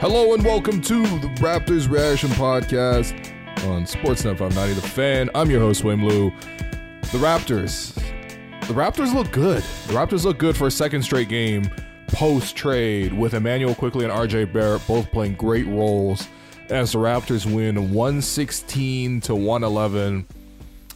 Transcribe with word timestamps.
Hello 0.00 0.32
and 0.32 0.42
welcome 0.42 0.80
to 0.80 1.02
the 1.18 1.26
Raptors 1.42 1.86
Reaction 1.86 2.30
Podcast 2.30 3.12
on 3.66 3.84
Sportsnet 3.84 4.38
590 4.38 4.80
The 4.80 4.88
Fan. 4.88 5.28
I'm 5.34 5.50
your 5.50 5.60
host, 5.60 5.84
William 5.84 6.06
Lou. 6.06 6.30
The 7.12 7.18
Raptors. 7.18 7.94
The 8.66 8.72
Raptors 8.72 9.12
look 9.12 9.30
good. 9.30 9.62
The 9.88 9.92
Raptors 9.92 10.24
look 10.24 10.38
good 10.38 10.56
for 10.56 10.68
a 10.68 10.70
second 10.70 11.02
straight 11.02 11.28
game 11.28 11.70
post 12.06 12.56
trade 12.56 13.12
with 13.12 13.34
Immanuel 13.34 13.74
Quickley 13.74 14.06
and 14.06 14.14
RJ 14.14 14.54
Barrett 14.54 14.80
both 14.88 15.12
playing 15.12 15.34
great 15.34 15.66
roles 15.66 16.26
as 16.70 16.92
the 16.92 16.98
Raptors 16.98 17.44
win 17.44 17.92
116 17.92 19.20
to 19.20 19.34
111. 19.34 20.26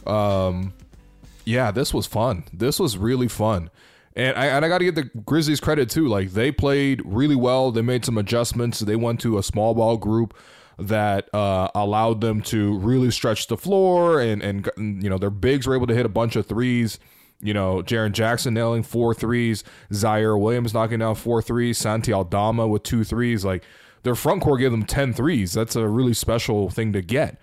Um, 0.07 0.73
yeah, 1.45 1.69
this 1.69 1.93
was 1.93 2.07
fun. 2.07 2.43
This 2.51 2.79
was 2.79 2.97
really 2.97 3.27
fun. 3.27 3.69
And 4.15 4.37
I, 4.37 4.45
and 4.45 4.63
I 4.63 4.69
got 4.69 4.77
to 4.77 4.85
give 4.85 4.95
the 4.95 5.09
Grizzlies 5.25 5.59
credit 5.59 5.89
too. 5.89 6.07
Like 6.07 6.31
they 6.31 6.51
played 6.51 7.01
really 7.03 7.35
well. 7.35 7.71
They 7.71 7.81
made 7.81 8.05
some 8.05 8.17
adjustments. 8.17 8.79
They 8.79 8.95
went 8.95 9.19
to 9.21 9.37
a 9.37 9.43
small 9.43 9.73
ball 9.73 9.97
group 9.97 10.37
that 10.77 11.33
uh, 11.33 11.69
allowed 11.75 12.21
them 12.21 12.41
to 12.41 12.77
really 12.79 13.11
stretch 13.11 13.47
the 13.47 13.57
floor, 13.57 14.21
and 14.21 14.41
and 14.41 14.69
you 15.03 15.09
know 15.09 15.17
their 15.17 15.29
bigs 15.29 15.67
were 15.67 15.75
able 15.75 15.87
to 15.87 15.95
hit 15.95 16.05
a 16.05 16.09
bunch 16.09 16.35
of 16.35 16.45
threes. 16.45 16.99
You 17.41 17.53
know, 17.53 17.81
Jaren 17.81 18.13
Jackson 18.13 18.53
nailing 18.53 18.83
four 18.83 19.13
threes, 19.13 19.63
Ziaire 19.91 20.39
Williams 20.39 20.73
knocking 20.73 20.99
down 20.99 21.15
four 21.15 21.41
threes, 21.41 21.77
Santi 21.77 22.13
Aldama 22.13 22.67
with 22.67 22.83
two 22.83 23.03
threes. 23.03 23.43
Like 23.43 23.63
their 24.03 24.15
front 24.15 24.41
court 24.41 24.61
gave 24.61 24.71
them 24.71 24.85
10 24.85 25.13
threes. 25.13 25.53
That's 25.53 25.75
a 25.75 25.87
really 25.87 26.13
special 26.13 26.69
thing 26.69 26.93
to 26.93 27.01
get. 27.01 27.41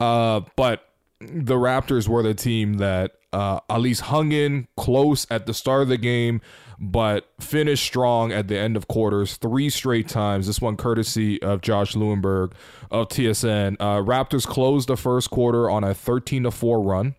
Uh, 0.00 0.40
but 0.56 0.87
the 1.20 1.56
Raptors 1.56 2.08
were 2.08 2.22
the 2.22 2.34
team 2.34 2.74
that 2.74 3.12
uh, 3.32 3.60
at 3.68 3.80
least 3.80 4.02
hung 4.02 4.32
in 4.32 4.68
close 4.76 5.26
at 5.30 5.46
the 5.46 5.54
start 5.54 5.82
of 5.82 5.88
the 5.88 5.98
game, 5.98 6.40
but 6.78 7.28
finished 7.40 7.84
strong 7.84 8.32
at 8.32 8.48
the 8.48 8.58
end 8.58 8.76
of 8.76 8.88
quarters 8.88 9.36
three 9.36 9.68
straight 9.68 10.08
times. 10.08 10.46
This 10.46 10.60
one 10.60 10.76
courtesy 10.76 11.42
of 11.42 11.60
Josh 11.60 11.94
Lewenberg 11.94 12.52
of 12.90 13.08
TSN. 13.08 13.76
Uh, 13.80 13.96
Raptors 13.96 14.46
closed 14.46 14.88
the 14.88 14.96
first 14.96 15.30
quarter 15.30 15.68
on 15.68 15.84
a 15.84 15.92
13 15.92 16.44
to 16.44 16.50
4 16.50 16.82
run. 16.82 17.14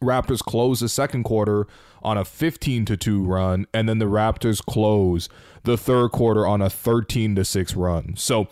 Raptors 0.00 0.40
closed 0.40 0.82
the 0.82 0.88
second 0.88 1.22
quarter 1.22 1.66
on 2.02 2.18
a 2.18 2.24
15 2.24 2.84
to 2.86 2.96
2 2.96 3.22
run 3.22 3.66
and 3.72 3.88
then 3.88 3.98
the 3.98 4.06
Raptors 4.06 4.64
close 4.64 5.28
the 5.62 5.76
third 5.76 6.10
quarter 6.10 6.44
on 6.44 6.60
a 6.60 6.68
13 6.68 7.36
to 7.36 7.44
6 7.44 7.76
run. 7.76 8.14
So, 8.16 8.48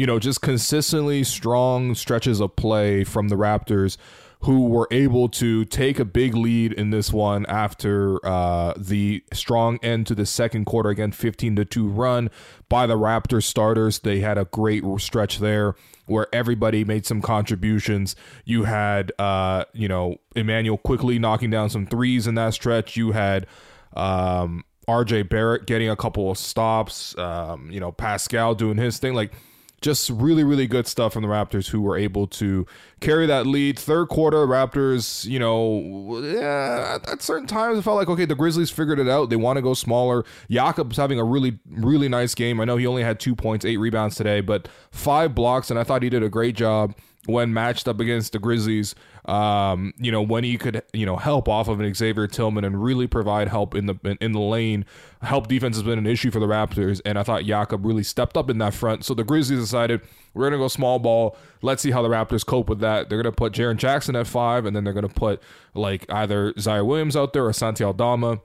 you 0.00 0.06
know, 0.06 0.18
just 0.18 0.40
consistently 0.40 1.22
strong 1.22 1.94
stretches 1.94 2.40
of 2.40 2.56
play 2.56 3.04
from 3.04 3.28
the 3.28 3.36
Raptors 3.36 3.98
who 4.44 4.64
were 4.64 4.88
able 4.90 5.28
to 5.28 5.66
take 5.66 5.98
a 5.98 6.06
big 6.06 6.34
lead 6.34 6.72
in 6.72 6.88
this 6.88 7.12
one 7.12 7.44
after 7.44 8.18
uh, 8.26 8.72
the 8.78 9.22
strong 9.34 9.78
end 9.82 10.06
to 10.06 10.14
the 10.14 10.24
second 10.24 10.64
quarter 10.64 10.88
again 10.88 11.12
15 11.12 11.54
to 11.56 11.66
2 11.66 11.86
run 11.86 12.30
by 12.70 12.86
the 12.86 12.96
Raptors 12.96 13.42
starters. 13.42 13.98
They 13.98 14.20
had 14.20 14.38
a 14.38 14.46
great 14.46 14.82
stretch 14.96 15.38
there 15.38 15.74
where 16.06 16.28
everybody 16.32 16.82
made 16.82 17.04
some 17.04 17.20
contributions. 17.20 18.16
You 18.46 18.64
had 18.64 19.12
uh, 19.18 19.66
you 19.74 19.86
know, 19.86 20.16
Immanuel 20.34 20.78
Quickley 20.78 21.18
knocking 21.18 21.50
down 21.50 21.68
some 21.68 21.84
threes 21.84 22.26
in 22.26 22.36
that 22.36 22.54
stretch. 22.54 22.96
You 22.96 23.12
had 23.12 23.46
um, 23.94 24.64
RJ 24.88 25.28
Barrett 25.28 25.66
getting 25.66 25.90
a 25.90 25.96
couple 25.96 26.30
of 26.30 26.38
stops, 26.38 27.18
um, 27.18 27.70
you 27.70 27.80
know, 27.80 27.92
Pascal 27.92 28.54
doing 28.54 28.78
his 28.78 28.98
thing 28.98 29.12
like 29.12 29.34
just 29.80 30.10
really, 30.10 30.44
really 30.44 30.66
good 30.66 30.86
stuff 30.86 31.14
from 31.14 31.22
the 31.22 31.28
Raptors 31.28 31.68
who 31.70 31.80
were 31.80 31.96
able 31.96 32.26
to 32.26 32.66
carry 33.00 33.26
that 33.26 33.46
lead. 33.46 33.78
Third 33.78 34.08
quarter, 34.08 34.46
Raptors, 34.46 35.24
you 35.24 35.38
know, 35.38 36.20
yeah, 36.22 36.98
at 37.06 37.22
certain 37.22 37.46
times 37.46 37.78
it 37.78 37.82
felt 37.82 37.96
like, 37.96 38.08
okay, 38.08 38.26
the 38.26 38.34
Grizzlies 38.34 38.70
figured 38.70 38.98
it 38.98 39.08
out. 39.08 39.30
They 39.30 39.36
want 39.36 39.56
to 39.56 39.62
go 39.62 39.74
smaller. 39.74 40.24
Jakob's 40.50 40.96
having 40.96 41.18
a 41.18 41.24
really, 41.24 41.58
really 41.70 42.08
nice 42.08 42.34
game. 42.34 42.60
I 42.60 42.64
know 42.64 42.76
he 42.76 42.86
only 42.86 43.02
had 43.02 43.18
two 43.18 43.34
points, 43.34 43.64
eight 43.64 43.78
rebounds 43.78 44.16
today, 44.16 44.40
but 44.40 44.68
five 44.90 45.34
blocks, 45.34 45.70
and 45.70 45.78
I 45.78 45.84
thought 45.84 46.02
he 46.02 46.10
did 46.10 46.22
a 46.22 46.28
great 46.28 46.56
job 46.56 46.94
when 47.26 47.52
matched 47.52 47.86
up 47.86 48.00
against 48.00 48.32
the 48.32 48.38
Grizzlies. 48.38 48.94
Um, 49.26 49.92
you 49.98 50.10
know, 50.10 50.22
when 50.22 50.44
he 50.44 50.56
could, 50.56 50.82
you 50.92 51.04
know, 51.04 51.16
help 51.16 51.48
off 51.48 51.68
of 51.68 51.78
an 51.78 51.94
Xavier 51.94 52.26
Tillman 52.26 52.64
and 52.64 52.82
really 52.82 53.06
provide 53.06 53.48
help 53.48 53.74
in 53.74 53.86
the 53.86 53.94
in, 54.04 54.16
in 54.20 54.32
the 54.32 54.40
lane. 54.40 54.86
Help 55.22 55.46
defense 55.46 55.76
has 55.76 55.82
been 55.82 55.98
an 55.98 56.06
issue 56.06 56.30
for 56.30 56.40
the 56.40 56.46
Raptors, 56.46 57.00
and 57.04 57.18
I 57.18 57.22
thought 57.22 57.44
Jakob 57.44 57.84
really 57.84 58.02
stepped 58.02 58.36
up 58.36 58.48
in 58.48 58.58
that 58.58 58.72
front. 58.72 59.04
So 59.04 59.12
the 59.12 59.24
Grizzlies 59.24 59.60
decided 59.60 60.00
we're 60.32 60.46
gonna 60.46 60.62
go 60.62 60.68
small 60.68 60.98
ball. 60.98 61.36
Let's 61.62 61.82
see 61.82 61.90
how 61.90 62.02
the 62.02 62.08
Raptors 62.08 62.44
cope 62.44 62.68
with 62.68 62.80
that. 62.80 63.08
They're 63.08 63.22
gonna 63.22 63.32
put 63.32 63.52
Jaren 63.52 63.76
Jackson 63.76 64.16
at 64.16 64.26
five, 64.26 64.64
and 64.64 64.74
then 64.74 64.84
they're 64.84 64.94
gonna 64.94 65.08
put 65.08 65.42
like 65.74 66.10
either 66.10 66.52
Ziaire 66.54 66.86
Williams 66.86 67.16
out 67.16 67.34
there 67.34 67.44
or 67.44 67.52
Santi 67.52 67.84
Aldama, 67.84 68.40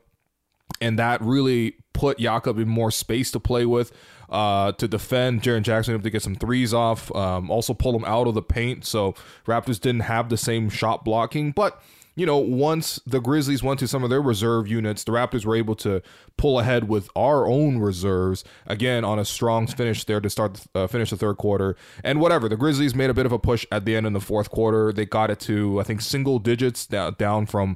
and 0.82 1.00
that 1.00 1.22
really 1.22 1.78
put 1.94 2.20
Jakob 2.20 2.60
in 2.60 2.68
more 2.68 2.92
space 2.92 3.32
to 3.32 3.40
play 3.40 3.66
with 3.66 3.94
uh, 4.30 4.72
to 4.74 4.88
defend. 4.88 5.42
Jaren 5.42 5.62
Jackson 5.64 5.94
able 5.94 6.04
to 6.04 6.10
get 6.10 6.22
some 6.22 6.36
threes 6.36 6.74
off. 6.74 7.14
Um, 7.16 7.50
also 7.50 7.74
pull 7.74 7.96
him 7.96 8.06
out 8.06 8.28
of 8.28 8.34
the 8.34 8.42
paint. 8.42 8.86
So 8.86 9.16
Raptors 9.46 9.80
didn't 9.80 10.02
have 10.02 10.30
the 10.30 10.38
same 10.38 10.70
shot 10.70 11.04
blocking, 11.06 11.52
but 11.52 11.82
you 12.18 12.26
know, 12.26 12.38
once 12.38 13.00
the 13.06 13.20
Grizzlies 13.20 13.62
went 13.62 13.80
to 13.82 13.88
some 13.90 14.04
of 14.04 14.10
their 14.10 14.22
reserve 14.22 14.70
units, 14.70 15.04
the 15.04 15.12
Raptors 15.12 15.46
were 15.46 15.56
able 15.56 15.76
to 15.76 16.02
pull 16.38 16.60
ahead 16.62 16.88
with 16.88 17.10
our 17.14 17.46
own 17.46 17.80
reserves 17.80 18.46
again 18.66 19.04
on 19.04 19.20
a 19.20 19.26
strong 19.26 19.68
finish 19.68 20.06
there 20.06 20.22
to 20.22 20.30
start 20.30 20.62
uh, 20.74 20.88
finish 20.88 21.10
the 21.10 21.18
third 21.18 21.36
quarter. 21.36 21.76
And 22.06 22.22
whatever, 22.22 22.48
the 22.48 22.56
Grizzlies 22.56 22.96
made 22.96 23.10
a 23.10 23.14
bit 23.14 23.26
of 23.26 23.34
a 23.34 23.40
push 23.40 23.66
at 23.70 23.84
the 23.84 23.98
end 23.98 24.08
in 24.08 24.14
the 24.14 24.22
fourth 24.22 24.50
quarter. 24.50 24.94
They 24.94 25.06
got 25.06 25.30
it 25.30 25.42
to 25.42 25.82
I 25.82 25.84
think 25.84 26.00
single 26.00 26.40
digits 26.40 26.88
down 26.88 27.48
from 27.48 27.76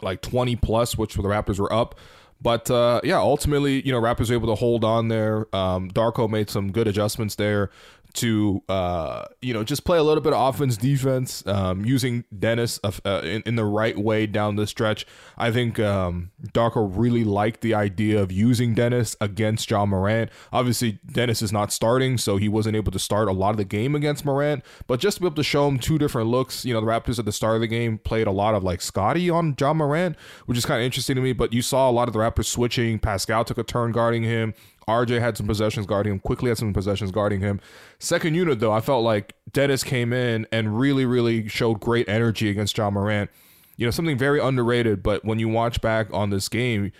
like 0.00 0.22
20 0.22 0.56
plus, 0.56 0.96
which 0.96 1.14
the 1.14 1.22
Raptors 1.22 1.58
were 1.58 1.72
up. 1.72 1.96
But 2.42 2.70
uh, 2.70 3.00
yeah, 3.04 3.18
ultimately, 3.18 3.86
you 3.86 3.92
know, 3.92 4.00
Raptors 4.00 4.28
were 4.28 4.34
able 4.34 4.48
to 4.48 4.56
hold 4.56 4.84
on 4.84 5.08
there. 5.08 5.46
Um, 5.54 5.90
Darko 5.90 6.28
made 6.28 6.50
some 6.50 6.72
good 6.72 6.88
adjustments 6.88 7.36
there 7.36 7.70
to 8.14 8.62
uh, 8.68 9.24
you 9.40 9.52
know 9.54 9.64
just 9.64 9.84
play 9.84 9.98
a 9.98 10.02
little 10.02 10.22
bit 10.22 10.32
of 10.32 10.54
offense 10.54 10.76
defense 10.76 11.46
um, 11.46 11.84
using 11.84 12.24
Dennis 12.36 12.78
uh, 12.84 13.20
in, 13.24 13.42
in 13.46 13.56
the 13.56 13.64
right 13.64 13.96
way 13.96 14.26
down 14.26 14.56
the 14.56 14.66
stretch. 14.66 15.06
I 15.38 15.50
think 15.50 15.78
um, 15.78 16.30
Darko 16.48 16.90
really 16.92 17.24
liked 17.24 17.60
the 17.60 17.74
idea 17.74 18.20
of 18.20 18.30
using 18.30 18.74
Dennis 18.74 19.16
against 19.20 19.70
Ja 19.70 19.86
Morant. 19.86 20.30
Obviously, 20.52 20.98
Dennis 21.06 21.42
is 21.42 21.52
not 21.52 21.72
starting, 21.72 22.18
so 22.18 22.36
he 22.36 22.48
wasn't 22.48 22.76
able 22.76 22.92
to 22.92 22.98
start 22.98 23.28
a 23.28 23.32
lot 23.32 23.50
of 23.50 23.56
the 23.56 23.64
game 23.64 23.94
against 23.94 24.24
Morant. 24.24 24.64
But 24.86 25.00
just 25.00 25.16
to 25.16 25.20
be 25.22 25.26
able 25.26 25.36
to 25.36 25.42
show 25.42 25.68
him 25.68 25.78
two 25.78 25.98
different 25.98 26.28
looks, 26.28 26.64
you 26.64 26.74
know, 26.74 26.80
the 26.80 26.86
Raptors 26.86 27.18
at 27.18 27.24
the 27.24 27.32
start 27.32 27.56
of 27.56 27.60
the 27.60 27.66
game 27.66 27.98
played 27.98 28.26
a 28.26 28.32
lot 28.32 28.54
of 28.54 28.62
like 28.62 28.80
Scottie 28.80 29.30
on 29.30 29.54
Ja 29.58 29.72
Morant, 29.72 30.16
which 30.46 30.58
is 30.58 30.66
kind 30.66 30.80
of 30.80 30.84
interesting 30.84 31.16
to 31.16 31.22
me. 31.22 31.32
But 31.32 31.52
you 31.52 31.62
saw 31.62 31.88
a 31.88 31.92
lot 31.92 32.08
of 32.08 32.14
the 32.14 32.20
Raptors 32.20 32.46
switching. 32.46 32.98
Pascal 32.98 33.44
took 33.44 33.58
a 33.58 33.62
turn 33.62 33.92
guarding 33.92 34.22
him. 34.22 34.54
RJ 34.88 35.20
had 35.20 35.36
some 35.36 35.46
possessions 35.46 35.86
guarding 35.86 36.14
him. 36.14 36.18
Quickley 36.20 36.48
had 36.48 36.58
some 36.58 36.72
possessions 36.72 37.10
guarding 37.10 37.40
him. 37.40 37.60
Second 37.98 38.34
unit, 38.34 38.60
though, 38.60 38.72
I 38.72 38.80
felt 38.80 39.04
like 39.04 39.34
Dennis 39.52 39.84
came 39.84 40.12
in 40.12 40.46
and 40.52 40.78
really, 40.78 41.04
really 41.04 41.48
showed 41.48 41.80
great 41.80 42.08
energy 42.08 42.50
against 42.50 42.76
Ja 42.76 42.90
Morant. 42.90 43.30
You 43.76 43.86
know, 43.86 43.90
something 43.90 44.18
very 44.18 44.40
underrated, 44.40 45.02
but 45.02 45.24
when 45.24 45.38
you 45.38 45.48
watch 45.48 45.80
back 45.80 46.08
on 46.12 46.30
this 46.30 46.48
game, 46.48 46.92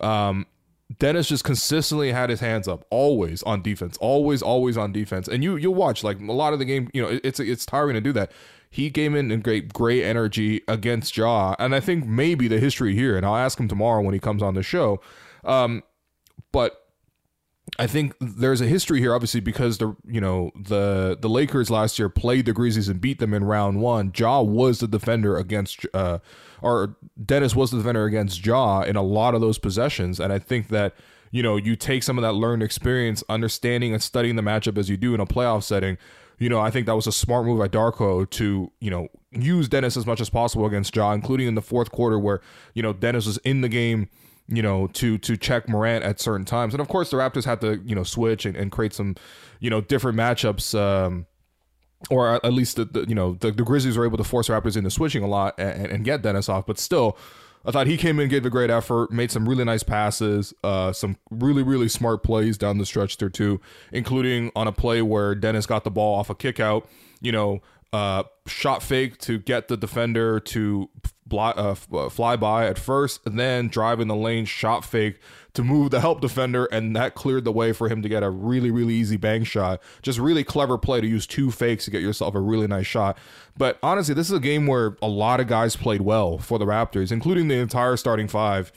um, 0.00 0.46
Dennis 0.98 1.28
just 1.28 1.44
consistently 1.44 2.12
had 2.12 2.30
his 2.30 2.40
hands 2.40 2.68
up, 2.68 2.84
always 2.90 3.42
on 3.42 3.62
defense, 3.62 3.96
always, 3.98 4.42
always 4.42 4.76
on 4.76 4.92
defense. 4.92 5.26
And 5.28 5.42
you 5.42 5.56
you'll 5.56 5.74
watch 5.74 6.04
like 6.04 6.20
a 6.20 6.32
lot 6.32 6.52
of 6.52 6.58
the 6.58 6.64
game. 6.64 6.88
You 6.94 7.02
know, 7.02 7.20
it's 7.24 7.40
it's 7.40 7.66
tiring 7.66 7.94
to 7.94 8.00
do 8.00 8.12
that. 8.12 8.30
He 8.70 8.90
came 8.90 9.14
in 9.16 9.30
in 9.30 9.40
great 9.40 9.72
great 9.72 10.04
energy 10.04 10.62
against 10.68 11.16
Ja, 11.16 11.56
and 11.58 11.74
I 11.74 11.80
think 11.80 12.06
maybe 12.06 12.46
the 12.46 12.60
history 12.60 12.94
here, 12.94 13.16
and 13.16 13.26
I'll 13.26 13.36
ask 13.36 13.58
him 13.58 13.68
tomorrow 13.68 14.02
when 14.02 14.14
he 14.14 14.20
comes 14.20 14.42
on 14.42 14.54
the 14.54 14.62
show. 14.62 15.00
Um, 15.44 15.82
but 16.52 16.85
I 17.78 17.86
think 17.86 18.14
there's 18.20 18.60
a 18.60 18.66
history 18.66 19.00
here, 19.00 19.14
obviously, 19.14 19.40
because 19.40 19.78
the 19.78 19.96
you 20.06 20.20
know 20.20 20.50
the 20.54 21.18
the 21.20 21.28
Lakers 21.28 21.68
last 21.68 21.98
year 21.98 22.08
played 22.08 22.46
the 22.46 22.52
Grizzlies 22.52 22.88
and 22.88 23.00
beat 23.00 23.18
them 23.18 23.34
in 23.34 23.44
round 23.44 23.80
one. 23.80 24.12
Ja 24.16 24.40
was 24.40 24.78
the 24.78 24.86
defender 24.86 25.36
against, 25.36 25.84
uh, 25.92 26.18
or 26.62 26.96
Dennis 27.22 27.56
was 27.56 27.72
the 27.72 27.78
defender 27.78 28.04
against 28.04 28.44
Ja 28.46 28.82
in 28.82 28.96
a 28.96 29.02
lot 29.02 29.34
of 29.34 29.40
those 29.40 29.58
possessions, 29.58 30.20
and 30.20 30.32
I 30.32 30.38
think 30.38 30.68
that 30.68 30.94
you 31.32 31.42
know 31.42 31.56
you 31.56 31.74
take 31.74 32.02
some 32.02 32.16
of 32.18 32.22
that 32.22 32.32
learned 32.34 32.62
experience, 32.62 33.24
understanding 33.28 33.92
and 33.92 34.02
studying 34.02 34.36
the 34.36 34.42
matchup 34.42 34.78
as 34.78 34.88
you 34.88 34.96
do 34.96 35.12
in 35.14 35.20
a 35.20 35.26
playoff 35.26 35.64
setting. 35.64 35.98
You 36.38 36.48
know, 36.48 36.60
I 36.60 36.70
think 36.70 36.86
that 36.86 36.94
was 36.94 37.06
a 37.06 37.12
smart 37.12 37.46
move 37.46 37.58
by 37.58 37.68
Darko 37.68 38.28
to 38.30 38.70
you 38.80 38.90
know 38.90 39.08
use 39.32 39.68
Dennis 39.68 39.96
as 39.96 40.06
much 40.06 40.20
as 40.20 40.30
possible 40.30 40.66
against 40.66 40.94
Ja, 40.94 41.12
including 41.12 41.48
in 41.48 41.56
the 41.56 41.62
fourth 41.62 41.90
quarter 41.90 42.18
where 42.18 42.40
you 42.74 42.82
know 42.82 42.92
Dennis 42.92 43.26
was 43.26 43.38
in 43.38 43.60
the 43.60 43.68
game 43.68 44.08
you 44.48 44.62
know, 44.62 44.86
to 44.88 45.18
to 45.18 45.36
check 45.36 45.68
Morant 45.68 46.04
at 46.04 46.20
certain 46.20 46.44
times. 46.44 46.74
And 46.74 46.80
of 46.80 46.88
course, 46.88 47.10
the 47.10 47.16
Raptors 47.16 47.44
had 47.44 47.60
to 47.62 47.80
you 47.84 47.94
know 47.94 48.04
switch 48.04 48.46
and, 48.46 48.56
and 48.56 48.70
create 48.70 48.92
some 48.92 49.16
you 49.60 49.70
know 49.70 49.80
different 49.80 50.18
matchups. 50.18 50.78
Um, 50.78 51.26
or 52.10 52.34
at 52.34 52.52
least 52.52 52.76
the, 52.76 52.84
the 52.84 53.06
you 53.08 53.14
know 53.14 53.34
the, 53.40 53.50
the, 53.50 53.62
Grizzlies 53.62 53.96
were 53.96 54.04
able 54.04 54.18
to 54.18 54.24
force 54.24 54.48
Raptors 54.48 54.76
into 54.76 54.90
switching 54.90 55.24
a 55.24 55.26
lot 55.26 55.54
and, 55.58 55.86
and, 55.86 56.04
get 56.04 56.22
Dennis 56.22 56.48
off, 56.48 56.66
but 56.66 56.78
still. 56.78 57.16
I 57.64 57.72
thought 57.72 57.88
he 57.88 57.96
came 57.96 58.20
in, 58.20 58.28
gave 58.28 58.46
a 58.46 58.50
great 58.50 58.70
effort, 58.70 59.10
made 59.10 59.32
some 59.32 59.48
really 59.48 59.64
nice 59.64 59.82
passes, 59.82 60.54
uh, 60.62 60.92
some 60.92 61.16
really, 61.32 61.64
really 61.64 61.88
smart 61.88 62.22
plays 62.22 62.56
down 62.56 62.78
the 62.78 62.86
stretch 62.86 63.16
there 63.16 63.28
too, 63.28 63.60
including 63.90 64.52
on 64.54 64.68
a 64.68 64.72
play 64.72 65.02
where 65.02 65.34
Dennis 65.34 65.66
got 65.66 65.82
the 65.82 65.90
ball 65.90 66.16
off 66.16 66.30
a 66.30 66.36
kick 66.36 66.60
out, 66.60 66.88
you 67.20 67.32
know, 67.32 67.60
uh, 67.92 68.22
shot 68.46 68.84
fake 68.84 69.18
to 69.18 69.40
get 69.40 69.66
the 69.66 69.76
defender 69.76 70.38
to 70.38 70.88
uh, 71.32 71.74
uh, 71.92 72.08
fly 72.08 72.36
by 72.36 72.66
at 72.66 72.78
first, 72.78 73.24
and 73.26 73.38
then 73.38 73.68
driving 73.68 74.08
the 74.08 74.16
lane, 74.16 74.44
shot 74.44 74.84
fake 74.84 75.18
to 75.54 75.64
move 75.64 75.90
the 75.90 76.00
help 76.00 76.20
defender, 76.20 76.66
and 76.66 76.94
that 76.94 77.14
cleared 77.14 77.44
the 77.44 77.52
way 77.52 77.72
for 77.72 77.88
him 77.88 78.02
to 78.02 78.08
get 78.08 78.22
a 78.22 78.30
really, 78.30 78.70
really 78.70 78.94
easy 78.94 79.16
bang 79.16 79.42
shot. 79.42 79.82
Just 80.02 80.18
really 80.18 80.44
clever 80.44 80.76
play 80.76 81.00
to 81.00 81.06
use 81.06 81.26
two 81.26 81.50
fakes 81.50 81.86
to 81.86 81.90
get 81.90 82.02
yourself 82.02 82.34
a 82.34 82.40
really 82.40 82.66
nice 82.66 82.86
shot. 82.86 83.16
But 83.56 83.78
honestly, 83.82 84.14
this 84.14 84.28
is 84.28 84.36
a 84.36 84.40
game 84.40 84.66
where 84.66 84.96
a 85.00 85.08
lot 85.08 85.40
of 85.40 85.46
guys 85.46 85.74
played 85.74 86.02
well 86.02 86.38
for 86.38 86.58
the 86.58 86.66
Raptors, 86.66 87.10
including 87.10 87.48
the 87.48 87.56
entire 87.56 87.96
starting 87.96 88.28
five. 88.28 88.70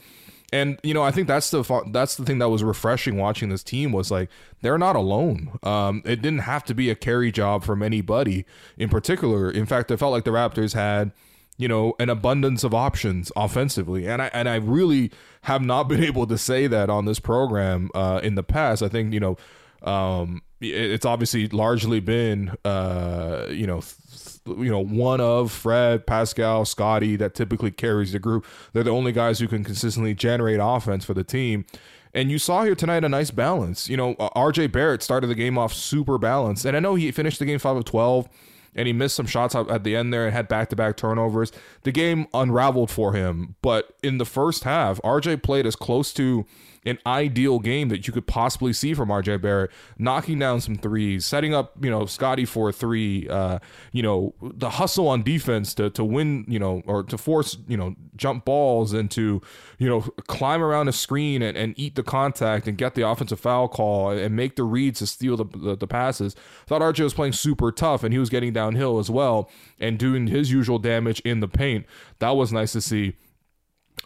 And 0.52 0.80
you 0.82 0.94
know, 0.94 1.02
I 1.02 1.10
think 1.10 1.28
that's 1.28 1.50
the 1.50 1.62
that's 1.92 2.16
the 2.16 2.24
thing 2.24 2.38
that 2.38 2.48
was 2.48 2.64
refreshing 2.64 3.16
watching 3.16 3.50
this 3.50 3.62
team 3.62 3.92
was 3.92 4.10
like 4.10 4.30
they're 4.62 4.78
not 4.78 4.96
alone. 4.96 5.58
Um, 5.62 6.02
it 6.04 6.22
didn't 6.22 6.40
have 6.40 6.64
to 6.64 6.74
be 6.74 6.90
a 6.90 6.94
carry 6.94 7.30
job 7.30 7.62
from 7.62 7.82
anybody 7.82 8.44
in 8.76 8.88
particular. 8.88 9.50
In 9.50 9.66
fact, 9.66 9.90
it 9.90 9.98
felt 9.98 10.12
like 10.12 10.24
the 10.24 10.32
Raptors 10.32 10.74
had 10.74 11.12
you 11.60 11.68
know 11.68 11.94
an 11.98 12.08
abundance 12.08 12.64
of 12.64 12.72
options 12.72 13.30
offensively 13.36 14.08
and 14.08 14.22
i 14.22 14.30
and 14.32 14.48
i 14.48 14.56
really 14.56 15.10
have 15.42 15.62
not 15.62 15.84
been 15.88 16.02
able 16.02 16.26
to 16.26 16.38
say 16.38 16.66
that 16.66 16.88
on 16.88 17.04
this 17.04 17.20
program 17.20 17.90
uh, 17.94 18.20
in 18.22 18.34
the 18.34 18.42
past 18.42 18.82
i 18.82 18.88
think 18.88 19.12
you 19.12 19.20
know 19.20 19.36
um, 19.82 20.42
it's 20.60 21.06
obviously 21.06 21.48
largely 21.48 22.00
been 22.00 22.54
uh, 22.64 23.46
you 23.48 23.66
know 23.66 23.80
th- 23.80 24.58
you 24.58 24.70
know 24.70 24.84
one 24.84 25.20
of 25.20 25.50
Fred, 25.50 26.06
Pascal, 26.06 26.64
Scottie 26.64 27.16
that 27.16 27.34
typically 27.34 27.70
carries 27.70 28.12
the 28.12 28.18
group. 28.18 28.44
They're 28.72 28.82
the 28.82 28.90
only 28.90 29.12
guys 29.12 29.38
who 29.38 29.48
can 29.48 29.64
consistently 29.64 30.14
generate 30.14 30.60
offense 30.60 31.04
for 31.04 31.14
the 31.14 31.24
team. 31.24 31.64
And 32.12 32.30
you 32.30 32.38
saw 32.38 32.64
here 32.64 32.74
tonight 32.74 33.04
a 33.04 33.08
nice 33.08 33.30
balance. 33.30 33.88
You 33.88 33.96
know, 33.96 34.14
RJ 34.16 34.72
Barrett 34.72 35.02
started 35.02 35.28
the 35.28 35.34
game 35.34 35.56
off 35.56 35.72
super 35.72 36.18
balanced, 36.18 36.64
and 36.64 36.76
I 36.76 36.80
know 36.80 36.94
he 36.94 37.10
finished 37.10 37.38
the 37.38 37.46
game 37.46 37.58
five 37.58 37.76
of 37.76 37.84
twelve 37.84 38.28
and 38.74 38.86
he 38.86 38.92
missed 38.92 39.16
some 39.16 39.26
shots 39.26 39.54
at 39.54 39.84
the 39.84 39.96
end 39.96 40.12
there 40.12 40.24
and 40.26 40.32
had 40.32 40.48
back-to-back 40.48 40.96
turnovers. 40.96 41.52
The 41.82 41.92
game 41.92 42.26
unraveled 42.32 42.90
for 42.90 43.12
him, 43.12 43.56
but 43.62 43.96
in 44.02 44.18
the 44.18 44.24
first 44.24 44.64
half, 44.64 45.00
RJ 45.02 45.42
played 45.42 45.66
as 45.66 45.76
close 45.76 46.12
to 46.14 46.46
an 46.86 46.98
ideal 47.06 47.58
game 47.58 47.88
that 47.90 48.06
you 48.06 48.12
could 48.12 48.26
possibly 48.26 48.72
see 48.72 48.94
from 48.94 49.10
RJ 49.10 49.42
Barrett, 49.42 49.70
knocking 49.98 50.38
down 50.38 50.60
some 50.60 50.76
threes, 50.76 51.26
setting 51.26 51.52
up, 51.52 51.74
you 51.82 51.90
know, 51.90 52.06
Scottie 52.06 52.46
for 52.46 52.70
a 52.70 52.72
three, 52.72 53.28
uh, 53.28 53.58
you 53.92 54.02
know, 54.02 54.34
the 54.40 54.70
hustle 54.70 55.08
on 55.08 55.22
defense 55.22 55.74
to 55.74 55.90
to 55.90 56.04
win, 56.04 56.44
you 56.48 56.58
know, 56.58 56.82
or 56.86 57.02
to 57.02 57.18
force, 57.18 57.58
you 57.68 57.76
know, 57.76 57.94
jump 58.16 58.44
balls 58.44 58.92
and 58.92 59.10
to, 59.10 59.42
you 59.78 59.88
know, 59.88 60.00
climb 60.26 60.62
around 60.62 60.88
a 60.88 60.92
screen 60.92 61.42
and, 61.42 61.56
and 61.56 61.74
eat 61.76 61.96
the 61.96 62.02
contact 62.02 62.66
and 62.66 62.78
get 62.78 62.94
the 62.94 63.06
offensive 63.06 63.40
foul 63.40 63.68
call 63.68 64.10
and 64.10 64.34
make 64.34 64.56
the 64.56 64.64
reads 64.64 65.00
to 65.00 65.06
steal 65.06 65.36
the, 65.36 65.44
the, 65.44 65.76
the 65.76 65.86
passes. 65.86 66.34
thought 66.66 66.80
RJ 66.80 67.04
was 67.04 67.14
playing 67.14 67.34
super 67.34 67.70
tough 67.70 68.02
and 68.02 68.12
he 68.12 68.18
was 68.18 68.30
getting 68.30 68.52
downhill 68.52 68.98
as 68.98 69.10
well 69.10 69.50
and 69.78 69.98
doing 69.98 70.28
his 70.28 70.50
usual 70.50 70.78
damage 70.78 71.20
in 71.20 71.40
the 71.40 71.48
paint. 71.48 71.84
That 72.20 72.30
was 72.30 72.52
nice 72.52 72.72
to 72.72 72.80
see. 72.80 73.16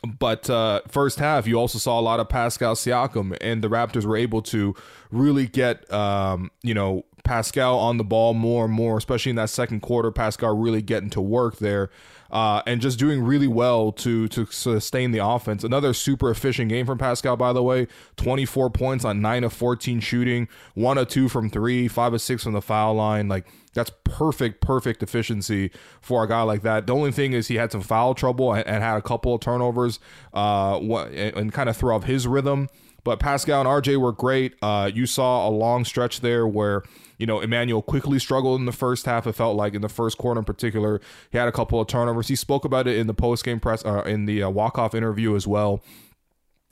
But 0.03 0.51
uh, 0.51 0.83
first 0.89 1.19
half, 1.19 1.47
you 1.47 1.59
also 1.59 1.79
saw 1.79 1.99
a 1.99 2.03
lot 2.03 2.21
of 2.21 2.29
Pascal 2.29 2.75
Siakam, 2.75 3.37
and 3.41 3.63
the 3.63 3.69
Raptors 3.69 4.05
were 4.05 4.17
able 4.17 4.43
to 4.43 4.75
really 5.11 5.47
get, 5.47 5.91
um, 5.93 6.51
you 6.63 6.75
know, 6.75 7.05
Pascal 7.25 7.79
on 7.79 7.97
the 7.97 8.05
ball 8.05 8.35
more 8.35 8.67
and 8.67 8.75
more, 8.75 8.99
especially 8.99 9.31
in 9.31 9.37
that 9.37 9.49
second 9.49 9.81
quarter. 9.81 10.11
Pascal 10.11 10.57
really 10.57 10.83
getting 10.83 11.09
to 11.11 11.23
work 11.23 11.57
there 11.57 11.89
uh, 12.35 12.63
and 12.67 12.81
just 12.81 12.99
doing 12.99 13.23
really 13.23 13.47
well 13.47 13.93
to 13.93 14.27
to 14.29 14.45
sustain 14.47 15.13
the 15.13 15.25
offense. 15.25 15.63
Another 15.63 15.95
super 15.95 16.31
efficient 16.31 16.69
game 16.69 16.85
from 16.85 16.99
Pascal, 16.99 17.37
by 17.37 17.53
the 17.53 17.63
way. 17.63 17.87
24 18.17 18.71
points 18.71 19.05
on 19.05 19.23
9 19.23 19.45
of 19.45 19.53
14 19.53 20.01
shooting, 20.01 20.49
1 20.75 20.99
of 20.99 21.09
2 21.09 21.29
from 21.29 21.49
3, 21.49 21.87
5 21.87 22.15
of 22.15 22.21
6 22.21 22.43
from 22.43 22.53
the 22.53 22.61
foul 22.61 22.95
line. 22.95 23.29
Like, 23.29 23.47
that's 23.73 23.93
perfect, 24.03 24.61
perfect 24.61 25.03
efficiency 25.03 25.71
for 26.01 26.25
a 26.25 26.29
guy 26.29 26.43
like 26.43 26.63
that. 26.63 26.89
The 26.89 26.95
only 26.95 27.13
thing 27.13 27.33
is 27.35 27.47
he 27.47 27.55
had 27.55 27.71
some 27.71 27.83
foul 27.83 28.15
trouble 28.15 28.53
and, 28.53 28.67
and 28.67 28.83
had 28.83 28.97
a 28.97 29.03
couple 29.03 29.33
of 29.33 29.41
turnovers 29.41 30.01
uh, 30.35 30.79
and, 30.79 31.37
and 31.37 31.53
kind 31.53 31.69
of 31.69 31.77
threw 31.77 31.95
off 31.95 32.03
his 32.05 32.27
rhythm. 32.27 32.69
But 33.05 33.21
Pascal 33.21 33.61
and 33.61 33.69
RJ 33.69 33.99
were 33.99 34.13
great. 34.13 34.55
Uh, 34.63 34.91
you 34.93 35.07
saw 35.07 35.47
a 35.47 35.51
long 35.51 35.85
stretch 35.85 36.21
there 36.21 36.47
where 36.47 36.83
you 37.19 37.27
know, 37.27 37.41
Immanuel 37.41 37.83
Quickley 37.83 38.19
struggled 38.19 38.61
in 38.61 38.67
the 38.67 38.73
first 38.73 39.07
half. 39.07 39.27
It 39.27 39.35
felt 39.35 39.57
like 39.57 39.75
in 39.75 39.83
the 39.83 39.89
first 39.89 40.19
quarter 40.19 40.39
in 40.39 40.45
particular, 40.45 41.01
he 41.31 41.39
had 41.39 41.49
a 41.49 41.53
couple 41.53 41.81
of 41.81 41.87
turnovers. 41.87 42.29
He 42.29 42.37
spoke 42.37 42.65
about 42.65 42.87
it 42.87 42.99
in 42.99 43.07
the 43.07 43.15
post 43.15 43.45
game 43.45 43.61
press, 43.61 43.85
uh, 43.85 44.03
in 44.03 44.27
the 44.27 44.43
uh, 44.43 44.51
walk 44.51 44.79
off 44.79 44.95
interview 44.95 45.37
as 45.37 45.47
well 45.47 45.83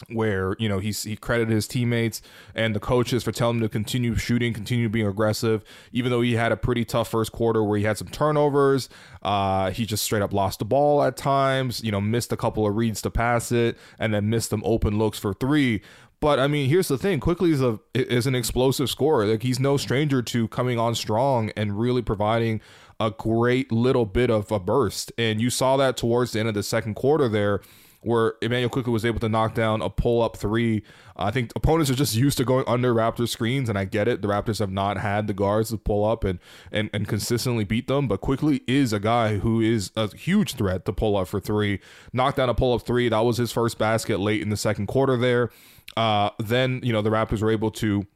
where 0.09 0.57
you 0.59 0.69
know 0.69 0.79
he's 0.79 1.05
he 1.05 1.17
credited 1.17 1.55
his 1.55 1.69
teammates 1.69 2.23
and 2.55 2.75
the 2.75 2.81
coaches 2.81 3.23
for 3.23 3.31
telling 3.31 3.57
him 3.57 3.63
to 3.63 3.69
continue 3.69 4.17
shooting, 4.17 4.53
continue 4.53 4.89
being 4.89 5.07
aggressive, 5.07 5.63
even 5.93 6.11
though 6.11 6.23
he 6.23 6.35
had 6.35 6.51
a 6.51 6.57
pretty 6.57 6.85
tough 6.85 7.09
first 7.09 7.33
quarter 7.33 7.63
where 7.63 7.79
he 7.79 7.85
had 7.85 7.97
some 7.97 8.09
turnovers. 8.09 8.89
Uh, 9.23 9.71
he 9.71 9.87
just 9.87 10.03
straight 10.03 10.23
up 10.23 10.33
lost 10.33 10.59
the 10.59 10.65
ball 10.65 11.03
at 11.03 11.17
times. 11.17 11.83
You 11.85 11.93
know, 11.93 12.01
missed 12.01 12.33
a 12.33 12.37
couple 12.37 12.67
of 12.67 12.77
reads 12.77 13.01
to 13.03 13.11
pass 13.11 13.53
it, 13.53 13.79
and 13.99 14.13
then 14.13 14.29
missed 14.29 14.51
some 14.51 14.63
open 14.65 14.99
looks 14.99 15.19
for 15.19 15.35
three. 15.35 15.83
But 16.23 16.39
I 16.39 16.47
mean, 16.47 16.69
here's 16.69 16.87
the 16.87 16.97
thing: 16.97 17.19
Quickley 17.19 17.51
is 17.51 17.61
a 17.61 17.81
is 17.95 18.29
an 18.29 18.37
explosive 18.37 18.89
scorer. 18.89 19.27
Like 19.27 19.43
he's 19.43 19.59
no 19.59 19.77
stranger 19.77 20.23
to 20.23 20.47
coming 20.49 20.79
on 20.79 20.95
strong 20.95 21.51
and 21.57 21.79
really 21.79 22.01
providing 22.01 22.61
a 23.01 23.11
great 23.11 23.73
little 23.73 24.07
bit 24.07 24.31
of 24.31 24.53
a 24.53 24.61
burst. 24.61 25.11
And 25.19 25.41
you 25.41 25.51
saw 25.51 25.77
that 25.79 25.97
towards 25.97 26.31
the 26.31 26.39
end 26.39 26.49
of 26.49 26.55
the 26.55 26.63
second 26.63 26.95
quarter 26.95 27.29
there, 27.29 27.61
where 28.03 28.35
Immanuel 28.43 28.69
Quickley 28.69 28.93
was 28.93 29.05
able 29.05 29.21
to 29.21 29.29
knock 29.29 29.55
down 29.55 29.81
a 29.81 29.89
pull 29.89 30.23
up 30.23 30.37
three. 30.37 30.83
I 31.17 31.31
think 31.31 31.53
opponents 31.55 31.91
are 31.91 31.95
just 31.95 32.15
used 32.15 32.37
to 32.39 32.45
going 32.45 32.65
under 32.67 32.93
Raptors 32.93 33.29
screens, 33.29 33.69
and 33.69 33.79
I 33.79 33.85
get 33.85 34.09
it. 34.09 34.23
The 34.23 34.29
Raptors 34.29 34.59
have 34.59 34.71
not 34.71 34.99
had 34.99 35.27
the 35.27 35.35
guards 35.35 35.71
to 35.71 35.79
pull 35.79 36.05
up 36.05 36.25
and 36.25 36.39
and 36.71 36.91
and 36.93 37.07
consistently 37.07 37.65
beat 37.65 37.87
them. 37.87 38.09
But 38.09 38.21
Quickley 38.21 38.63
is 38.67 38.93
a 38.93 39.01
guy 39.01 39.39
who 39.39 39.61
is 39.61 39.91
a 39.97 40.15
huge 40.17 40.55
threat 40.55 40.85
to 40.87 40.93
pull 40.93 41.17
up 41.17 41.29
for 41.29 41.41
three. 41.41 41.81
Knocked 42.13 42.39
down 42.39 42.49
a 42.49 42.55
pull 42.55 42.75
up 42.75 42.83
three. 42.83 43.09
That 43.09 43.21
was 43.21 43.37
his 43.37 43.53
first 43.53 43.79
basket 43.79 44.19
late 44.19 44.43
in 44.43 44.49
the 44.51 44.57
second 44.57 44.87
quarter 44.87 45.17
there. 45.17 45.51
Uh, 45.97 46.31
then 46.39 46.81
you 46.83 46.93
know 46.93 47.03
the 47.03 47.11
Raptors 47.11 47.41
were 47.41 47.51
able 47.51 47.71
to, 47.73 48.07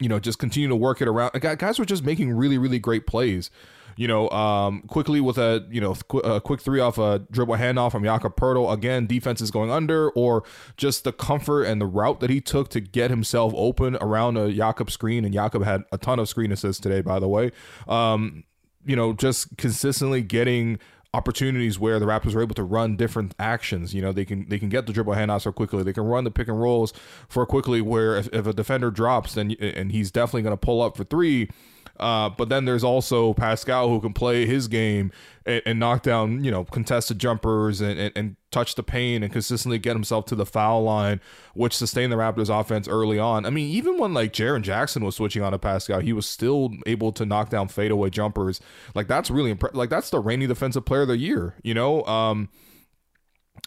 you 0.00 0.08
know, 0.08 0.18
just 0.18 0.38
continue 0.38 0.68
to 0.68 0.76
work 0.76 1.00
it 1.00 1.08
around. 1.08 1.40
Guys 1.40 1.78
were 1.78 1.84
just 1.84 2.04
making 2.04 2.32
really 2.32 2.58
really 2.58 2.78
great 2.78 3.06
plays. 3.06 3.50
You 3.96 4.08
know, 4.08 4.28
um, 4.30 4.82
Quickley 4.88 5.20
with 5.20 5.38
a 5.38 5.66
you 5.70 5.80
know 5.80 5.94
qu- 5.94 6.18
a 6.18 6.40
quick 6.40 6.60
three 6.60 6.80
off 6.80 6.98
a 6.98 7.20
dribble 7.30 7.56
handoff 7.56 7.92
from 7.92 8.04
Jakob 8.04 8.36
Poeltl. 8.36 8.72
Again, 8.72 9.06
defense 9.06 9.40
is 9.40 9.50
going 9.50 9.70
under, 9.70 10.10
or 10.10 10.44
just 10.76 11.04
the 11.04 11.12
comfort 11.12 11.64
and 11.64 11.80
the 11.80 11.86
route 11.86 12.20
that 12.20 12.30
he 12.30 12.40
took 12.40 12.68
to 12.70 12.80
get 12.80 13.10
himself 13.10 13.52
open 13.56 13.96
around 13.96 14.36
a 14.36 14.52
Jakob 14.52 14.90
screen. 14.90 15.24
And 15.24 15.32
Jakob 15.32 15.64
had 15.64 15.84
a 15.92 15.98
ton 15.98 16.18
of 16.18 16.28
screen 16.28 16.52
assists 16.52 16.80
today, 16.80 17.00
by 17.00 17.18
the 17.18 17.28
way. 17.28 17.52
Um, 17.88 18.44
you 18.84 18.94
know, 18.96 19.12
just 19.12 19.56
consistently 19.56 20.22
getting 20.22 20.78
opportunities 21.16 21.78
where 21.78 21.98
the 21.98 22.04
Raptors 22.04 22.34
were 22.34 22.42
able 22.42 22.54
to 22.54 22.62
run 22.62 22.96
different 22.96 23.34
actions. 23.38 23.94
You 23.94 24.02
know, 24.02 24.12
they 24.12 24.26
can 24.26 24.46
they 24.48 24.58
can 24.58 24.68
get 24.68 24.86
the 24.86 24.92
dribble 24.92 25.14
handoffs 25.14 25.42
so 25.42 25.52
quickly. 25.52 25.82
They 25.82 25.94
can 25.94 26.04
run 26.04 26.24
the 26.24 26.30
pick 26.30 26.48
and 26.48 26.60
rolls 26.60 26.92
for 27.28 27.44
Quickley. 27.46 27.80
Where 27.80 28.16
if, 28.16 28.28
if 28.32 28.46
a 28.46 28.52
defender 28.52 28.90
drops, 28.90 29.34
then 29.34 29.52
and 29.52 29.90
he's 29.90 30.10
definitely 30.10 30.42
going 30.42 30.52
to 30.52 30.58
pull 30.58 30.82
up 30.82 30.96
for 30.96 31.04
three. 31.04 31.48
Uh, 31.98 32.28
but 32.28 32.48
then 32.48 32.64
there's 32.64 32.84
also 32.84 33.32
Pascal 33.34 33.88
who 33.88 34.00
can 34.00 34.12
play 34.12 34.46
his 34.46 34.68
game 34.68 35.10
and, 35.46 35.62
and 35.64 35.80
knock 35.80 36.02
down, 36.02 36.44
you 36.44 36.50
know, 36.50 36.64
contested 36.64 37.18
jumpers 37.18 37.80
and, 37.80 37.98
and, 37.98 38.12
and, 38.16 38.36
touch 38.52 38.74
the 38.74 38.82
paint 38.82 39.22
and 39.22 39.30
consistently 39.30 39.78
get 39.78 39.92
himself 39.94 40.24
to 40.24 40.34
the 40.34 40.46
foul 40.46 40.82
line, 40.82 41.20
which 41.52 41.76
sustained 41.76 42.10
the 42.10 42.16
Raptors 42.16 42.48
offense 42.48 42.88
early 42.88 43.18
on. 43.18 43.44
I 43.44 43.50
mean, 43.50 43.68
even 43.68 43.98
when 43.98 44.14
like 44.14 44.32
Jaren 44.32 44.62
Jackson 44.62 45.04
was 45.04 45.14
switching 45.14 45.42
on 45.42 45.52
to 45.52 45.58
Pascal, 45.58 46.00
he 46.00 46.14
was 46.14 46.24
still 46.24 46.70
able 46.86 47.12
to 47.12 47.26
knock 47.26 47.50
down 47.50 47.68
fadeaway 47.68 48.08
jumpers. 48.08 48.60
Like 48.94 49.08
that's 49.08 49.30
really 49.30 49.50
impressive. 49.50 49.76
Like 49.76 49.90
that's 49.90 50.08
the 50.08 50.20
reigning 50.20 50.48
defensive 50.48 50.86
player 50.86 51.02
of 51.02 51.08
the 51.08 51.18
year, 51.18 51.54
you 51.62 51.74
know? 51.74 52.02
Um, 52.04 52.48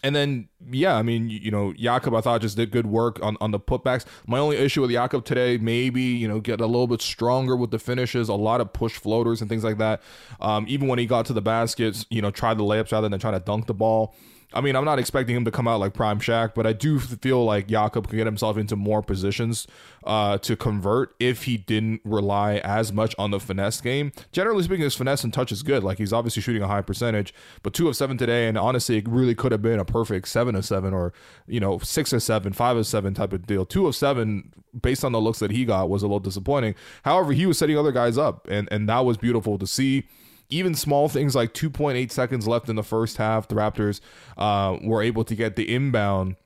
and 0.02 0.14
then 0.14 0.48
yeah, 0.70 0.96
I 0.96 1.02
mean, 1.02 1.28
you, 1.30 1.50
know, 1.50 1.72
Jakob 1.72 2.14
I 2.14 2.20
thought 2.20 2.40
just 2.40 2.56
did 2.56 2.70
good 2.70 2.86
work 2.86 3.18
on, 3.22 3.36
on 3.40 3.50
the 3.50 3.58
putbacks. 3.58 4.04
My 4.26 4.38
only 4.38 4.56
issue 4.56 4.82
with 4.82 4.90
Jakob 4.90 5.24
today, 5.24 5.58
maybe, 5.58 6.02
you 6.02 6.28
know, 6.28 6.40
get 6.40 6.60
a 6.60 6.66
little 6.66 6.86
bit 6.86 7.00
stronger 7.00 7.56
with 7.56 7.70
the 7.70 7.78
finishes, 7.78 8.28
a 8.28 8.34
lot 8.34 8.60
of 8.60 8.72
push 8.72 8.96
floaters 8.96 9.40
and 9.40 9.48
things 9.48 9.64
like 9.64 9.78
that. 9.78 10.02
Um, 10.40 10.66
even 10.68 10.88
when 10.88 10.98
he 10.98 11.06
got 11.06 11.26
to 11.26 11.32
the 11.32 11.42
baskets, 11.42 12.06
you 12.10 12.22
know, 12.22 12.30
tried 12.30 12.58
the 12.58 12.64
layups 12.64 12.92
rather 12.92 13.08
than 13.08 13.20
trying 13.20 13.34
to 13.34 13.40
dunk 13.40 13.66
the 13.66 13.74
ball. 13.74 14.14
I 14.52 14.60
mean, 14.60 14.74
I'm 14.74 14.84
not 14.84 14.98
expecting 14.98 15.36
him 15.36 15.44
to 15.44 15.50
come 15.50 15.68
out 15.68 15.78
like 15.78 15.94
Prime 15.94 16.18
Shaq, 16.18 16.54
but 16.54 16.66
I 16.66 16.72
do 16.72 16.98
feel 16.98 17.44
like 17.44 17.68
Jakob 17.68 18.08
could 18.08 18.16
get 18.16 18.26
himself 18.26 18.56
into 18.56 18.74
more 18.74 19.02
positions 19.02 19.66
uh, 20.04 20.38
to 20.38 20.56
convert 20.56 21.14
if 21.20 21.44
he 21.44 21.56
didn't 21.56 22.00
rely 22.04 22.56
as 22.56 22.92
much 22.92 23.14
on 23.18 23.30
the 23.30 23.38
finesse 23.38 23.80
game. 23.80 24.12
Generally 24.32 24.64
speaking, 24.64 24.82
his 24.82 24.96
finesse 24.96 25.22
and 25.22 25.32
touch 25.32 25.52
is 25.52 25.62
good. 25.62 25.84
Like 25.84 25.98
he's 25.98 26.12
obviously 26.12 26.42
shooting 26.42 26.62
a 26.62 26.66
high 26.66 26.82
percentage, 26.82 27.32
but 27.62 27.74
two 27.74 27.88
of 27.88 27.96
seven 27.96 28.18
today, 28.18 28.48
and 28.48 28.58
honestly, 28.58 28.98
it 28.98 29.08
really 29.08 29.34
could 29.34 29.52
have 29.52 29.62
been 29.62 29.78
a 29.78 29.84
perfect 29.84 30.28
seven 30.28 30.54
of 30.56 30.64
seven 30.64 30.92
or 30.92 31.12
you 31.46 31.60
know 31.60 31.78
six 31.78 32.12
of 32.12 32.22
seven, 32.22 32.52
five 32.52 32.76
of 32.76 32.86
seven 32.86 33.14
type 33.14 33.32
of 33.32 33.46
deal. 33.46 33.64
Two 33.64 33.86
of 33.86 33.94
seven, 33.94 34.52
based 34.80 35.04
on 35.04 35.12
the 35.12 35.20
looks 35.20 35.38
that 35.38 35.52
he 35.52 35.64
got, 35.64 35.88
was 35.88 36.02
a 36.02 36.06
little 36.06 36.20
disappointing. 36.20 36.74
However, 37.04 37.32
he 37.32 37.46
was 37.46 37.58
setting 37.58 37.78
other 37.78 37.92
guys 37.92 38.18
up, 38.18 38.48
and 38.48 38.68
and 38.72 38.88
that 38.88 39.04
was 39.04 39.16
beautiful 39.16 39.58
to 39.58 39.66
see 39.66 40.08
even 40.50 40.74
small 40.74 41.08
things 41.08 41.34
like 41.34 41.54
2.8 41.54 42.10
seconds 42.10 42.46
left 42.46 42.68
in 42.68 42.76
the 42.76 42.82
first 42.82 43.16
half, 43.16 43.48
the 43.48 43.54
Raptors 43.54 44.00
uh, 44.36 44.76
were 44.82 45.02
able 45.02 45.24
to 45.24 45.34
get 45.34 45.56
the 45.56 45.72
inbound 45.72 46.36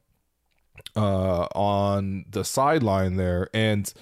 uh, 0.96 1.46
on 1.54 2.26
the 2.30 2.44
sideline 2.44 3.16
there. 3.16 3.48
And 3.54 3.92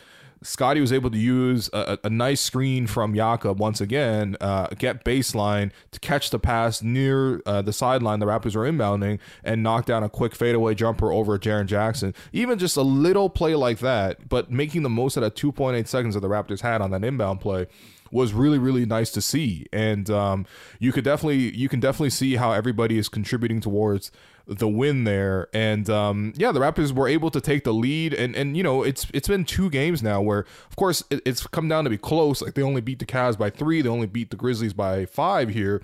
Scottie 0.43 0.81
was 0.81 0.93
able 0.93 1.11
to 1.11 1.19
use 1.19 1.71
a, 1.73 1.99
a 2.05 2.11
nice 2.11 2.41
screen 2.41 2.87
from 2.87 3.15
Jakob 3.15 3.61
once 3.61 3.81
again, 3.81 4.37
uh, 4.41 4.67
get 4.79 5.05
baseline 5.05 5.71
to 5.93 6.01
catch 6.01 6.31
the 6.31 6.39
pass 6.39 6.83
near 6.83 7.41
uh, 7.47 7.63
the 7.63 7.73
sideline 7.73 8.19
the 8.19 8.27
Raptors 8.27 8.57
were 8.57 8.71
inbounding 8.71 9.19
and 9.45 9.63
knock 9.63 9.87
down 9.87 10.03
a 10.03 10.09
quick 10.09 10.35
fadeaway 10.35 10.75
jumper 10.75 11.13
over 11.13 11.39
Jaren 11.39 11.67
Jackson. 11.67 12.15
Even 12.33 12.59
just 12.59 12.77
a 12.77 12.83
little 12.83 13.31
play 13.31 13.55
like 13.55 13.79
that, 13.79 14.29
but 14.29 14.51
making 14.51 14.83
the 14.83 14.91
most 14.91 15.17
out 15.17 15.25
of 15.25 15.35
2.8 15.35 15.87
seconds 15.87 16.15
that 16.15 16.21
the 16.21 16.29
Raptors 16.29 16.61
had 16.61 16.81
on 16.81 16.91
that 16.91 17.05
inbound 17.05 17.41
play 17.41 17.67
was 18.13 18.33
really 18.33 18.59
really 18.59 18.87
nice 18.87 19.11
to 19.11 19.21
see 19.21 19.67
and 19.73 20.09
um, 20.11 20.47
you 20.79 20.93
could 20.93 21.03
definitely 21.03 21.57
you 21.57 21.69
can 21.69 21.81
definitely 21.81 22.11
see 22.11 22.37
how 22.37 22.53
everybody 22.53 22.99
is 22.99 23.09
contributing 23.09 23.61
towards 23.61 24.13
the 24.47 24.69
win 24.69 25.05
there. 25.05 25.49
And 25.53 25.89
um, 25.89 26.33
yeah, 26.37 26.53
the 26.53 26.61
Raptors 26.61 26.93
were 26.93 27.09
able 27.09 27.31
to 27.31 27.41
take 27.41 27.65
the 27.65 27.73
lead. 27.73 28.15
And 28.15 28.35
and 28.35 28.57
you 28.57 28.63
know, 28.63 28.83
it's 28.83 29.07
it's 29.13 29.29
been 29.29 29.45
two 29.45 29.71
games 29.71 30.03
now 30.03 30.21
where, 30.21 30.41
of 30.69 30.77
course, 30.77 31.03
it, 31.11 31.23
it's 31.25 31.47
come 31.47 31.69
down 31.69 31.85
to 31.85 31.91
be 31.91 31.99
close. 31.99 32.43
Like 32.43 32.55
they 32.55 32.63
only 32.63 32.81
beat 32.81 32.99
the 32.99 33.07
Cavs 33.07 33.39
by 33.39 33.51
three. 33.51 33.83
They 33.83 33.89
only 33.89 34.07
beat 34.07 34.31
the 34.31 34.37
Grizzlies 34.37 34.73
by 34.73 35.07
five 35.07 35.51
here. 35.51 35.83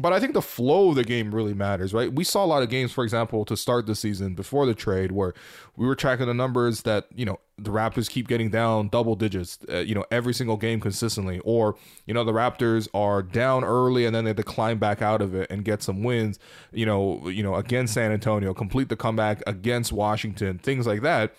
But 0.00 0.12
I 0.12 0.20
think 0.20 0.32
the 0.32 0.40
flow 0.40 0.90
of 0.90 0.94
the 0.94 1.02
game 1.02 1.34
really 1.34 1.54
matters, 1.54 1.92
right? 1.92 2.12
We 2.12 2.22
saw 2.22 2.44
a 2.44 2.46
lot 2.46 2.62
of 2.62 2.70
games, 2.70 2.92
for 2.92 3.02
example, 3.02 3.44
to 3.44 3.56
start 3.56 3.86
the 3.86 3.96
season 3.96 4.36
before 4.36 4.64
the 4.64 4.74
trade, 4.74 5.10
where 5.10 5.34
we 5.76 5.88
were 5.88 5.96
tracking 5.96 6.26
the 6.26 6.34
numbers 6.34 6.82
that 6.82 7.06
you 7.16 7.24
know 7.24 7.40
the 7.58 7.72
Raptors 7.72 8.08
keep 8.08 8.28
getting 8.28 8.48
down 8.48 8.90
double 8.90 9.16
digits, 9.16 9.58
uh, 9.68 9.78
you 9.78 9.96
know, 9.96 10.04
every 10.12 10.32
single 10.32 10.56
game 10.56 10.78
consistently, 10.78 11.40
or 11.40 11.74
you 12.06 12.14
know 12.14 12.22
the 12.22 12.32
Raptors 12.32 12.86
are 12.94 13.24
down 13.24 13.64
early 13.64 14.06
and 14.06 14.14
then 14.14 14.22
they 14.22 14.30
have 14.30 14.36
to 14.36 14.44
climb 14.44 14.78
back 14.78 15.02
out 15.02 15.20
of 15.20 15.34
it 15.34 15.50
and 15.50 15.64
get 15.64 15.82
some 15.82 16.04
wins, 16.04 16.38
you 16.70 16.86
know, 16.86 17.28
you 17.28 17.42
know 17.42 17.56
against 17.56 17.94
San 17.94 18.12
Antonio, 18.12 18.54
complete 18.54 18.88
the 18.88 18.96
comeback 18.96 19.42
against 19.48 19.92
Washington, 19.92 20.58
things 20.58 20.86
like 20.86 21.02
that 21.02 21.34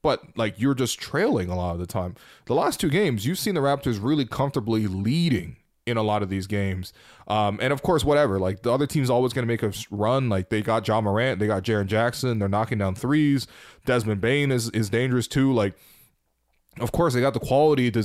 but 0.00 0.22
like 0.36 0.60
you're 0.60 0.74
just 0.74 0.98
trailing 1.00 1.50
a 1.50 1.56
lot 1.56 1.72
of 1.72 1.80
the 1.80 1.86
time. 1.86 2.14
The 2.46 2.54
last 2.54 2.78
two 2.78 2.88
games, 2.88 3.26
you've 3.26 3.38
seen 3.38 3.54
the 3.54 3.60
Raptors 3.60 3.98
really 4.00 4.24
comfortably 4.24 4.86
leading 4.86 5.57
in 5.88 5.96
a 5.96 6.02
lot 6.02 6.22
of 6.22 6.28
these 6.28 6.46
games. 6.46 6.92
Um, 7.26 7.58
and 7.60 7.72
of 7.72 7.82
course, 7.82 8.04
whatever. 8.04 8.38
Like 8.38 8.62
the 8.62 8.72
other 8.72 8.86
team's 8.86 9.10
always 9.10 9.32
going 9.32 9.46
to 9.46 9.52
make 9.52 9.62
a 9.62 9.72
run. 9.90 10.28
Like 10.28 10.50
they 10.50 10.62
got 10.62 10.86
Ja 10.86 11.00
Morant, 11.00 11.38
they 11.38 11.46
got 11.46 11.62
Jaren 11.62 11.86
Jackson. 11.86 12.38
They're 12.38 12.48
knocking 12.48 12.78
down 12.78 12.94
threes. 12.94 13.46
Desmond 13.86 14.20
Bane 14.20 14.52
is 14.52 14.70
is 14.70 14.90
dangerous 14.90 15.26
too. 15.26 15.52
Like, 15.52 15.74
of 16.80 16.92
course, 16.92 17.14
they 17.14 17.20
got 17.20 17.34
the 17.34 17.40
quality 17.40 17.90
to 17.90 18.02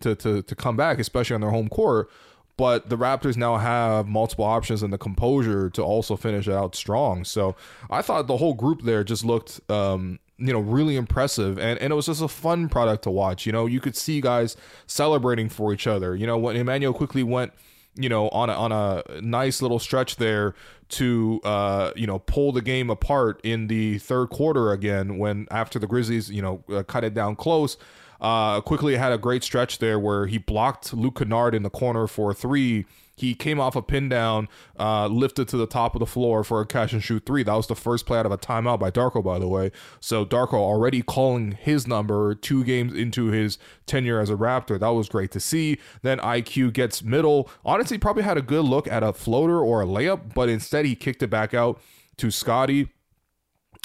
to 0.00 0.14
to, 0.14 0.42
to 0.42 0.54
come 0.54 0.76
back, 0.76 0.98
especially 0.98 1.34
on 1.34 1.40
their 1.40 1.50
home 1.50 1.68
court. 1.68 2.08
But 2.56 2.88
the 2.88 2.96
Raptors 2.96 3.36
now 3.36 3.58
have 3.58 4.06
multiple 4.06 4.46
options 4.46 4.82
and 4.82 4.90
the 4.90 4.98
composure 4.98 5.68
to 5.70 5.82
also 5.82 6.16
finish 6.16 6.48
it 6.48 6.54
out 6.54 6.74
strong. 6.74 7.24
So 7.24 7.54
I 7.90 8.00
thought 8.00 8.28
the 8.28 8.38
whole 8.38 8.54
group 8.54 8.82
there 8.82 9.04
just 9.04 9.26
looked 9.26 9.60
um, 9.70 10.20
you 10.38 10.52
know 10.52 10.60
really 10.60 10.96
impressive. 10.96 11.58
And, 11.58 11.78
and 11.80 11.92
it 11.92 11.96
was 11.96 12.06
just 12.06 12.22
a 12.22 12.28
fun 12.28 12.68
product 12.68 13.04
to 13.04 13.10
watch. 13.10 13.46
You 13.46 13.52
know 13.52 13.66
you 13.66 13.80
could 13.80 13.96
see 13.96 14.20
guys 14.20 14.56
celebrating 14.86 15.48
for 15.48 15.72
each 15.72 15.86
other. 15.86 16.14
You 16.14 16.26
know 16.26 16.38
when 16.38 16.56
Immanuel 16.56 16.92
Quickley 16.92 17.22
went 17.22 17.52
you 17.96 18.08
know 18.08 18.28
on 18.28 18.50
a, 18.50 18.52
on 18.52 18.72
a 18.72 19.02
nice 19.20 19.62
little 19.62 19.78
stretch 19.78 20.16
there 20.16 20.54
to 20.88 21.40
uh 21.44 21.90
you 21.96 22.06
know 22.06 22.18
pull 22.20 22.52
the 22.52 22.62
game 22.62 22.90
apart 22.90 23.40
in 23.42 23.66
the 23.66 23.98
third 23.98 24.28
quarter 24.28 24.70
again 24.72 25.18
when 25.18 25.46
after 25.50 25.78
the 25.78 25.86
Grizzlies 25.86 26.30
you 26.30 26.42
know 26.42 26.62
uh, 26.70 26.82
cut 26.82 27.02
it 27.02 27.14
down 27.14 27.34
close 27.34 27.76
uh 28.20 28.60
Quickley 28.60 28.96
had 28.96 29.12
a 29.12 29.18
great 29.18 29.42
stretch 29.42 29.78
there 29.78 29.98
where 29.98 30.26
he 30.26 30.38
blocked 30.38 30.92
Luke 30.92 31.18
Kennard 31.18 31.54
in 31.54 31.62
the 31.62 31.70
corner 31.70 32.06
for 32.06 32.32
three 32.32 32.84
he 33.16 33.34
came 33.34 33.58
off 33.58 33.74
a 33.74 33.82
pin 33.82 34.08
down, 34.08 34.48
uh, 34.78 35.06
lifted 35.06 35.48
to 35.48 35.56
the 35.56 35.66
top 35.66 35.94
of 35.94 36.00
the 36.00 36.06
floor 36.06 36.44
for 36.44 36.60
a 36.60 36.66
catch 36.66 36.92
and 36.92 37.02
shoot 37.02 37.24
three. 37.24 37.42
That 37.42 37.54
was 37.54 37.66
the 37.66 37.74
first 37.74 38.04
play 38.04 38.18
out 38.18 38.26
of 38.26 38.32
a 38.32 38.38
timeout 38.38 38.78
by 38.78 38.90
Darko, 38.90 39.24
by 39.24 39.38
the 39.38 39.48
way. 39.48 39.72
So 40.00 40.26
Darko 40.26 40.54
already 40.54 41.00
calling 41.00 41.52
his 41.52 41.86
number 41.86 42.34
two 42.34 42.62
games 42.62 42.92
into 42.92 43.26
his 43.26 43.58
tenure 43.86 44.20
as 44.20 44.28
a 44.28 44.34
Raptor. 44.34 44.78
That 44.78 44.88
was 44.90 45.08
great 45.08 45.30
to 45.32 45.40
see. 45.40 45.78
Then 46.02 46.18
IQ 46.18 46.74
gets 46.74 47.02
middle. 47.02 47.50
Honestly, 47.64 47.96
probably 47.96 48.22
had 48.22 48.36
a 48.36 48.42
good 48.42 48.64
look 48.64 48.86
at 48.86 49.02
a 49.02 49.12
floater 49.14 49.60
or 49.60 49.82
a 49.82 49.86
layup, 49.86 50.34
but 50.34 50.48
instead 50.50 50.84
he 50.84 50.94
kicked 50.94 51.22
it 51.22 51.30
back 51.30 51.54
out 51.54 51.80
to 52.18 52.30
Scottie 52.30 52.88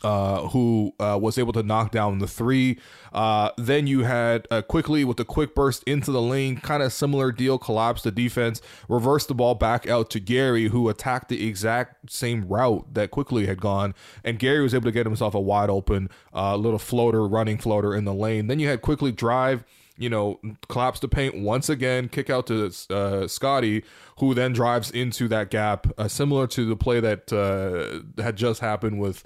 uh, 0.04 0.48
who 0.50 0.94
uh, 1.00 1.18
was 1.22 1.38
able 1.38 1.54
to 1.54 1.64
knock 1.64 1.92
down 1.92 2.20
the 2.20 2.28
three. 2.28 2.80
Uh, 3.14 3.52
then 3.58 3.88
you 3.88 4.04
had 4.04 4.48
uh, 4.50 4.62
Quickley 4.62 5.04
with 5.04 5.18
the 5.18 5.26
quick 5.26 5.54
burst 5.54 5.84
into 5.84 6.12
the 6.12 6.22
lane, 6.22 6.58
kind 6.58 6.82
of 6.82 6.94
similar 6.94 7.32
deal, 7.32 7.58
collapsed 7.58 8.04
the 8.04 8.12
defense, 8.12 8.62
reversed 8.88 9.28
the 9.28 9.36
ball 9.36 9.56
back 9.56 9.88
out 9.88 10.10
to 10.12 10.20
Gary, 10.20 10.70
who 10.70 10.90
attacked 10.90 11.30
the 11.30 11.48
exact 11.48 12.12
same 12.12 12.48
route 12.48 12.94
that 12.94 13.12
Quickley 13.12 13.46
had 13.46 13.62
gone. 13.62 13.94
And 14.24 14.40
Gary 14.40 14.62
was 14.62 14.74
able 14.74 14.86
to 14.86 14.92
get 14.92 15.06
himself 15.06 15.36
a 15.36 15.40
wide 15.40 15.70
open 15.70 16.10
uh, 16.34 16.56
little 16.56 16.80
floater, 16.80 17.28
running 17.28 17.58
floater 17.58 17.96
in 17.96 18.06
the 18.06 18.14
lane. 18.14 18.48
Then 18.48 18.60
you 18.60 18.68
had 18.68 18.82
Quickley 18.82 19.12
drive 19.12 19.64
you 19.98 20.10
know, 20.10 20.40
collapse 20.68 21.00
the 21.00 21.08
paint 21.08 21.38
once 21.38 21.70
again, 21.70 22.10
kick 22.10 22.28
out 22.32 22.48
to 22.48 22.72
uh, 22.90 23.28
Scottie, 23.28 23.84
who 24.18 24.34
then 24.34 24.52
drives 24.52 24.90
into 24.90 25.28
that 25.28 25.52
gap, 25.52 25.86
uh, 25.96 26.08
similar 26.08 26.48
to 26.48 26.66
the 26.66 26.76
play 26.76 27.00
that 27.00 27.32
uh, 27.32 28.22
had 28.24 28.36
just 28.36 28.62
happened 28.62 29.00
with 29.00 29.24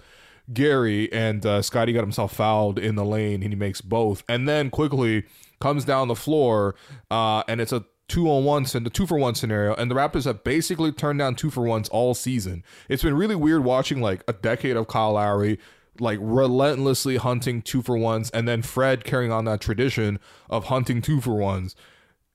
Gary 0.54 1.12
and 1.12 1.46
uh, 1.46 1.62
Scottie 1.62 1.94
got 1.94 2.02
himself 2.02 2.34
fouled 2.34 2.80
in 2.80 2.96
the 2.96 3.06
lane, 3.06 3.42
and 3.42 3.52
he 3.52 3.56
makes 3.56 3.82
both, 3.82 4.24
and 4.30 4.48
then 4.48 4.70
Quickley 4.70 5.24
comes 5.60 5.86
down 5.86 6.08
the 6.08 6.16
floor, 6.16 6.76
uh, 7.10 7.44
and 7.48 7.60
it's 7.62 7.72
a 7.72 7.86
two 8.08 8.30
on 8.30 8.44
one, 8.44 8.66
and 8.74 8.86
the 8.86 8.90
two 8.90 9.08
for 9.08 9.18
one 9.18 9.36
scenario, 9.36 9.74
and 9.76 9.90
the 9.90 9.96
Raptors 9.96 10.26
have 10.26 10.44
basically 10.44 10.92
turned 10.92 11.20
down 11.20 11.36
two 11.36 11.50
for 11.50 11.64
ones 11.64 11.90
all 11.90 12.14
season. 12.14 12.64
It's 12.90 13.04
been 13.04 13.16
really 13.16 13.36
weird 13.36 13.64
watching 13.64 14.02
like 14.02 14.24
a 14.28 14.34
decade 14.34 14.78
of 14.78 14.88
Kyle 14.88 15.14
Lowry 15.14 15.60
like 16.00 16.20
relentlessly 16.22 17.18
hunting 17.18 17.62
two 17.62 17.82
for 17.82 17.98
ones, 17.98 18.30
and 18.32 18.48
then 18.48 18.62
Fred 18.62 19.04
carrying 19.04 19.32
on 19.32 19.46
that 19.46 19.62
tradition 19.62 20.20
of 20.50 20.66
hunting 20.66 21.02
two 21.02 21.22
for 21.22 21.36
ones. 21.36 21.76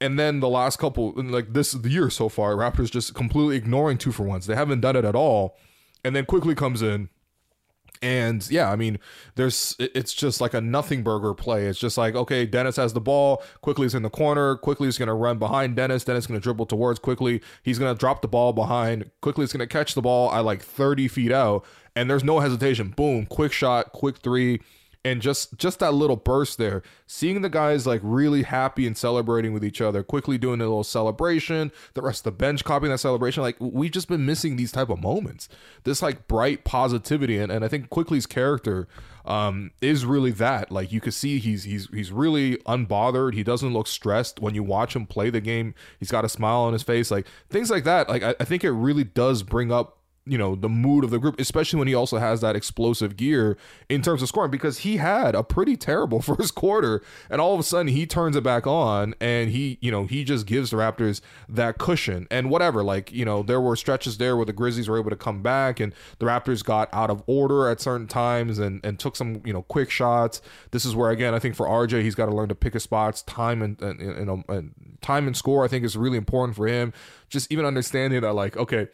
And 0.00 0.19
then 0.19 0.40
the 0.40 0.49
last 0.49 0.79
couple, 0.79 1.12
like 1.14 1.52
this 1.52 1.75
year 1.75 2.09
so 2.09 2.29
far, 2.31 2.55
Raptors 2.55 2.90
just 2.90 3.14
completely 3.14 3.57
ignoring 3.57 3.99
two 3.99 4.12
for 4.12 4.23
ones. 4.23 4.47
They 4.47 4.55
haven't 4.55 4.81
done 4.81 4.97
it 4.97 5.05
at 5.05 5.14
all. 5.14 5.59
And 6.02 6.17
then 6.17 6.25
Quickley 6.25 6.55
comes 6.55 6.81
in 6.81 7.11
and 8.02 8.49
yeah, 8.50 8.71
I 8.71 8.76
mean, 8.76 8.99
there's 9.35 9.76
it's 9.78 10.12
just 10.12 10.40
like 10.40 10.54
a 10.54 10.61
nothing 10.61 11.02
burger 11.02 11.35
play. 11.35 11.66
It's 11.66 11.78
just 11.78 11.99
like, 11.99 12.14
okay, 12.14 12.47
Dennis 12.47 12.76
has 12.76 12.92
the 12.92 13.00
ball, 13.00 13.42
Quickley's 13.61 13.95
in 13.95 14.02
the 14.02 14.11
corner, 14.11 14.57
Quickley's 14.57 14.97
gonna 14.99 15.14
run 15.14 15.38
behind 15.38 15.76
Dennis, 15.76 16.04
Dennis 16.04 16.26
gonna 16.26 16.40
dribble 16.40 16.66
towards 16.66 16.99
Quickley. 16.99 17.40
he's 17.62 17.78
gonna 17.78 17.95
drop 17.95 18.23
the 18.23 18.28
ball 18.28 18.52
behind, 18.52 19.11
Quickley's 19.21 19.52
gonna 19.52 19.66
catch 19.66 19.95
the 19.95 20.02
ball 20.02 20.33
at 20.33 20.45
like 20.45 20.62
30 20.62 21.09
feet 21.09 21.33
out, 21.33 21.64
and 21.95 22.09
there's 22.09 22.25
no 22.25 22.40
hesitation. 22.40 22.95
Boom, 22.97 23.26
quick 23.26 23.52
shot, 23.52 23.92
quick 23.92 24.19
three 24.19 24.61
and 25.04 25.23
just 25.23 25.57
just 25.57 25.78
that 25.78 25.95
little 25.95 26.16
burst 26.16 26.59
there 26.59 26.83
seeing 27.07 27.40
the 27.40 27.49
guys 27.49 27.87
like 27.87 28.00
really 28.02 28.42
happy 28.42 28.87
and 28.87 28.97
celebrating 28.97 29.52
with 29.52 29.64
each 29.64 29.80
other 29.80 30.02
Quickley 30.02 30.38
doing 30.38 30.61
a 30.61 30.64
little 30.64 30.85
celebration 30.85 31.73
the 31.95 32.02
rest 32.02 32.21
of 32.21 32.25
the 32.25 32.38
bench 32.38 32.64
copying 32.64 32.90
that 32.90 32.99
celebration 32.99 33.42
like 33.42 33.57
we've 33.61 33.90
just 33.90 34.09
been 34.09 34.26
missing 34.26 34.57
these 34.57 34.73
type 34.73 34.90
of 34.90 35.00
moments. 35.00 35.49
This 35.85 36.02
like 36.02 36.28
bright 36.28 36.64
positivity 36.64 37.38
and, 37.38 37.50
and 37.50 37.64
i 37.64 37.69
think 37.69 37.90
Quickley's 37.90 38.26
character 38.26 38.88
um, 39.25 39.71
is 39.80 40.04
really 40.04 40.30
that. 40.33 40.71
Like 40.71 40.92
you 40.92 41.00
can 41.00 41.12
see 41.12 41.38
he's 41.38 41.64
he's 41.64 41.88
he's 41.92 42.12
really 42.12 42.57
unbothered. 42.59 43.35
He 43.35 43.42
doesn't 43.42 43.73
look 43.73 43.87
stressed 43.87 44.40
when 44.40 44.54
you 44.54 44.62
watch 44.62 44.97
him 44.97 45.07
play 45.07 45.30
the 45.30 45.40
game. 45.40 45.75
He's 45.99 46.11
got 46.11 46.25
a 46.25 46.28
smile 46.28 46.61
on 46.61 46.73
his 46.73 46.83
face 46.83 47.11
like 47.11 47.26
things 47.49 47.71
like 47.71 47.85
that. 47.85 48.09
Like 48.09 48.23
I, 48.23 48.35
I 48.40 48.45
think 48.45 48.64
it 48.64 48.73
really 48.73 49.04
does 49.04 49.42
bring 49.42 49.71
up 49.71 49.99
you 50.30 50.38
know 50.38 50.54
the 50.54 50.68
mood 50.68 51.04
of 51.04 51.10
the 51.10 51.18
group 51.18 51.38
especially 51.40 51.78
when 51.78 51.88
he 51.88 51.94
also 51.94 52.18
has 52.18 52.40
that 52.40 52.54
explosive 52.54 53.16
gear 53.16 53.56
in 53.88 54.00
terms 54.00 54.22
of 54.22 54.28
scoring 54.28 54.50
because 54.50 54.78
he 54.78 54.99
had 54.99 55.34
a 55.34 55.42
pretty 55.42 55.76
terrible 55.76 56.22
first 56.30 56.54
quarter 56.54 57.02
and 57.28 57.40
all 57.40 57.52
of 57.54 57.60
a 57.60 57.62
sudden 57.62 57.88
he 57.88 58.06
turns 58.06 58.37
it 58.37 58.42
back 58.42 58.66
on 58.66 59.14
and 59.20 59.50
he 59.50 59.78
you 59.80 59.90
know 59.90 60.06
he 60.06 60.25
just 60.25 60.46
gives 60.46 60.70
the 60.70 60.76
raptors 60.76 61.20
that 61.49 61.78
cushion. 61.78 62.26
And 62.30 62.50
whatever 62.50 62.82
like 62.82 63.12
you 63.12 63.25
know 63.25 63.42
there 63.42 63.60
were 63.60 63.76
stretches 63.76 64.18
there 64.18 64.37
where 64.37 64.46
the 64.46 64.52
grizzlies 64.52 64.88
were 64.88 64.99
able 64.99 65.10
to 65.10 65.16
come 65.16 65.42
back 65.42 65.80
and 65.80 65.94
the 66.18 66.26
raptors 66.26 66.64
got 66.64 66.88
out 66.92 67.10
of 67.10 67.22
order 67.26 67.68
at 67.68 67.80
certain 67.80 68.06
times 68.06 68.58
and 68.58 68.84
and 68.84 68.99
took 68.99 69.16
some 69.16 69.42
you 69.44 69.52
know 69.52 69.62
quick 69.62 69.90
shots. 69.90 70.40
This 70.70 70.84
is 70.84 70.94
where 70.94 71.10
again 71.10 71.34
i 71.34 71.38
think 71.38 71.54
for 71.54 71.66
rj 71.66 72.02
he's 72.02 72.14
got 72.14 72.26
to 72.26 72.34
learn 72.34 72.49
to 72.49 72.54
pick 72.54 72.75
his 72.75 72.82
spots. 72.82 73.22
Time 73.22 73.62
and, 73.62 73.80
and, 73.82 74.00
and, 74.00 74.44
and 74.49 74.75
time 75.00 75.26
and 75.26 75.37
score 75.37 75.64
i 75.64 75.68
think 75.68 75.84
is 75.84 75.96
really 75.96 76.18
important 76.18 76.56
for 76.56 76.66
him. 76.66 76.92
Just 77.28 77.50
even 77.52 77.64
understanding 77.64 78.20
that 78.20 78.32
like 78.32 78.56
okay 78.56 78.88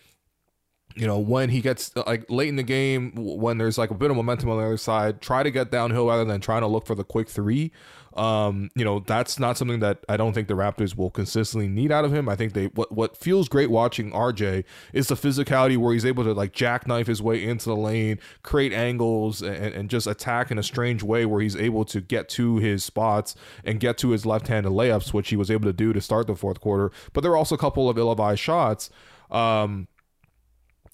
you 0.96 1.06
know, 1.06 1.18
when 1.18 1.50
he 1.50 1.60
gets 1.60 1.94
like 1.94 2.28
late 2.30 2.48
in 2.48 2.56
the 2.56 2.62
game, 2.62 3.12
when 3.14 3.58
there's 3.58 3.76
like 3.76 3.90
a 3.90 3.94
bit 3.94 4.10
of 4.10 4.16
momentum 4.16 4.48
on 4.48 4.58
the 4.58 4.64
other 4.64 4.78
side, 4.78 5.20
try 5.20 5.42
to 5.42 5.50
get 5.50 5.70
downhill 5.70 6.08
rather 6.08 6.24
than 6.24 6.40
trying 6.40 6.62
to 6.62 6.66
look 6.66 6.86
for 6.86 6.94
the 6.94 7.04
quick 7.04 7.28
three. 7.28 7.70
Um, 8.14 8.70
you 8.74 8.82
know, 8.82 9.00
that's 9.00 9.38
not 9.38 9.58
something 9.58 9.80
that 9.80 10.02
I 10.08 10.16
don't 10.16 10.32
think 10.32 10.48
the 10.48 10.54
Raptors 10.54 10.96
will 10.96 11.10
consistently 11.10 11.68
need 11.68 11.92
out 11.92 12.06
of 12.06 12.14
him. 12.14 12.30
I 12.30 12.34
think 12.34 12.54
they 12.54 12.66
what 12.68 12.90
what 12.90 13.14
feels 13.14 13.46
great 13.46 13.70
watching 13.70 14.10
RJ 14.10 14.64
is 14.94 15.08
the 15.08 15.16
physicality 15.16 15.76
where 15.76 15.92
he's 15.92 16.06
able 16.06 16.24
to 16.24 16.32
like 16.32 16.52
jackknife 16.52 17.08
his 17.08 17.20
way 17.20 17.44
into 17.44 17.66
the 17.66 17.76
lane, 17.76 18.18
create 18.42 18.72
angles, 18.72 19.42
and, 19.42 19.74
and 19.74 19.90
just 19.90 20.06
attack 20.06 20.50
in 20.50 20.56
a 20.56 20.62
strange 20.62 21.02
way 21.02 21.26
where 21.26 21.42
he's 21.42 21.56
able 21.56 21.84
to 21.84 22.00
get 22.00 22.30
to 22.30 22.56
his 22.56 22.82
spots 22.82 23.34
and 23.64 23.80
get 23.80 23.98
to 23.98 24.10
his 24.10 24.24
left-handed 24.24 24.72
layups, 24.72 25.12
which 25.12 25.28
he 25.28 25.36
was 25.36 25.50
able 25.50 25.66
to 25.66 25.74
do 25.74 25.92
to 25.92 26.00
start 26.00 26.26
the 26.26 26.34
fourth 26.34 26.60
quarter. 26.62 26.90
But 27.12 27.20
there 27.20 27.30
were 27.30 27.36
also 27.36 27.54
a 27.54 27.58
couple 27.58 27.90
of 27.90 27.98
ill-advised 27.98 28.40
shots. 28.40 28.88
Um, 29.30 29.88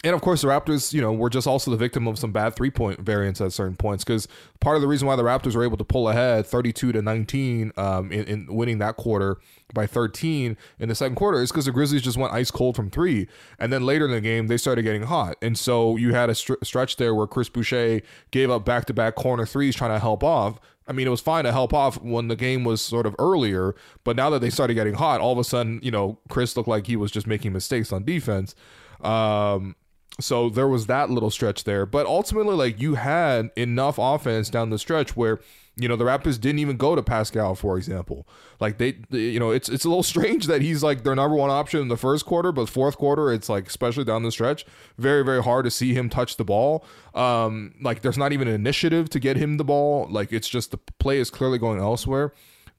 and 0.04 0.14
of 0.14 0.20
course, 0.20 0.42
the 0.42 0.48
Raptors, 0.48 0.92
you 0.92 1.00
know, 1.00 1.12
were 1.12 1.30
just 1.30 1.46
also 1.46 1.70
the 1.70 1.76
victim 1.76 2.08
of 2.08 2.18
some 2.18 2.32
bad 2.32 2.56
three 2.56 2.70
point 2.70 3.00
variance 3.00 3.40
at 3.40 3.52
certain 3.52 3.76
points 3.76 4.02
because 4.02 4.26
part 4.60 4.74
of 4.74 4.82
the 4.82 4.88
reason 4.88 5.06
why 5.06 5.14
the 5.14 5.22
Raptors 5.22 5.54
were 5.54 5.62
able 5.62 5.76
to 5.76 5.84
pull 5.84 6.08
ahead 6.08 6.44
32 6.44 6.92
to 6.92 7.02
19 7.02 7.72
um, 7.76 8.10
in, 8.10 8.24
in 8.24 8.46
winning 8.48 8.78
that 8.78 8.96
quarter 8.96 9.38
by 9.72 9.86
13 9.86 10.56
in 10.80 10.88
the 10.88 10.94
second 10.94 11.14
quarter 11.14 11.40
is 11.40 11.52
because 11.52 11.66
the 11.66 11.72
Grizzlies 11.72 12.02
just 12.02 12.16
went 12.16 12.32
ice 12.32 12.50
cold 12.50 12.74
from 12.74 12.90
three. 12.90 13.28
And 13.60 13.72
then 13.72 13.86
later 13.86 14.06
in 14.06 14.10
the 14.10 14.20
game, 14.20 14.48
they 14.48 14.56
started 14.56 14.82
getting 14.82 15.04
hot. 15.04 15.36
And 15.40 15.56
so 15.56 15.96
you 15.96 16.14
had 16.14 16.30
a 16.30 16.34
str- 16.34 16.54
stretch 16.64 16.96
there 16.96 17.14
where 17.14 17.28
Chris 17.28 17.48
Boucher 17.48 18.00
gave 18.32 18.50
up 18.50 18.64
back 18.64 18.86
to 18.86 18.94
back 18.94 19.14
corner 19.14 19.46
threes 19.46 19.76
trying 19.76 19.92
to 19.92 20.00
help 20.00 20.24
off. 20.24 20.58
I 20.88 20.92
mean, 20.92 21.06
it 21.06 21.10
was 21.10 21.20
fine 21.20 21.44
to 21.44 21.52
help 21.52 21.72
off 21.72 22.02
when 22.02 22.26
the 22.26 22.34
game 22.34 22.64
was 22.64 22.82
sort 22.82 23.06
of 23.06 23.14
earlier, 23.20 23.76
but 24.02 24.16
now 24.16 24.30
that 24.30 24.40
they 24.40 24.50
started 24.50 24.74
getting 24.74 24.94
hot, 24.94 25.20
all 25.20 25.30
of 25.30 25.38
a 25.38 25.44
sudden, 25.44 25.78
you 25.80 25.92
know, 25.92 26.18
Chris 26.28 26.56
looked 26.56 26.68
like 26.68 26.88
he 26.88 26.96
was 26.96 27.12
just 27.12 27.24
making 27.24 27.52
mistakes 27.52 27.92
on 27.92 28.04
defense. 28.04 28.56
Um, 29.00 29.76
so 30.20 30.48
there 30.48 30.68
was 30.68 30.86
that 30.86 31.10
little 31.10 31.30
stretch 31.30 31.64
there. 31.64 31.86
But 31.86 32.06
ultimately, 32.06 32.54
like 32.54 32.80
you 32.80 32.94
had 32.94 33.50
enough 33.56 33.98
offense 33.98 34.50
down 34.50 34.70
the 34.70 34.78
stretch 34.78 35.16
where 35.16 35.40
you 35.76 35.88
know 35.88 35.96
the 35.96 36.04
Raptors 36.04 36.38
didn't 36.38 36.58
even 36.58 36.76
go 36.76 36.94
to 36.94 37.02
Pascal, 37.02 37.54
for 37.54 37.78
example. 37.78 38.26
Like 38.60 38.78
they, 38.78 38.92
they, 39.08 39.20
you 39.20 39.40
know, 39.40 39.50
it's 39.50 39.68
it's 39.68 39.84
a 39.84 39.88
little 39.88 40.02
strange 40.14 40.46
that 40.46 40.60
he's 40.60 40.82
like 40.82 41.02
their 41.02 41.14
number 41.14 41.36
one 41.36 41.50
option 41.50 41.80
in 41.80 41.88
the 41.88 41.96
first 41.96 42.26
quarter, 42.26 42.52
but 42.52 42.68
fourth 42.68 42.98
quarter, 42.98 43.32
it's 43.32 43.48
like 43.48 43.66
especially 43.68 44.04
down 44.04 44.22
the 44.22 44.32
stretch, 44.32 44.66
very 44.98 45.24
very 45.24 45.42
hard 45.42 45.64
to 45.64 45.70
see 45.70 45.94
him 45.94 46.08
touch 46.08 46.36
the 46.36 46.44
ball. 46.44 46.84
Um, 47.14 47.74
like 47.80 48.02
there's 48.02 48.18
not 48.18 48.32
even 48.32 48.48
an 48.48 48.54
initiative 48.54 49.08
to 49.10 49.20
get 49.20 49.36
him 49.36 49.56
the 49.56 49.64
ball. 49.64 50.08
Like 50.10 50.32
it's 50.32 50.48
just 50.48 50.72
the 50.72 50.78
play 50.78 51.18
is 51.18 51.30
clearly 51.30 51.58
going 51.58 51.80
elsewhere. 51.80 52.32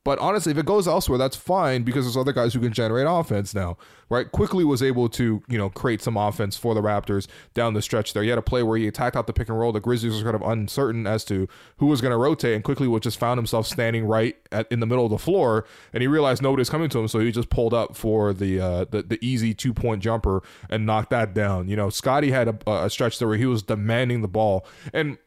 But 0.05 0.19
honestly, 0.19 0.51
if 0.51 0.57
it 0.57 0.65
goes 0.65 0.85
elsewhere, 0.85 1.17
that's 1.17 1.37
fine 1.37 1.83
because 1.83 2.03
there's 2.03 2.17
other 2.17 2.33
guys 2.33 2.53
who 2.53 2.59
can 2.59 2.73
generate 2.73 3.07
offense 3.07 3.55
now, 3.55 3.77
right? 4.09 4.29
Quickley 4.29 4.65
was 4.65 4.83
able 4.83 5.07
to, 5.09 5.41
you 5.47 5.57
know, 5.57 5.69
create 5.69 6.01
some 6.01 6.17
offense 6.17 6.57
for 6.57 6.75
the 6.75 6.81
Raptors 6.81 7.27
down 7.53 7.73
the 7.73 7.81
stretch 7.81 8.11
there. 8.11 8.21
He 8.21 8.27
had 8.27 8.37
a 8.37 8.41
play 8.41 8.63
where 8.63 8.77
he 8.77 8.85
attacked 8.85 9.15
out 9.15 9.27
the 9.27 9.33
pick 9.33 9.47
and 9.47 9.57
roll. 9.57 9.71
The 9.71 9.79
Grizzlies 9.79 10.21
were 10.21 10.29
kind 10.29 10.43
of 10.43 10.49
uncertain 10.49 11.07
as 11.07 11.23
to 11.25 11.47
who 11.77 11.85
was 11.85 12.01
going 12.01 12.11
to 12.11 12.17
rotate, 12.17 12.53
and 12.53 12.65
Quickley 12.65 12.87
was 12.87 13.01
just 13.01 13.17
found 13.17 13.37
himself 13.37 13.65
standing 13.65 14.03
right 14.03 14.35
at, 14.51 14.69
in 14.69 14.81
the 14.81 14.85
middle 14.85 15.05
of 15.05 15.11
the 15.11 15.17
floor, 15.17 15.65
and 15.93 16.01
he 16.01 16.07
realized 16.07 16.41
nobody's 16.41 16.69
coming 16.69 16.89
to 16.89 16.99
him, 16.99 17.07
so 17.07 17.19
he 17.19 17.31
just 17.31 17.49
pulled 17.49 17.73
up 17.73 17.95
for 17.95 18.33
the 18.33 18.59
uh, 18.59 18.85
the, 18.91 19.03
the 19.03 19.25
easy 19.25 19.53
two 19.53 19.73
point 19.73 20.03
jumper 20.03 20.43
and 20.69 20.85
knocked 20.85 21.11
that 21.11 21.33
down. 21.33 21.69
You 21.69 21.77
know, 21.77 21.89
Scottie 21.89 22.31
had 22.31 22.49
a, 22.49 22.71
a 22.71 22.89
stretch 22.89 23.19
there 23.19 23.27
where 23.29 23.37
he 23.37 23.45
was 23.45 23.63
demanding 23.63 24.21
the 24.21 24.27
ball, 24.27 24.65
and 24.91 25.17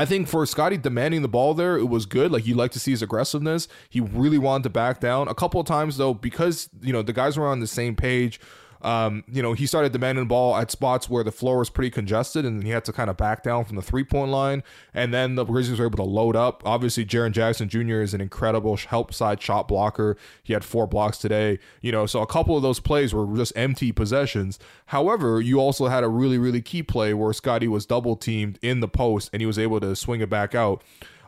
I 0.00 0.06
think 0.06 0.28
for 0.28 0.46
Scottie 0.46 0.78
demanding 0.78 1.20
the 1.20 1.28
ball 1.28 1.52
there, 1.52 1.76
it 1.76 1.90
was 1.90 2.06
good. 2.06 2.32
Like 2.32 2.46
you 2.46 2.54
like 2.54 2.70
to 2.70 2.80
see 2.80 2.90
his 2.90 3.02
aggressiveness. 3.02 3.68
He 3.90 4.00
really 4.00 4.38
wanted 4.38 4.62
to 4.62 4.70
back 4.70 4.98
down. 4.98 5.28
A 5.28 5.34
couple 5.34 5.60
of 5.60 5.66
times 5.66 5.98
though, 5.98 6.14
because 6.14 6.70
you 6.80 6.90
know 6.90 7.02
the 7.02 7.12
guys 7.12 7.36
were 7.36 7.46
on 7.46 7.60
the 7.60 7.66
same 7.66 7.94
page 7.94 8.40
um, 8.82 9.24
you 9.30 9.42
know, 9.42 9.52
he 9.52 9.66
started 9.66 9.92
demanding 9.92 10.26
ball 10.26 10.56
at 10.56 10.70
spots 10.70 11.10
where 11.10 11.22
the 11.22 11.32
floor 11.32 11.58
was 11.58 11.68
pretty 11.70 11.90
congested 11.90 12.44
and 12.44 12.62
he 12.62 12.70
had 12.70 12.84
to 12.86 12.92
kind 12.92 13.10
of 13.10 13.16
back 13.16 13.42
down 13.42 13.64
from 13.64 13.76
the 13.76 13.82
three 13.82 14.04
point 14.04 14.30
line. 14.30 14.62
And 14.94 15.12
then 15.12 15.34
the 15.34 15.44
Grizzlies 15.44 15.78
were 15.78 15.86
able 15.86 15.98
to 15.98 16.02
load 16.02 16.36
up. 16.36 16.62
Obviously, 16.64 17.04
Jaren 17.04 17.32
Jackson 17.32 17.68
Jr. 17.68 18.00
is 18.00 18.14
an 18.14 18.20
incredible 18.20 18.76
help 18.76 19.12
side 19.12 19.42
shot 19.42 19.68
blocker. 19.68 20.16
He 20.42 20.52
had 20.52 20.64
four 20.64 20.86
blocks 20.86 21.18
today, 21.18 21.58
you 21.80 21.92
know, 21.92 22.06
so 22.06 22.22
a 22.22 22.26
couple 22.26 22.56
of 22.56 22.62
those 22.62 22.80
plays 22.80 23.12
were 23.12 23.26
just 23.36 23.52
empty 23.56 23.92
possessions. 23.92 24.58
However, 24.86 25.40
you 25.40 25.60
also 25.60 25.88
had 25.88 26.04
a 26.04 26.08
really, 26.08 26.38
really 26.38 26.62
key 26.62 26.82
play 26.82 27.12
where 27.12 27.32
Scottie 27.32 27.68
was 27.68 27.86
double 27.86 28.16
teamed 28.16 28.58
in 28.62 28.80
the 28.80 28.88
post 28.88 29.30
and 29.32 29.42
he 29.42 29.46
was 29.46 29.58
able 29.58 29.80
to 29.80 29.94
swing 29.94 30.20
it 30.20 30.30
back 30.30 30.54
out. 30.54 30.82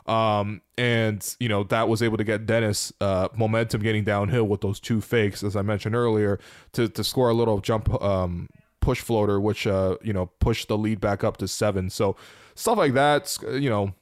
Um, 0.05 0.61
and 0.77 1.35
you 1.39 1.47
know 1.47 1.63
that 1.65 1.87
was 1.87 2.01
able 2.01 2.17
to 2.17 2.23
get 2.23 2.45
Dennis 2.45 2.91
uh, 2.99 3.29
momentum 3.35 3.81
getting 3.81 4.03
downhill 4.03 4.45
with 4.45 4.61
those 4.61 4.79
two 4.79 4.99
fakes, 4.99 5.43
as 5.43 5.55
I 5.55 5.61
mentioned 5.61 5.95
earlier, 5.95 6.39
to 6.73 6.89
to 6.89 7.03
score 7.03 7.29
a 7.29 7.33
little 7.33 7.59
jump 7.59 7.93
um, 8.01 8.49
push 8.81 8.99
floater, 8.99 9.39
which 9.39 9.65
uh, 9.65 9.97
you 10.01 10.13
know 10.13 10.27
pushed 10.39 10.67
the 10.67 10.77
lead 10.77 10.99
back 10.99 11.23
up 11.23 11.37
to 11.37 11.47
seven. 11.47 11.89
So 11.89 12.17
stuff 12.55 12.77
like 12.77 12.93
that, 12.93 13.35
you 13.49 13.69
know, 13.69 13.93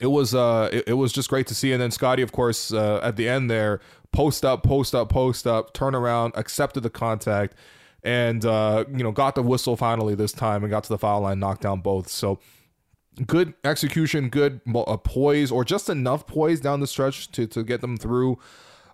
it 0.00 0.06
was 0.06 0.34
uh 0.34 0.70
it, 0.72 0.84
it 0.88 0.94
was 0.94 1.12
just 1.12 1.28
great 1.28 1.46
to 1.48 1.54
see. 1.54 1.72
And 1.72 1.82
then 1.82 1.90
Scottie, 1.90 2.22
of 2.22 2.32
course, 2.32 2.72
uh, 2.72 3.00
at 3.02 3.16
the 3.16 3.28
end 3.28 3.50
there, 3.50 3.80
post 4.12 4.44
up, 4.44 4.62
post 4.62 4.94
up, 4.94 5.08
post 5.08 5.46
up, 5.46 5.74
turn 5.74 5.94
around, 5.94 6.32
accepted 6.36 6.82
the 6.82 6.90
contact, 6.90 7.54
and 8.02 8.44
uh, 8.44 8.84
you 8.90 9.02
know 9.02 9.12
got 9.12 9.34
the 9.34 9.42
whistle 9.42 9.76
finally 9.76 10.14
this 10.14 10.32
time 10.32 10.64
and 10.64 10.70
got 10.70 10.84
to 10.84 10.88
the 10.88 10.98
foul 10.98 11.20
line, 11.20 11.38
knocked 11.38 11.62
down 11.62 11.80
both. 11.80 12.08
So 12.08 12.38
good 13.26 13.54
execution, 13.64 14.28
good 14.28 14.60
uh, 14.74 14.96
poise, 14.96 15.50
or 15.50 15.64
just 15.64 15.88
enough 15.88 16.26
poise 16.26 16.60
down 16.60 16.80
the 16.80 16.86
stretch 16.86 17.30
to 17.32 17.46
to 17.46 17.62
get 17.62 17.80
them 17.80 17.96
through. 17.96 18.38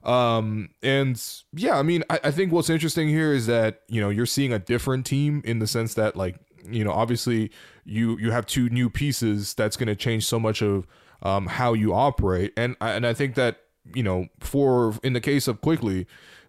Um, 0.05 0.71
and 0.83 1.23
yeah, 1.53 1.79
I 1.79 1.83
mean, 1.83 2.05
I, 2.09 2.21
I 2.25 2.31
think 2.31 2.53
what's 2.53 2.71
interesting 2.71 3.09
here 3.09 3.33
is 3.33 3.47
that 3.47 3.83
you 3.88 4.01
know 4.01 4.11
you're 4.11 4.27
seeing 4.27 4.53
a 4.53 4.59
different 4.59 5.07
team 5.07 5.42
in 5.45 5.59
the 5.59 5.66
sense 5.66 5.95
that 5.95 6.16
like 6.16 6.37
you 6.69 6.85
know 6.85 6.92
obviously 6.92 7.51
you 7.85 8.19
you 8.19 8.31
have 8.31 8.47
two 8.47 8.69
new 8.69 8.90
pieces 8.90 9.55
that's 9.55 9.77
going 9.77 9.88
to 9.88 9.97
change 9.97 10.27
so 10.27 10.38
much 10.38 10.62
of 10.62 10.87
um, 11.23 11.47
how 11.47 11.73
you 11.73 11.95
operate, 11.95 12.53
and 12.57 12.77
and 12.81 13.07
I 13.07 13.14
think 13.14 13.35
that 13.35 13.61
you 13.95 14.03
know 14.03 14.27
for 14.40 14.95
in 15.03 15.12
the 15.12 15.21
case 15.21 15.49
of 15.49 15.61
Quickley 15.61 16.07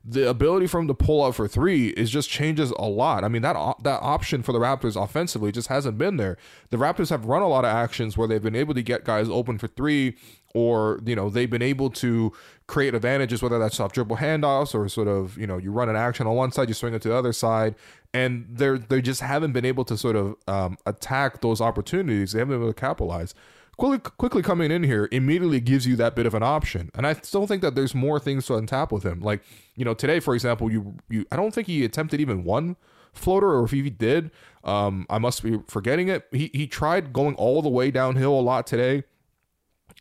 the 0.09 0.27
ability 0.27 0.65
for 0.65 0.79
him 0.79 0.87
to 0.87 0.93
pull 0.95 1.23
up 1.23 1.35
for 1.35 1.47
three 1.47 1.89
is 1.89 2.09
just 2.09 2.29
changes 2.29 2.71
a 2.71 2.85
lot. 2.85 3.23
I 3.23 3.27
mean 3.27 3.43
that 3.43 3.55
that 3.83 4.01
option 4.01 4.41
for 4.41 4.51
the 4.51 4.59
Raptors 4.59 5.01
offensively 5.01 5.51
just 5.51 5.67
hasn't 5.67 5.99
been 5.99 6.17
there. 6.17 6.35
The 6.71 6.77
Raptors 6.77 7.11
have 7.11 7.25
run 7.25 7.43
a 7.43 7.47
lot 7.47 7.63
of 7.63 7.71
actions 7.71 8.17
where 8.17 8.27
they've 8.27 8.41
been 8.41 8.55
able 8.55 8.73
to 8.73 8.81
get 8.81 9.05
guys 9.05 9.29
open 9.29 9.59
for 9.59 9.67
three, 9.67 10.15
or 10.55 10.99
you 11.05 11.15
know 11.15 11.29
they've 11.29 11.49
been 11.49 11.61
able 11.61 11.91
to 11.91 12.33
create 12.65 12.95
advantages, 12.95 13.43
whether 13.43 13.59
that's 13.59 13.79
off 13.79 13.91
dribble 13.91 14.17
handoffs 14.17 14.73
or 14.73 14.89
sort 14.89 15.07
of 15.07 15.37
you 15.37 15.45
know 15.45 15.57
you 15.57 15.71
run 15.71 15.89
an 15.89 15.95
action 15.95 16.25
on 16.25 16.35
one 16.35 16.51
side, 16.51 16.69
you 16.69 16.73
swing 16.73 16.95
it 16.95 17.03
to 17.03 17.09
the 17.09 17.15
other 17.15 17.33
side, 17.33 17.75
and 18.11 18.47
they're 18.49 18.79
they 18.79 19.03
just 19.03 19.21
haven't 19.21 19.51
been 19.51 19.65
able 19.65 19.85
to 19.85 19.95
sort 19.95 20.15
of 20.15 20.35
um, 20.47 20.77
attack 20.87 21.41
those 21.41 21.61
opportunities. 21.61 22.31
They 22.31 22.39
haven't 22.39 22.55
been 22.55 22.63
able 22.63 22.73
to 22.73 22.79
capitalize 22.79 23.35
quickly, 23.79 24.11
Quickley 24.17 24.41
coming 24.43 24.71
in 24.71 24.83
here 24.83 25.07
immediately 25.11 25.59
gives 25.59 25.87
you 25.87 25.95
that 25.95 26.15
bit 26.15 26.25
of 26.25 26.35
an 26.35 26.43
option. 26.43 26.91
And 26.93 27.07
I 27.07 27.13
still 27.13 27.47
think 27.47 27.61
that 27.61 27.73
there's 27.73 27.95
more 27.95 28.19
things 28.19 28.45
to 28.47 28.53
untap 28.53 28.91
with 28.91 29.03
him. 29.03 29.21
Like, 29.21 29.41
you 29.75 29.85
know, 29.85 29.93
today, 29.93 30.19
for 30.19 30.35
example, 30.35 30.71
you 30.71 30.97
you 31.09 31.25
I 31.31 31.35
don't 31.35 31.53
think 31.53 31.67
he 31.67 31.83
attempted 31.83 32.21
even 32.21 32.43
one 32.43 32.75
floater, 33.13 33.49
or 33.49 33.63
if 33.63 33.71
he 33.71 33.89
did, 33.89 34.29
um, 34.63 35.07
I 35.09 35.17
must 35.17 35.41
be 35.41 35.59
forgetting 35.67 36.09
it. 36.09 36.27
He 36.31 36.51
he 36.53 36.67
tried 36.67 37.13
going 37.13 37.35
all 37.35 37.61
the 37.61 37.69
way 37.69 37.89
downhill 37.89 38.37
a 38.39 38.41
lot 38.41 38.67
today 38.67 39.03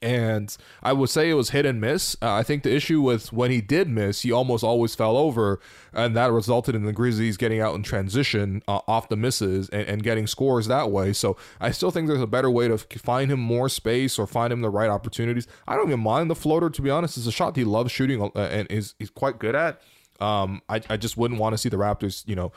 and 0.01 0.57
I 0.83 0.93
would 0.93 1.11
say 1.11 1.31
it 1.31 1.35
was 1.35 1.51
hit 1.51 1.67
and 1.67 1.81
miss. 1.81 2.17
Uh, 2.23 2.33
I 2.33 2.43
think 2.43 2.63
the 2.63 2.75
issue 2.75 3.01
was 3.01 3.33
when 3.33 3.51
he 3.51 3.61
did 3.61 3.89
miss, 3.89 4.23
he 4.23 4.33
almost 4.33 4.63
always 4.63 4.95
fell 4.95 5.17
over, 5.17 5.61
and 5.93 6.17
that 6.17 6.31
resulted 6.31 6.75
in 6.75 6.85
the 6.85 6.93
Grizzlies 6.93 7.37
getting 7.37 7.61
out 7.61 7.75
in 7.75 7.83
transition 7.83 8.63
uh, 8.69 8.81
off 8.87 9.09
the 9.09 9.17
misses 9.17 9.69
and, 9.71 9.89
and, 9.89 10.03
getting 10.03 10.27
scores 10.27 10.69
that 10.69 10.91
way. 10.91 11.13
So 11.13 11.37
I 11.61 11.71
still 11.71 11.91
think 11.91 12.09
there's 12.09 12.21
a 12.21 12.27
better 12.27 12.51
way 12.51 12.69
to 12.69 12.79
find 12.79 13.31
him 13.31 13.41
more 13.41 13.69
space 13.69 14.19
or 14.19 14.27
find 14.27 14.53
him 14.53 14.61
the 14.61 14.71
right 14.71 14.91
opportunities. 14.91 15.47
I 15.67 15.75
don't 15.75 15.89
even 15.89 16.01
mind 16.01 16.31
the 16.31 16.37
floater 16.37 16.71
to 16.71 16.83
be 16.83 16.91
honest. 16.91 17.17
It's 17.17 17.27
a 17.27 17.33
shot 17.33 17.57
he 17.57 17.65
loves 17.65 17.91
shooting 17.91 18.23
uh, 18.23 18.31
and 18.39 18.71
is 18.71 18.95
he's 18.99 19.11
quite 19.11 19.39
good 19.39 19.55
at. 19.55 19.81
Um, 20.21 20.63
I, 20.69 20.81
I 20.89 20.97
just 20.97 21.17
wouldn't 21.17 21.39
want 21.39 21.55
to 21.55 21.59
see 21.59 21.69
the 21.69 21.77
Raptors, 21.77 22.27
you 22.27 22.35
know, 22.35 22.53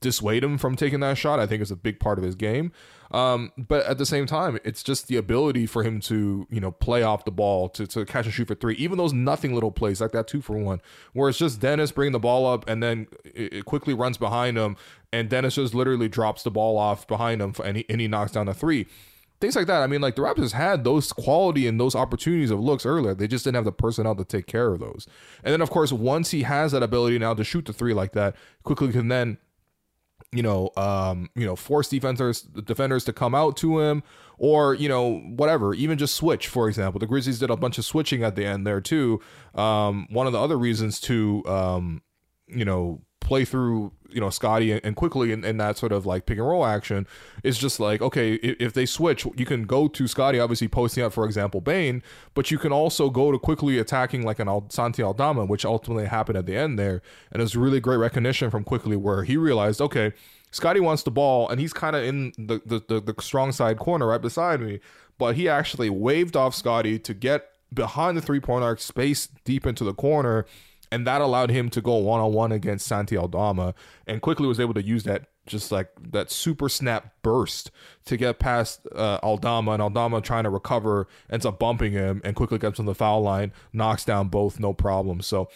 dissuade 0.00 0.44
him 0.44 0.58
from 0.58 0.76
taking 0.76 1.00
that 1.00 1.18
shot. 1.18 1.38
I 1.40 1.46
think 1.46 1.62
is 1.62 1.70
a 1.70 1.76
big 1.76 2.00
part 2.00 2.18
of 2.18 2.24
his 2.24 2.34
game. 2.34 2.72
Um, 3.10 3.52
but 3.56 3.86
at 3.86 3.98
the 3.98 4.06
same 4.06 4.26
time, 4.26 4.58
it's 4.64 4.82
just 4.82 5.06
the 5.06 5.16
ability 5.16 5.66
for 5.66 5.84
him 5.84 6.00
to, 6.00 6.48
you 6.50 6.60
know, 6.60 6.72
play 6.72 7.04
off 7.04 7.24
the 7.24 7.30
ball, 7.30 7.68
to, 7.68 7.86
to 7.86 8.04
catch 8.04 8.24
and 8.24 8.34
shoot 8.34 8.48
for 8.48 8.56
three, 8.56 8.74
even 8.74 8.98
those 8.98 9.12
nothing 9.12 9.54
little 9.54 9.70
plays 9.70 10.00
like 10.00 10.10
that 10.12 10.26
two 10.26 10.40
for 10.40 10.58
one, 10.58 10.80
where 11.12 11.28
it's 11.28 11.38
just 11.38 11.60
Dennis 11.60 11.92
bringing 11.92 12.12
the 12.12 12.18
ball 12.18 12.44
up 12.46 12.68
and 12.68 12.82
then 12.82 13.06
it, 13.24 13.66
Quickley 13.66 13.94
runs 13.94 14.18
behind 14.18 14.56
him, 14.56 14.76
and 15.12 15.28
Dennis 15.28 15.54
just 15.54 15.74
literally 15.74 16.08
drops 16.08 16.42
the 16.42 16.50
ball 16.50 16.76
off 16.76 17.06
behind 17.06 17.40
him 17.40 17.54
and 17.62 17.76
he, 17.76 17.84
and 17.88 18.00
he 18.00 18.08
knocks 18.08 18.32
down 18.32 18.46
the 18.46 18.54
three 18.54 18.86
things 19.40 19.56
like 19.56 19.66
that. 19.66 19.82
I 19.82 19.86
mean, 19.86 20.00
like 20.00 20.16
the 20.16 20.22
Raptors 20.22 20.52
had 20.52 20.84
those 20.84 21.12
quality 21.12 21.66
and 21.66 21.78
those 21.78 21.94
opportunities 21.94 22.50
of 22.50 22.60
looks 22.60 22.86
earlier. 22.86 23.14
They 23.14 23.28
just 23.28 23.44
didn't 23.44 23.56
have 23.56 23.64
the 23.64 23.72
personnel 23.72 24.14
to 24.16 24.24
take 24.24 24.46
care 24.46 24.68
of 24.68 24.80
those. 24.80 25.06
And 25.42 25.52
then, 25.52 25.60
of 25.60 25.70
course, 25.70 25.92
once 25.92 26.30
he 26.30 26.42
has 26.42 26.72
that 26.72 26.82
ability 26.82 27.18
now 27.18 27.34
to 27.34 27.44
shoot 27.44 27.66
the 27.66 27.72
three 27.72 27.92
like 27.92 28.12
that, 28.12 28.34
Quickley 28.62 28.92
can 28.92 29.08
then, 29.08 29.38
you 30.34 30.42
know, 30.42 30.70
um, 30.76 31.30
you 31.36 31.46
know, 31.46 31.54
force 31.56 31.88
defenders 31.88 32.42
defenders 32.42 33.04
to 33.04 33.12
come 33.12 33.34
out 33.34 33.56
to 33.58 33.80
him, 33.80 34.02
or 34.36 34.74
you 34.74 34.88
know, 34.88 35.18
whatever. 35.20 35.74
Even 35.74 35.96
just 35.96 36.16
switch, 36.16 36.48
for 36.48 36.68
example. 36.68 36.98
The 36.98 37.06
Grizzlies 37.06 37.38
did 37.38 37.50
a 37.50 37.56
bunch 37.56 37.78
of 37.78 37.84
switching 37.84 38.24
at 38.24 38.34
the 38.34 38.44
end 38.44 38.66
there 38.66 38.80
too. 38.80 39.20
Um, 39.54 40.08
one 40.10 40.26
of 40.26 40.32
the 40.32 40.40
other 40.40 40.58
reasons 40.58 41.00
to, 41.02 41.44
um, 41.46 42.02
you 42.48 42.64
know, 42.64 43.02
play 43.24 43.44
through 43.44 43.90
you 44.10 44.20
know 44.20 44.30
Scottie 44.30 44.70
and, 44.70 44.94
Quickley 44.94 45.32
in, 45.32 45.44
in, 45.44 45.56
that 45.56 45.76
sort 45.76 45.90
of 45.90 46.06
like 46.06 46.26
pick 46.26 46.38
and 46.38 46.46
roll 46.46 46.64
action 46.64 47.06
is 47.42 47.58
just 47.58 47.80
like 47.80 48.00
okay 48.00 48.34
if, 48.34 48.56
if, 48.60 48.72
they 48.72 48.86
switch 48.86 49.26
you 49.36 49.44
can 49.44 49.64
go 49.64 49.88
to 49.88 50.06
Scottie 50.06 50.38
obviously 50.38 50.68
posting 50.68 51.02
up 51.02 51.12
for 51.12 51.24
example 51.24 51.60
Bane 51.60 52.02
but 52.34 52.50
you 52.50 52.58
can 52.58 52.70
also 52.70 53.10
go 53.10 53.32
to 53.32 53.38
Quickley 53.38 53.78
attacking 53.78 54.24
like 54.24 54.38
an 54.38 54.46
Al- 54.46 54.66
Santi 54.68 55.02
Aldama 55.02 55.46
which 55.46 55.64
ultimately 55.64 56.06
happened 56.06 56.38
at 56.38 56.46
the 56.46 56.56
end 56.56 56.78
there 56.78 57.02
and 57.32 57.40
it 57.40 57.44
was 57.44 57.56
really 57.56 57.80
great 57.80 57.96
recognition 57.96 58.50
from 58.50 58.62
Quickley 58.62 58.96
where 58.96 59.24
he 59.24 59.36
realized 59.36 59.80
okay 59.80 60.12
Scottie 60.52 60.80
wants 60.80 61.02
the 61.02 61.10
ball 61.10 61.48
and 61.48 61.58
he's 61.58 61.72
kind 61.72 61.96
of 61.96 62.04
in 62.04 62.32
the, 62.38 62.60
the, 62.64 62.82
the 62.86 63.00
the 63.00 63.22
strong 63.22 63.50
side 63.50 63.78
corner 63.78 64.06
right 64.06 64.22
beside 64.22 64.60
me 64.60 64.78
but 65.18 65.34
he 65.34 65.48
actually 65.48 65.90
waved 65.90 66.36
off 66.36 66.54
Scottie 66.54 66.98
to 67.00 67.14
get 67.14 67.48
behind 67.72 68.16
the 68.16 68.22
three 68.22 68.40
point 68.40 68.62
arc 68.62 68.80
space 68.80 69.28
deep 69.44 69.66
into 69.66 69.82
the 69.82 69.94
corner 69.94 70.46
and 70.94 71.04
that 71.08 71.20
allowed 71.20 71.50
him 71.50 71.70
to 71.70 71.80
go 71.80 71.96
one 71.96 72.20
on 72.20 72.32
one 72.32 72.52
against 72.52 72.86
Santi 72.86 73.16
Aldama, 73.16 73.74
and 74.06 74.22
Quickley 74.22 74.46
was 74.46 74.60
able 74.60 74.74
to 74.74 74.82
use 74.82 75.02
that 75.02 75.26
just 75.44 75.72
like 75.72 75.88
that 76.12 76.30
super 76.30 76.68
snap 76.68 77.12
burst 77.22 77.72
to 78.04 78.16
get 78.16 78.38
past 78.38 78.86
uh, 78.94 79.18
Aldama, 79.20 79.72
and 79.72 79.82
Aldama 79.82 80.20
trying 80.20 80.44
to 80.44 80.50
recover 80.50 81.08
ends 81.28 81.44
up 81.44 81.58
bumping 81.58 81.90
him 81.92 82.20
and 82.24 82.36
Quickley 82.36 82.58
gets 82.58 82.78
on 82.78 82.86
the 82.86 82.94
foul 82.94 83.22
line, 83.22 83.52
knocks 83.72 84.04
down 84.04 84.28
both, 84.28 84.60
no 84.60 84.72
problem. 84.72 85.20
So 85.20 85.48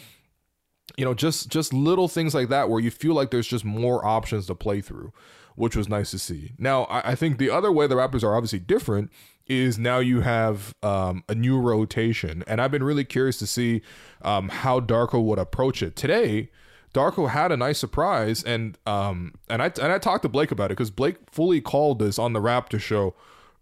you 0.97 1.05
know, 1.05 1.15
just 1.15 1.51
just 1.51 1.73
little 1.73 2.09
things 2.09 2.35
like 2.35 2.49
that 2.49 2.69
where 2.69 2.81
you 2.81 2.91
feel 2.91 3.15
like 3.15 3.31
there's 3.31 3.47
just 3.47 3.65
more 3.65 4.05
options 4.05 4.47
to 4.47 4.57
play 4.57 4.81
through, 4.81 5.13
which 5.55 5.77
was 5.77 5.89
nice 5.89 6.11
to 6.11 6.19
see. 6.19 6.51
Now, 6.59 6.85
I, 6.85 7.13
I 7.13 7.15
think 7.15 7.39
the 7.39 7.51
other 7.51 7.71
way 7.71 7.87
the 7.87 7.95
Raptors 7.95 8.25
are 8.25 8.35
obviously 8.35 8.59
different 8.59 9.13
is 9.49 9.79
now 9.79 9.99
you 9.99 10.21
have 10.21 10.75
um, 10.83 11.25
a 11.29 11.35
new 11.35 11.59
rotation, 11.61 12.45
and 12.47 12.61
I've 12.61 12.71
been 12.71 12.83
really 12.83 13.05
curious 13.05 13.39
to 13.39 13.47
see 13.47 13.83
um, 14.23 14.49
how 14.49 14.81
Darko 14.81 15.23
would 15.25 15.39
approach 15.39 15.83
it 15.83 15.97
today. 15.97 16.51
Darko 16.95 17.29
had 17.29 17.53
a 17.53 17.57
nice 17.57 17.79
surprise, 17.79 18.43
and 18.43 18.79
um, 18.87 19.35
and 19.49 19.63
I 19.63 19.67
and 19.81 19.93
I 19.93 19.99
talked 19.99 20.23
to 20.23 20.29
Blake 20.29 20.51
about 20.51 20.67
it 20.67 20.77
because 20.77 20.91
Blake 20.91 21.17
fully 21.31 21.61
called 21.61 21.99
this 21.99 22.19
on 22.19 22.33
the 22.33 22.41
Raptor 22.41 22.81
show 22.81 23.15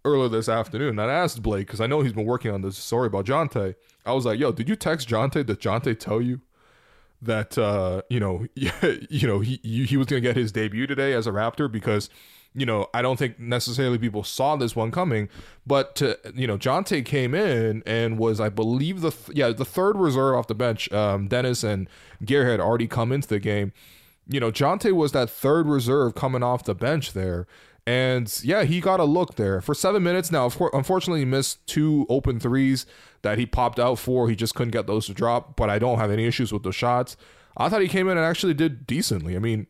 earlier 0.05 0.29
this 0.29 0.49
afternoon. 0.49 0.99
And 0.99 1.11
I 1.11 1.13
asked 1.13 1.41
Blake 1.41 1.67
because 1.67 1.81
I 1.81 1.87
know 1.87 2.01
he's 2.01 2.13
been 2.13 2.25
working 2.25 2.51
on 2.51 2.61
this 2.61 2.77
story 2.77 3.07
about 3.07 3.25
Jontay. 3.25 3.75
I 4.05 4.13
was 4.13 4.25
like, 4.25 4.39
"Yo, 4.39 4.51
did 4.51 4.69
you 4.69 4.75
text 4.75 5.09
Jontay? 5.09 5.45
Did 5.45 5.59
Jontay 5.59 5.99
tell 5.99 6.21
you 6.21 6.41
that 7.21 7.57
uh, 7.57 8.01
you 8.09 8.19
know, 8.19 8.45
you 8.55 9.27
know, 9.27 9.39
he 9.39 9.59
he 9.63 9.97
was 9.97 10.07
going 10.07 10.21
to 10.21 10.27
get 10.27 10.35
his 10.35 10.51
debut 10.51 10.87
today 10.87 11.13
as 11.13 11.27
a 11.27 11.31
Raptor 11.31 11.71
because 11.71 12.09
you 12.57 12.65
know, 12.65 12.87
I 12.91 13.03
don't 13.03 13.19
think 13.19 13.39
necessarily 13.39 13.99
people 13.99 14.23
saw 14.23 14.55
this 14.55 14.75
one 14.75 14.89
coming, 14.89 15.29
but 15.67 15.95
to, 15.97 16.17
you 16.33 16.47
know, 16.47 16.57
Jontay 16.57 17.05
came 17.05 17.35
in 17.35 17.83
and 17.85 18.17
was, 18.17 18.41
I 18.41 18.49
believe, 18.49 19.01
the 19.01 19.11
th- 19.11 19.37
yeah 19.37 19.51
the 19.51 19.63
third 19.63 19.95
reserve 19.95 20.35
off 20.35 20.47
the 20.47 20.55
bench. 20.55 20.91
Um, 20.91 21.27
Dennis 21.27 21.63
and 21.63 21.87
Gary 22.25 22.49
had 22.49 22.59
already 22.59 22.87
come 22.87 23.11
into 23.11 23.27
the 23.27 23.39
game. 23.39 23.73
You 24.27 24.39
know, 24.39 24.51
Jontay 24.51 24.91
was 24.91 25.11
that 25.11 25.29
third 25.29 25.67
reserve 25.67 26.15
coming 26.15 26.41
off 26.41 26.63
the 26.63 26.73
bench 26.73 27.13
there, 27.13 27.45
and 27.85 28.27
yeah, 28.43 28.63
he 28.63 28.81
got 28.81 28.99
a 28.99 29.05
look 29.05 29.35
there 29.35 29.61
for 29.61 29.75
seven 29.75 30.01
minutes. 30.01 30.31
Now, 30.31 30.51
unfortunately, 30.73 31.19
he 31.19 31.25
missed 31.25 31.65
two 31.67 32.07
open 32.09 32.39
threes 32.39 32.87
that 33.21 33.37
he 33.37 33.45
popped 33.45 33.79
out 33.79 33.99
for. 33.99 34.29
He 34.29 34.35
just 34.35 34.55
couldn't 34.55 34.71
get 34.71 34.87
those 34.87 35.05
to 35.05 35.13
drop, 35.13 35.55
but 35.55 35.69
I 35.69 35.77
don't 35.77 35.99
have 35.99 36.09
any 36.09 36.25
issues 36.25 36.51
with 36.51 36.63
the 36.63 36.71
shots. 36.71 37.17
I 37.55 37.69
thought 37.69 37.81
he 37.81 37.87
came 37.87 38.09
in 38.09 38.17
and 38.17 38.25
actually 38.25 38.55
did 38.55 38.87
decently. 38.87 39.35
I 39.35 39.39
mean, 39.39 39.67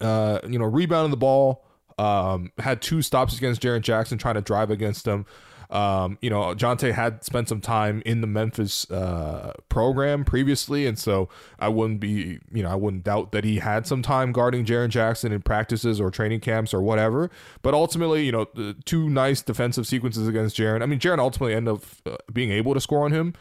uh, 0.00 0.38
you 0.48 0.60
know, 0.60 0.64
rebounding 0.64 1.10
the 1.10 1.16
ball, 1.16 1.64
um, 1.98 2.52
had 2.58 2.80
two 2.80 3.02
stops 3.02 3.36
against 3.36 3.60
Jaren 3.60 3.80
Jackson 3.80 4.18
trying 4.18 4.36
to 4.36 4.40
drive 4.40 4.70
against 4.70 5.06
him. 5.06 5.26
Um, 5.70 6.16
you 6.22 6.30
know, 6.30 6.54
Jontay 6.54 6.92
had 6.92 7.22
spent 7.24 7.48
some 7.48 7.60
time 7.60 8.02
in 8.06 8.22
the 8.22 8.26
Memphis 8.26 8.90
uh, 8.90 9.52
program 9.68 10.24
previously, 10.24 10.86
and 10.86 10.98
so 10.98 11.28
I 11.58 11.68
wouldn't 11.68 12.00
be, 12.00 12.38
you 12.50 12.62
know, 12.62 12.70
I 12.70 12.74
wouldn't 12.74 13.04
doubt 13.04 13.32
that 13.32 13.44
he 13.44 13.58
had 13.58 13.86
some 13.86 14.00
time 14.00 14.32
guarding 14.32 14.64
Jaren 14.64 14.88
Jackson 14.88 15.30
in 15.30 15.42
practices 15.42 16.00
or 16.00 16.10
training 16.10 16.40
camps 16.40 16.72
or 16.72 16.80
whatever. 16.80 17.30
But 17.60 17.74
ultimately, 17.74 18.24
you 18.24 18.32
know, 18.32 18.46
two 18.86 19.10
nice 19.10 19.42
defensive 19.42 19.86
sequences 19.86 20.26
against 20.26 20.56
Jaren. 20.56 20.82
I 20.82 20.86
mean, 20.86 21.00
Jaren 21.00 21.18
ultimately 21.18 21.54
ended 21.54 21.74
up 21.74 21.82
uh, 22.06 22.16
being 22.32 22.50
able 22.50 22.72
to 22.72 22.80
score 22.80 23.04
on 23.04 23.12
him 23.12 23.34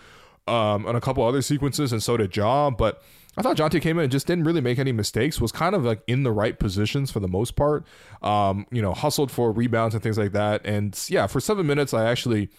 um, 0.48 0.86
on 0.86 0.96
a 0.96 1.02
couple 1.02 1.24
other 1.24 1.42
sequences, 1.42 1.92
and 1.92 2.02
so 2.02 2.18
did 2.18 2.36
Ja. 2.36 2.70
But 2.70 3.02
I 3.38 3.42
thought 3.42 3.58
Jontay 3.58 3.82
came 3.82 3.98
in 3.98 4.04
and 4.04 4.12
just 4.12 4.28
didn't 4.28 4.46
really 4.46 4.62
make 4.62 4.80
any 4.80 4.92
mistakes. 4.92 5.40
Was 5.40 5.52
kind 5.52 5.76
of 5.76 5.84
like 5.84 6.02
in 6.08 6.24
the 6.24 6.32
right 6.32 6.58
positions 6.58 7.12
for 7.12 7.20
the 7.20 7.28
most 7.28 7.56
part. 7.56 7.86
Um, 8.22 8.66
you 8.72 8.82
know, 8.82 8.94
hustled 8.94 9.32
for 9.32 9.52
rebounds 9.52 9.94
and 9.94 10.04
things 10.04 10.18
like 10.18 10.32
that. 10.32 10.66
And 10.66 11.00
yeah, 11.10 11.28
for 11.28 11.40
seven 11.40 11.68
minutes, 11.68 11.94
I 11.94 12.10
actually, 12.10 12.50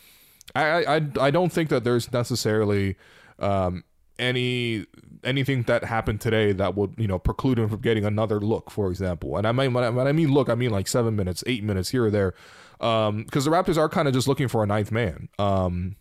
I 0.55 0.85
I 0.85 1.01
I 1.21 1.31
don't 1.31 1.53
think 1.53 1.69
that 1.71 1.85
there's 1.85 2.13
necessarily 2.13 2.97
um, 3.39 3.85
any 4.19 4.87
anything 5.25 5.63
that 5.65 5.85
happened 5.85 6.21
today 6.21 6.53
that 6.53 6.77
would 6.77 6.95
you 6.97 7.09
know 7.09 7.19
preclude 7.19 7.59
him 7.59 7.69
from 7.69 7.81
getting 7.81 8.05
another 8.05 8.41
look, 8.41 8.71
for 8.71 8.91
example. 8.91 9.37
And 9.37 9.47
I 9.47 9.53
mean 9.53 9.73
when 9.73 9.85
I, 9.85 9.91
when 9.91 10.07
I 10.07 10.13
mean 10.13 10.33
look, 10.33 10.49
I 10.49 10.55
mean 10.55 10.71
like 10.71 10.89
seven 10.89 11.17
minutes, 11.17 11.43
eight 11.47 11.65
minutes 11.65 11.91
here 11.91 12.07
or 12.07 12.11
there, 12.11 12.35
because 12.79 13.09
um, 13.09 13.27
the 13.31 13.51
Raptors 13.51 13.77
are 13.77 13.89
kind 13.89 14.09
of 14.09 14.15
just 14.15 14.29
looking 14.29 14.49
for 14.49 14.63
a 14.63 14.67
ninth 14.67 14.93
man. 14.93 15.29
Um, 15.39 15.97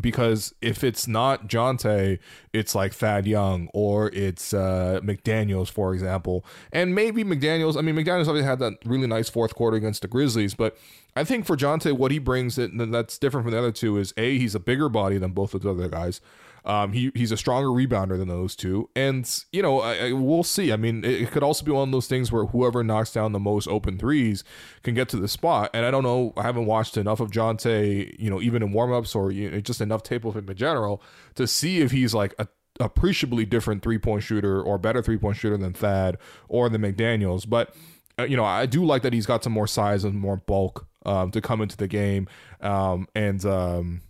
because 0.00 0.54
if 0.60 0.82
it's 0.82 1.06
not 1.06 1.48
Jontay, 1.48 2.18
it's 2.52 2.74
like 2.74 2.92
Thad 2.92 3.26
Young 3.26 3.68
or 3.72 4.08
it's 4.10 4.54
uh, 4.54 5.00
McDaniels, 5.02 5.70
for 5.70 5.94
example. 5.94 6.44
And 6.72 6.94
maybe 6.94 7.24
McDaniels, 7.24 7.76
I 7.76 7.82
mean, 7.82 7.94
McDaniels 7.94 8.28
obviously 8.28 8.44
had 8.44 8.58
that 8.60 8.74
really 8.84 9.06
nice 9.06 9.28
fourth 9.28 9.54
quarter 9.54 9.76
against 9.76 10.02
the 10.02 10.08
Grizzlies, 10.08 10.54
but 10.54 10.76
I 11.14 11.24
think 11.24 11.46
for 11.46 11.56
Jontay, 11.56 11.92
what 11.92 12.10
he 12.10 12.18
brings 12.18 12.56
that, 12.56 12.70
that's 12.90 13.18
different 13.18 13.44
from 13.44 13.52
the 13.52 13.58
other 13.58 13.72
two 13.72 13.98
is 13.98 14.14
A, 14.16 14.38
he's 14.38 14.54
a 14.54 14.60
bigger 14.60 14.88
body 14.88 15.18
than 15.18 15.32
both 15.32 15.54
of 15.54 15.62
the 15.62 15.70
other 15.70 15.88
guys. 15.88 16.20
Um, 16.64 16.92
he 16.92 17.10
he's 17.14 17.32
a 17.32 17.36
stronger 17.36 17.68
rebounder 17.68 18.16
than 18.16 18.28
those 18.28 18.54
two, 18.54 18.88
and 18.94 19.28
you 19.52 19.62
know 19.62 19.80
I, 19.80 20.08
I, 20.08 20.12
we'll 20.12 20.44
see. 20.44 20.72
I 20.72 20.76
mean, 20.76 21.04
it, 21.04 21.22
it, 21.22 21.30
could 21.30 21.42
also 21.42 21.64
be 21.64 21.72
one 21.72 21.88
of 21.88 21.92
those 21.92 22.06
things 22.06 22.30
where 22.30 22.46
whoever 22.46 22.84
knocks 22.84 23.12
down 23.12 23.32
the 23.32 23.40
most 23.40 23.66
open 23.66 23.98
threes 23.98 24.44
can 24.82 24.94
get 24.94 25.08
to 25.10 25.16
the 25.16 25.26
spot. 25.26 25.70
And 25.74 25.84
I 25.84 25.90
don't 25.90 26.04
know. 26.04 26.32
I 26.36 26.42
haven't 26.42 26.66
watched 26.66 26.96
enough 26.96 27.18
of 27.18 27.30
Jontay, 27.32 28.18
you 28.18 28.30
know, 28.30 28.40
even 28.40 28.62
in 28.62 28.72
warmups 28.72 29.16
or 29.16 29.32
you 29.32 29.50
know, 29.50 29.60
just 29.60 29.80
enough 29.80 30.02
tape 30.04 30.24
of 30.24 30.36
him 30.36 30.48
in 30.48 30.56
general 30.56 31.02
to 31.34 31.46
see 31.46 31.80
if 31.80 31.90
he's 31.90 32.14
like 32.14 32.34
a 32.38 32.46
appreciably 32.80 33.44
different 33.44 33.82
three 33.82 33.98
point 33.98 34.22
shooter 34.22 34.62
or 34.62 34.78
better 34.78 35.02
three 35.02 35.18
point 35.18 35.36
shooter 35.36 35.56
than 35.56 35.72
Thad 35.72 36.18
or 36.48 36.68
the 36.68 36.78
McDaniels. 36.78 37.48
But 37.48 37.74
uh, 38.18 38.24
you 38.24 38.36
know, 38.36 38.44
I 38.44 38.66
do 38.66 38.84
like 38.84 39.02
that 39.02 39.12
he's 39.12 39.26
got 39.26 39.42
some 39.42 39.52
more 39.52 39.66
size 39.66 40.04
and 40.04 40.14
more 40.14 40.36
bulk 40.36 40.86
um, 41.04 41.30
to 41.30 41.40
come 41.40 41.60
into 41.60 41.76
the 41.76 41.88
game, 41.88 42.28
um, 42.60 43.08
and 43.14 43.44
um, 43.44 44.02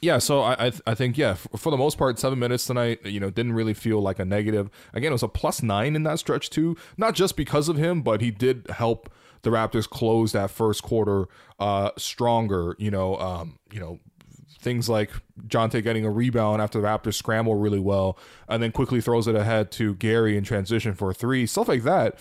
yeah, 0.00 0.18
so 0.18 0.40
I 0.40 0.66
I, 0.66 0.72
I 0.86 0.94
think 0.94 1.16
yeah, 1.16 1.34
for, 1.34 1.56
for, 1.56 1.70
the 1.70 1.76
most 1.76 1.98
part, 1.98 2.18
seven 2.18 2.38
minutes 2.38 2.66
tonight, 2.66 3.04
you 3.04 3.20
know, 3.20 3.30
didn't 3.30 3.52
really 3.52 3.74
feel 3.74 4.00
like 4.00 4.18
a 4.18 4.24
negative. 4.24 4.70
Again, 4.92 5.10
it 5.10 5.14
was 5.14 5.22
a 5.22 5.28
plus 5.28 5.62
nine 5.62 5.96
in 5.96 6.02
that 6.04 6.18
stretch 6.18 6.50
too, 6.50 6.76
not 6.96 7.14
just 7.14 7.36
because 7.36 7.68
of 7.68 7.76
him, 7.76 8.02
but 8.02 8.20
he 8.20 8.30
did 8.30 8.66
help 8.70 9.10
the 9.42 9.50
Raptors 9.50 9.88
close 9.88 10.32
that 10.32 10.50
first 10.50 10.82
quarter 10.82 11.26
uh, 11.58 11.90
stronger. 11.96 12.76
You 12.78 12.90
know, 12.90 13.16
um, 13.18 13.58
you 13.72 13.80
know, 13.80 14.00
things 14.60 14.88
like 14.88 15.10
Jontay 15.46 15.82
getting 15.82 16.04
a 16.04 16.10
rebound 16.10 16.60
after 16.60 16.80
the 16.80 16.86
Raptors 16.86 17.14
scramble 17.14 17.54
really 17.54 17.80
well, 17.80 18.18
and 18.48 18.62
then 18.62 18.72
Quickley 18.72 19.00
throws 19.00 19.26
it 19.28 19.34
ahead 19.34 19.70
to 19.72 19.94
Gary 19.94 20.36
in 20.36 20.44
transition 20.44 20.94
for 20.94 21.12
three, 21.14 21.46
stuff 21.46 21.68
like 21.68 21.82
that 21.84 22.18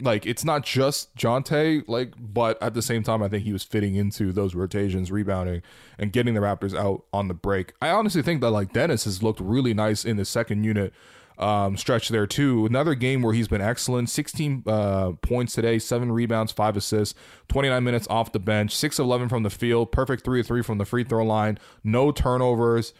like 0.00 0.26
it's 0.26 0.44
not 0.44 0.64
just 0.64 1.14
Jontay, 1.16 1.84
like, 1.86 2.14
but 2.18 2.60
at 2.62 2.74
the 2.74 2.82
same 2.82 3.02
time, 3.02 3.22
I 3.22 3.28
think 3.28 3.44
he 3.44 3.52
was 3.52 3.62
fitting 3.62 3.94
into 3.94 4.32
those 4.32 4.54
rotations, 4.54 5.12
rebounding 5.12 5.62
and 5.98 6.12
getting 6.12 6.34
the 6.34 6.40
Raptors 6.40 6.76
out 6.76 7.04
on 7.12 7.28
the 7.28 7.34
break. 7.34 7.74
I 7.80 7.90
honestly 7.90 8.22
think 8.22 8.40
that 8.40 8.50
like 8.50 8.72
Dennis 8.72 9.04
has 9.04 9.22
looked 9.22 9.40
really 9.40 9.74
nice 9.74 10.04
in 10.04 10.16
the 10.16 10.24
second 10.24 10.64
unit 10.64 10.92
um, 11.38 11.76
stretch 11.76 12.08
there 12.08 12.26
too. 12.26 12.66
Another 12.66 12.94
game 12.94 13.22
where 13.22 13.34
he's 13.34 13.48
been 13.48 13.60
excellent. 13.60 14.10
16 14.10 14.64
uh, 14.66 15.12
points 15.22 15.54
today, 15.54 15.78
seven 15.78 16.12
rebounds, 16.12 16.52
five 16.52 16.76
assists, 16.76 17.18
29 17.48 17.82
minutes 17.82 18.06
off 18.08 18.32
the 18.32 18.38
bench, 18.38 18.74
six 18.74 18.98
of 18.98 19.06
11 19.06 19.28
from 19.28 19.42
the 19.42 19.50
field, 19.50 19.92
perfect 19.92 20.24
three 20.24 20.40
of 20.40 20.46
three 20.46 20.62
from 20.62 20.78
the 20.78 20.84
free 20.84 21.04
throw 21.04 21.24
line, 21.24 21.58
no 21.82 22.12
turnovers 22.12 22.92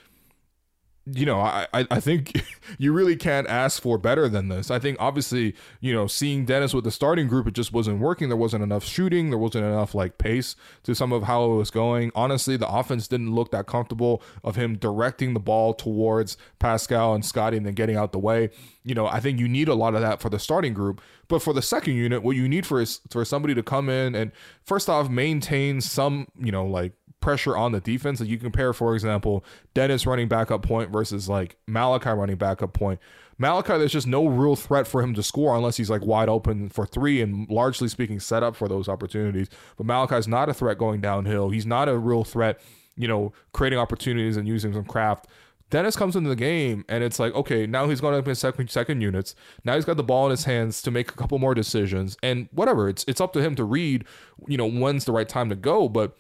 you 1.07 1.27
know, 1.27 1.39
I, 1.41 1.67
I 1.73 2.01
think 2.01 2.43
you 2.79 2.93
really 2.93 3.17
can't 3.17 3.47
ask 3.47 3.83
for 3.83 3.99
better 3.99 4.27
than 4.29 4.49
this. 4.49 4.71
I 4.71 4.79
think 4.79 4.97
obviously, 4.99 5.55
you 5.81 5.93
know, 5.93 6.07
seeing 6.07 6.47
Dennis 6.47 6.73
with 6.73 6.85
the 6.85 6.91
starting 6.91 7.29
group, 7.29 7.47
it 7.47 7.53
just 7.53 7.73
wasn't 7.73 8.01
working. 8.01 8.29
There 8.29 8.39
wasn't 8.39 8.63
enough 8.63 8.85
shooting. 8.85 9.29
There 9.29 9.39
wasn't 9.39 9.67
enough 9.67 9.95
like 9.95 10.17
pace 10.17 10.57
to 10.85 10.95
some 10.95 11.13
of 11.13 11.25
how 11.25 11.45
it 11.45 11.57
was 11.57 11.71
going. 11.71 12.11
Honestly, 12.15 12.57
the 12.57 12.69
offense 12.69 13.07
didn't 13.07 13.35
look 13.35 13.51
that 13.51 13.67
comfortable 13.67 14.23
of 14.43 14.57
him 14.57 14.79
directing 14.79 15.35
the 15.35 15.41
ball 15.41 15.75
towards 15.75 16.39
Pascal 16.59 17.15
and 17.15 17.25
Scottie 17.25 17.59
and 17.59 17.67
then 17.67 17.75
getting 17.75 17.97
out 17.97 18.13
the 18.13 18.19
way. 18.19 18.49
You 18.83 18.95
know, 18.95 19.07
I 19.07 19.21
think 19.21 19.39
you 19.39 19.49
need 19.49 19.69
a 19.69 19.75
lot 19.75 19.95
of 19.95 20.01
that 20.01 20.23
for 20.23 20.31
the 20.31 20.39
starting 20.39 20.73
group. 20.73 21.03
But 21.29 21.43
for 21.43 21.53
the 21.53 21.63
second 21.63 21.95
unit, 21.95 22.23
what 22.23 22.37
you 22.37 22.49
need 22.49 22.67
for 22.67 22.81
is 22.81 23.01
for 23.11 23.25
somebody 23.25 23.55
to 23.55 23.63
come 23.63 23.89
in 23.89 24.15
and 24.15 24.33
first 24.65 24.89
off 24.89 25.11
maintain 25.11 25.81
some, 25.81 26.29
you 26.39 26.53
know, 26.53 26.67
like 26.67 26.93
pressure 27.25 27.57
on 27.57 27.73
the 27.73 27.81
defense. 27.81 28.21
Like 28.21 28.29
you 28.29 28.37
compare, 28.37 28.75
for 28.75 28.95
example, 28.95 29.47
Dennis 29.73 30.05
running 30.05 30.29
backup 30.29 30.63
point 30.63 30.91
versus 30.91 31.27
like 31.27 31.57
Malachi 31.67 32.11
running 32.11 32.37
backup 32.37 32.75
point. 32.75 33.01
Malachi, 33.39 33.79
there's 33.79 33.93
just 33.93 34.07
no 34.07 34.27
real 34.27 34.55
threat 34.55 34.87
for 34.87 35.03
him 35.03 35.15
to 35.15 35.23
score 35.23 35.57
unless 35.57 35.79
he's 35.79 35.89
like 35.89 36.05
wide 36.05 36.29
open 36.29 36.69
for 36.69 36.85
three 36.85 37.23
and 37.23 37.49
largely 37.49 37.89
speaking 37.89 38.21
set 38.21 38.43
up 38.43 38.55
for 38.55 38.69
those 38.69 38.91
opportunities. 38.91 39.49
But 39.79 39.87
Malachi's 39.87 40.29
not 40.29 40.51
a 40.51 40.55
threat 40.55 40.77
going 40.77 41.01
downhill. 41.01 41.49
He's 41.49 41.65
not 41.65 41.89
a 41.89 41.97
real 41.97 42.25
threat, 42.25 42.61
you 42.95 43.09
know, 43.09 43.33
creating 43.55 43.79
opportunities 43.79 44.37
and 44.37 44.47
using 44.47 44.75
some 44.75 44.85
craft. 44.85 45.27
Dennis 45.71 45.97
comes 45.97 46.15
into 46.15 46.29
the 46.29 46.37
game 46.37 46.85
and 46.91 47.03
it's 47.03 47.19
like, 47.19 47.35
okay, 47.35 47.67
now 47.67 47.89
he's 47.89 48.03
going 48.03 48.15
up 48.15 48.29
in 48.29 48.35
second 48.35 48.69
second 48.69 49.01
units. 49.01 49.35
Now 49.65 49.77
he's 49.77 49.87
got 49.87 49.97
the 49.97 50.05
ball 50.05 50.27
in 50.27 50.31
his 50.31 50.45
hands 50.45 50.83
to 50.83 50.91
make 50.91 51.11
a 51.11 51.15
couple 51.15 51.39
more 51.39 51.55
decisions. 51.55 52.19
And 52.23 52.49
whatever, 52.53 52.87
it's 52.91 53.03
it's 53.09 53.21
up 53.21 53.33
to 53.33 53.41
him 53.41 53.55
to 53.55 53.65
read, 53.65 54.05
you 54.47 54.59
know, 54.59 54.69
when's 54.71 55.07
the 55.07 55.13
right 55.13 55.29
time 55.29 55.49
to 55.49 55.57
go. 55.57 55.89
But 55.89 56.15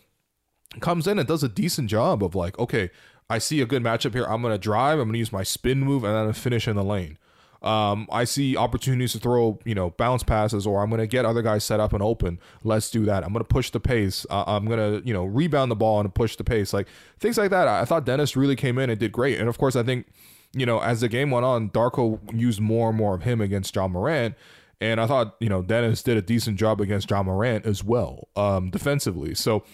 comes 0.81 1.07
in 1.07 1.19
and 1.19 1.27
does 1.29 1.43
a 1.43 1.49
decent 1.49 1.91
job 1.91 2.23
of 2.23 2.35
like, 2.35 2.59
okay, 2.59 2.91
I 3.29 3.39
see 3.39 3.61
a 3.61 3.67
good 3.67 3.83
matchup 3.83 4.13
here. 4.13 4.25
I'm 4.25 4.43
gonna 4.43 4.59
drive. 4.59 4.99
I'm 4.99 5.09
gonna 5.09 5.19
use 5.19 5.33
my 5.33 5.43
spin 5.43 5.81
move 5.81 6.05
and 6.05 6.15
then 6.15 6.33
finish 6.33 6.69
in 6.69 6.77
the 6.77 6.85
lane. 6.85 7.19
Um, 7.65 8.07
I 8.13 8.25
see 8.25 8.59
opportunities 8.59 9.13
to 9.13 9.19
throw, 9.19 9.59
you 9.65 9.75
know, 9.75 9.91
bounce 9.91 10.23
passes, 10.23 10.67
or 10.67 10.83
I'm 10.83 10.91
going 10.91 11.01
to 11.01 11.07
get 11.07 11.25
other 11.25 11.41
guys 11.41 11.65
set 11.65 11.81
up 11.81 11.95
and 11.95 12.03
open. 12.03 12.39
Let's 12.63 12.91
do 12.91 13.07
that. 13.07 13.25
I'm 13.25 13.33
going 13.33 13.43
to 13.43 13.49
push 13.49 13.71
the 13.71 13.81
pace. 13.81 14.27
Uh, 14.29 14.45
I'm 14.47 14.67
going 14.67 14.79
to, 14.79 15.07
you 15.07 15.15
know, 15.15 15.25
rebound 15.25 15.71
the 15.71 15.75
ball 15.75 15.99
and 15.99 16.15
push 16.15 16.37
the 16.37 16.45
pace, 16.45 16.75
like 16.75 16.89
things 17.19 17.39
like 17.39 17.51
that. 17.53 17.67
I 17.67 17.87
thought 17.87 18.05
Dennis 18.05 18.37
really 18.37 18.55
came 18.55 18.77
in 18.79 18.91
and 18.91 19.01
did 19.01 19.13
great. 19.13 19.41
And 19.41 19.49
of 19.49 19.57
course, 19.57 19.77
I 19.77 19.83
think, 19.83 20.09
you 20.53 20.67
know, 20.67 20.81
as 20.81 21.01
the 21.01 21.09
game 21.09 21.31
went 21.31 21.47
on, 21.47 21.71
Darko 21.71 22.21
used 22.39 22.61
more 22.61 22.91
and 22.91 22.99
more 22.99 23.15
of 23.15 23.23
him 23.23 23.41
against 23.41 23.73
John 23.73 23.93
Morant. 23.93 24.35
And 24.83 25.01
I 25.01 25.07
thought, 25.07 25.35
you 25.41 25.49
know, 25.49 25.63
Dennis 25.63 26.03
did 26.03 26.19
a 26.19 26.23
decent 26.23 26.59
job 26.59 26.83
against 26.83 27.09
John 27.09 27.25
Morant 27.25 27.65
as 27.65 27.83
well, 27.83 28.29
um, 28.37 28.69
defensively. 28.69 29.35
So, 29.35 29.65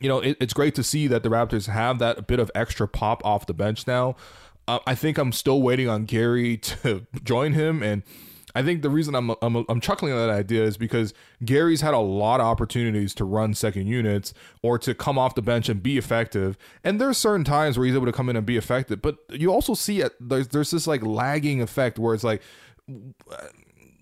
you 0.00 0.08
know, 0.08 0.20
it, 0.20 0.36
it's 0.40 0.52
great 0.52 0.74
to 0.76 0.82
see 0.82 1.06
that 1.08 1.22
the 1.22 1.28
Raptors 1.28 1.66
have 1.66 1.98
that 1.98 2.26
bit 2.26 2.38
of 2.38 2.50
extra 2.54 2.86
pop 2.88 3.24
off 3.24 3.46
the 3.46 3.54
bench 3.54 3.86
now. 3.86 4.16
Uh, 4.66 4.78
I 4.86 4.94
think 4.94 5.18
I'm 5.18 5.32
still 5.32 5.62
waiting 5.62 5.88
on 5.88 6.04
Gary 6.04 6.56
to 6.82 7.06
join 7.24 7.54
him. 7.54 7.82
And 7.82 8.02
I 8.54 8.62
think 8.62 8.82
the 8.82 8.90
reason 8.90 9.14
I'm, 9.14 9.30
I'm, 9.42 9.64
I'm 9.68 9.80
chuckling 9.80 10.12
at 10.12 10.16
that 10.16 10.30
idea 10.30 10.64
is 10.64 10.76
because 10.76 11.14
Gary's 11.44 11.80
had 11.80 11.94
a 11.94 11.98
lot 11.98 12.40
of 12.40 12.46
opportunities 12.46 13.14
to 13.14 13.24
run 13.24 13.54
second 13.54 13.86
units 13.86 14.34
or 14.62 14.78
to 14.78 14.94
come 14.94 15.18
off 15.18 15.34
the 15.34 15.42
bench 15.42 15.68
and 15.68 15.82
be 15.82 15.98
effective. 15.98 16.56
And 16.84 17.00
there's 17.00 17.18
certain 17.18 17.44
times 17.44 17.78
where 17.78 17.86
he's 17.86 17.94
able 17.94 18.06
to 18.06 18.12
come 18.12 18.28
in 18.28 18.36
and 18.36 18.46
be 18.46 18.56
effective, 18.56 19.02
but 19.02 19.18
you 19.30 19.52
also 19.52 19.74
see 19.74 20.00
it. 20.00 20.12
There's, 20.20 20.48
there's 20.48 20.70
this 20.70 20.86
like 20.86 21.02
lagging 21.04 21.62
effect 21.62 21.98
where 21.98 22.14
it's 22.14 22.24
like, 22.24 22.42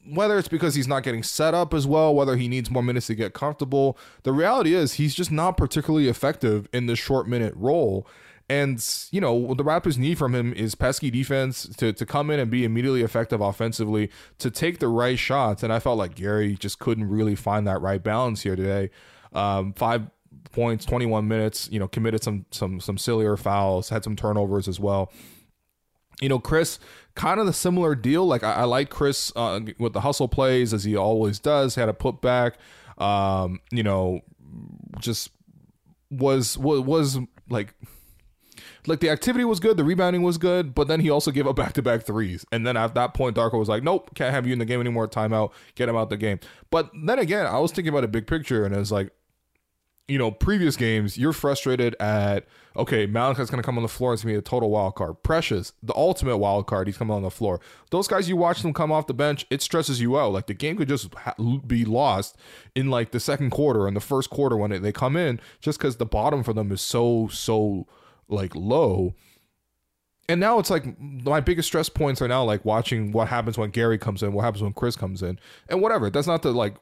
whether 0.09 0.39
it's 0.39 0.49
because 0.49 0.75
he's 0.75 0.89
not 0.89 1.03
getting 1.03 1.23
set 1.23 1.55
up 1.55 1.75
as 1.75 1.87
well, 1.87 2.15
whether 2.15 2.37
he 2.37 2.49
needs 2.49 2.71
more 2.71 2.83
minutes 2.83 3.07
to 3.09 3.15
get 3.15 3.35
comfortable, 3.35 3.99
the 4.23 4.33
reality 4.33 4.75
is 4.75 4.95
he's 4.95 5.15
just 5.15 5.33
not 5.33 5.57
particularly 5.57 6.09
effective 6.09 6.69
in 6.73 6.87
the 6.87 6.97
short 6.97 7.29
minute 7.29 7.55
role. 7.57 8.07
And, 8.49 8.85
you 9.11 9.21
know, 9.21 9.33
what 9.35 9.59
the 9.59 9.65
Raptors 9.65 9.99
need 9.99 10.19
from 10.19 10.35
him 10.35 10.53
is 10.53 10.77
pesky 10.77 11.11
defense 11.11 11.67
to, 11.79 11.93
to 11.93 12.07
come 12.07 12.31
in 12.31 12.39
and 12.39 12.49
be 12.49 12.65
immediately 12.65 13.03
effective 13.03 13.41
offensively, 13.41 14.09
to 14.39 14.53
take 14.53 14.79
the 14.79 14.87
right 14.87 15.19
shots. 15.19 15.65
And 15.65 15.73
I 15.73 15.81
felt 15.81 15.99
like 15.99 16.15
Gary 16.15 16.55
just 16.55 16.79
couldn't 16.79 17.09
really 17.09 17.35
find 17.35 17.67
that 17.67 17.81
right 17.81 18.03
balance 18.03 18.43
here 18.43 18.55
today. 18.55 18.91
Um, 19.33 19.73
five 19.73 20.09
points, 20.53 20.85
21 20.85 21.27
minutes, 21.27 21.69
you 21.73 21.81
know, 21.81 21.89
committed 21.89 22.23
some 22.23 22.47
some 22.53 22.79
some 22.79 22.99
sillier 22.99 23.37
fouls, 23.37 23.89
had 23.89 24.05
some 24.05 24.15
turnovers 24.15 24.69
as 24.69 24.79
well. 24.79 25.13
You 26.21 26.29
know, 26.29 26.39
Chris, 26.39 26.79
kind 27.17 27.41
of 27.41 27.47
the 27.47 27.53
similar 27.53 27.97
deal. 27.97 28.25
Like 28.27 28.45
I, 28.45 28.53
I 28.53 28.65
like 28.65 28.91
Chris 28.91 29.33
uh, 29.35 29.61
with 29.79 29.93
the 29.93 30.03
hustle 30.03 30.29
plays 30.29 30.73
as 30.73 30.85
he 30.85 30.95
always 30.95 31.41
does. 31.41 31.75
Had 31.75 31.89
a 31.89 31.93
putback. 31.93 32.53
Um, 32.99 33.61
you 33.73 33.83
know, 33.83 34.21
just 35.01 35.31
was 36.11 36.57
was 36.57 36.81
was 36.83 37.19
like 37.49 37.75
like 38.87 39.01
the 39.01 39.11
activity 39.11 39.45
was 39.45 39.61
good, 39.61 39.77
the 39.77 39.85
rebounding 39.85 40.23
was 40.23 40.39
good, 40.39 40.75
but 40.75 40.89
then 40.89 41.01
he 41.01 41.11
also 41.11 41.31
gave 41.31 41.47
up 41.47 41.57
back 41.57 41.73
to 41.75 41.83
back 41.83 42.03
threes. 42.03 42.45
And 42.53 42.67
then 42.67 42.77
at 42.77 42.95
that 42.95 43.15
point, 43.15 43.37
Darko 43.37 43.59
was 43.59 43.69
like, 43.69 43.83
"Nope, 43.83 44.15
can't 44.15 44.33
have 44.33 44.47
you 44.47 44.53
in 44.53 44.59
the 44.59 44.65
game 44.65 44.81
anymore. 44.81 45.09
Timeout, 45.09 45.53
get 45.75 45.89
him 45.89 45.97
out 45.97 46.11
the 46.11 46.17
game." 46.17 46.39
But 46.71 46.91
then 47.05 47.19
again, 47.19 47.47
I 47.47 47.59
was 47.59 47.73
thinking 47.73 47.89
about 47.89 48.05
a 48.05 48.09
big 48.09 48.27
picture, 48.27 48.65
and 48.65 48.75
it's 48.75 48.93
like, 48.93 49.11
you 50.09 50.19
know, 50.19 50.31
previous 50.31 50.77
games, 50.77 51.19
you're 51.19 51.33
frustrated 51.33 51.97
at 51.99 52.47
okay, 52.77 53.07
Malachi's 53.07 53.49
going 53.49 53.61
to 53.61 53.65
come 53.67 53.79
on 53.79 53.83
the 53.83 53.89
floor 53.89 54.13
it's 54.13 54.23
going 54.23 54.35
to 54.35 54.37
be 54.37 54.39
a 54.39 54.43
total 54.43 54.71
wild 54.71 54.95
card. 54.95 55.23
Precious, 55.23 55.73
the 55.83 55.95
ultimate 55.95 56.37
wild 56.37 56.67
card, 56.67 56.87
he's 56.87 56.99
coming 56.99 57.17
on 57.17 57.23
the 57.23 57.31
floor. 57.31 57.59
Those 57.91 58.07
guys, 58.07 58.29
you 58.29 58.37
watch 58.37 58.61
them 58.61 58.75
come 58.75 58.93
off 58.93 59.07
the 59.07 59.15
bench, 59.15 59.47
it 59.51 59.63
stresses 59.63 60.01
you 60.01 60.19
out. 60.19 60.33
Like 60.33 60.47
the 60.47 60.55
game 60.55 60.77
could 60.77 60.89
just 60.89 61.13
ha- 61.15 61.35
be 61.67 61.85
lost 61.85 62.37
in 62.75 62.91
like 62.91 63.13
the 63.13 63.21
second 63.21 63.51
quarter 63.51 63.87
and 63.87 63.97
the 63.97 64.01
first 64.01 64.31
quarter 64.31 64.57
when 64.57 64.83
they 64.83 64.93
come 64.93 65.17
in, 65.17 65.41
just 65.61 65.79
because 65.79 65.97
the 65.97 66.07
bottom 66.07 66.43
for 66.43 66.53
them 66.53 66.71
is 66.71 66.83
so 66.83 67.29
so 67.29 67.87
like 68.29 68.55
low. 68.55 69.15
And 70.29 70.41
now 70.41 70.59
it's 70.59 70.71
like 70.71 71.01
my 71.01 71.41
biggest 71.41 71.69
stress 71.69 71.89
points 71.89 72.21
are 72.21 72.29
now 72.29 72.45
like 72.45 72.65
watching 72.65 73.13
what 73.13 73.29
happens 73.29 73.57
when 73.57 73.71
Gary 73.71 73.97
comes 73.97 74.23
in, 74.23 74.33
what 74.33 74.43
happens 74.43 74.63
when 74.63 74.73
Chris 74.73 74.97
comes 74.97 75.23
in, 75.23 75.39
and 75.69 75.81
whatever. 75.81 76.11
That's 76.11 76.27
not 76.27 76.43
to 76.43 76.51
like 76.51 76.77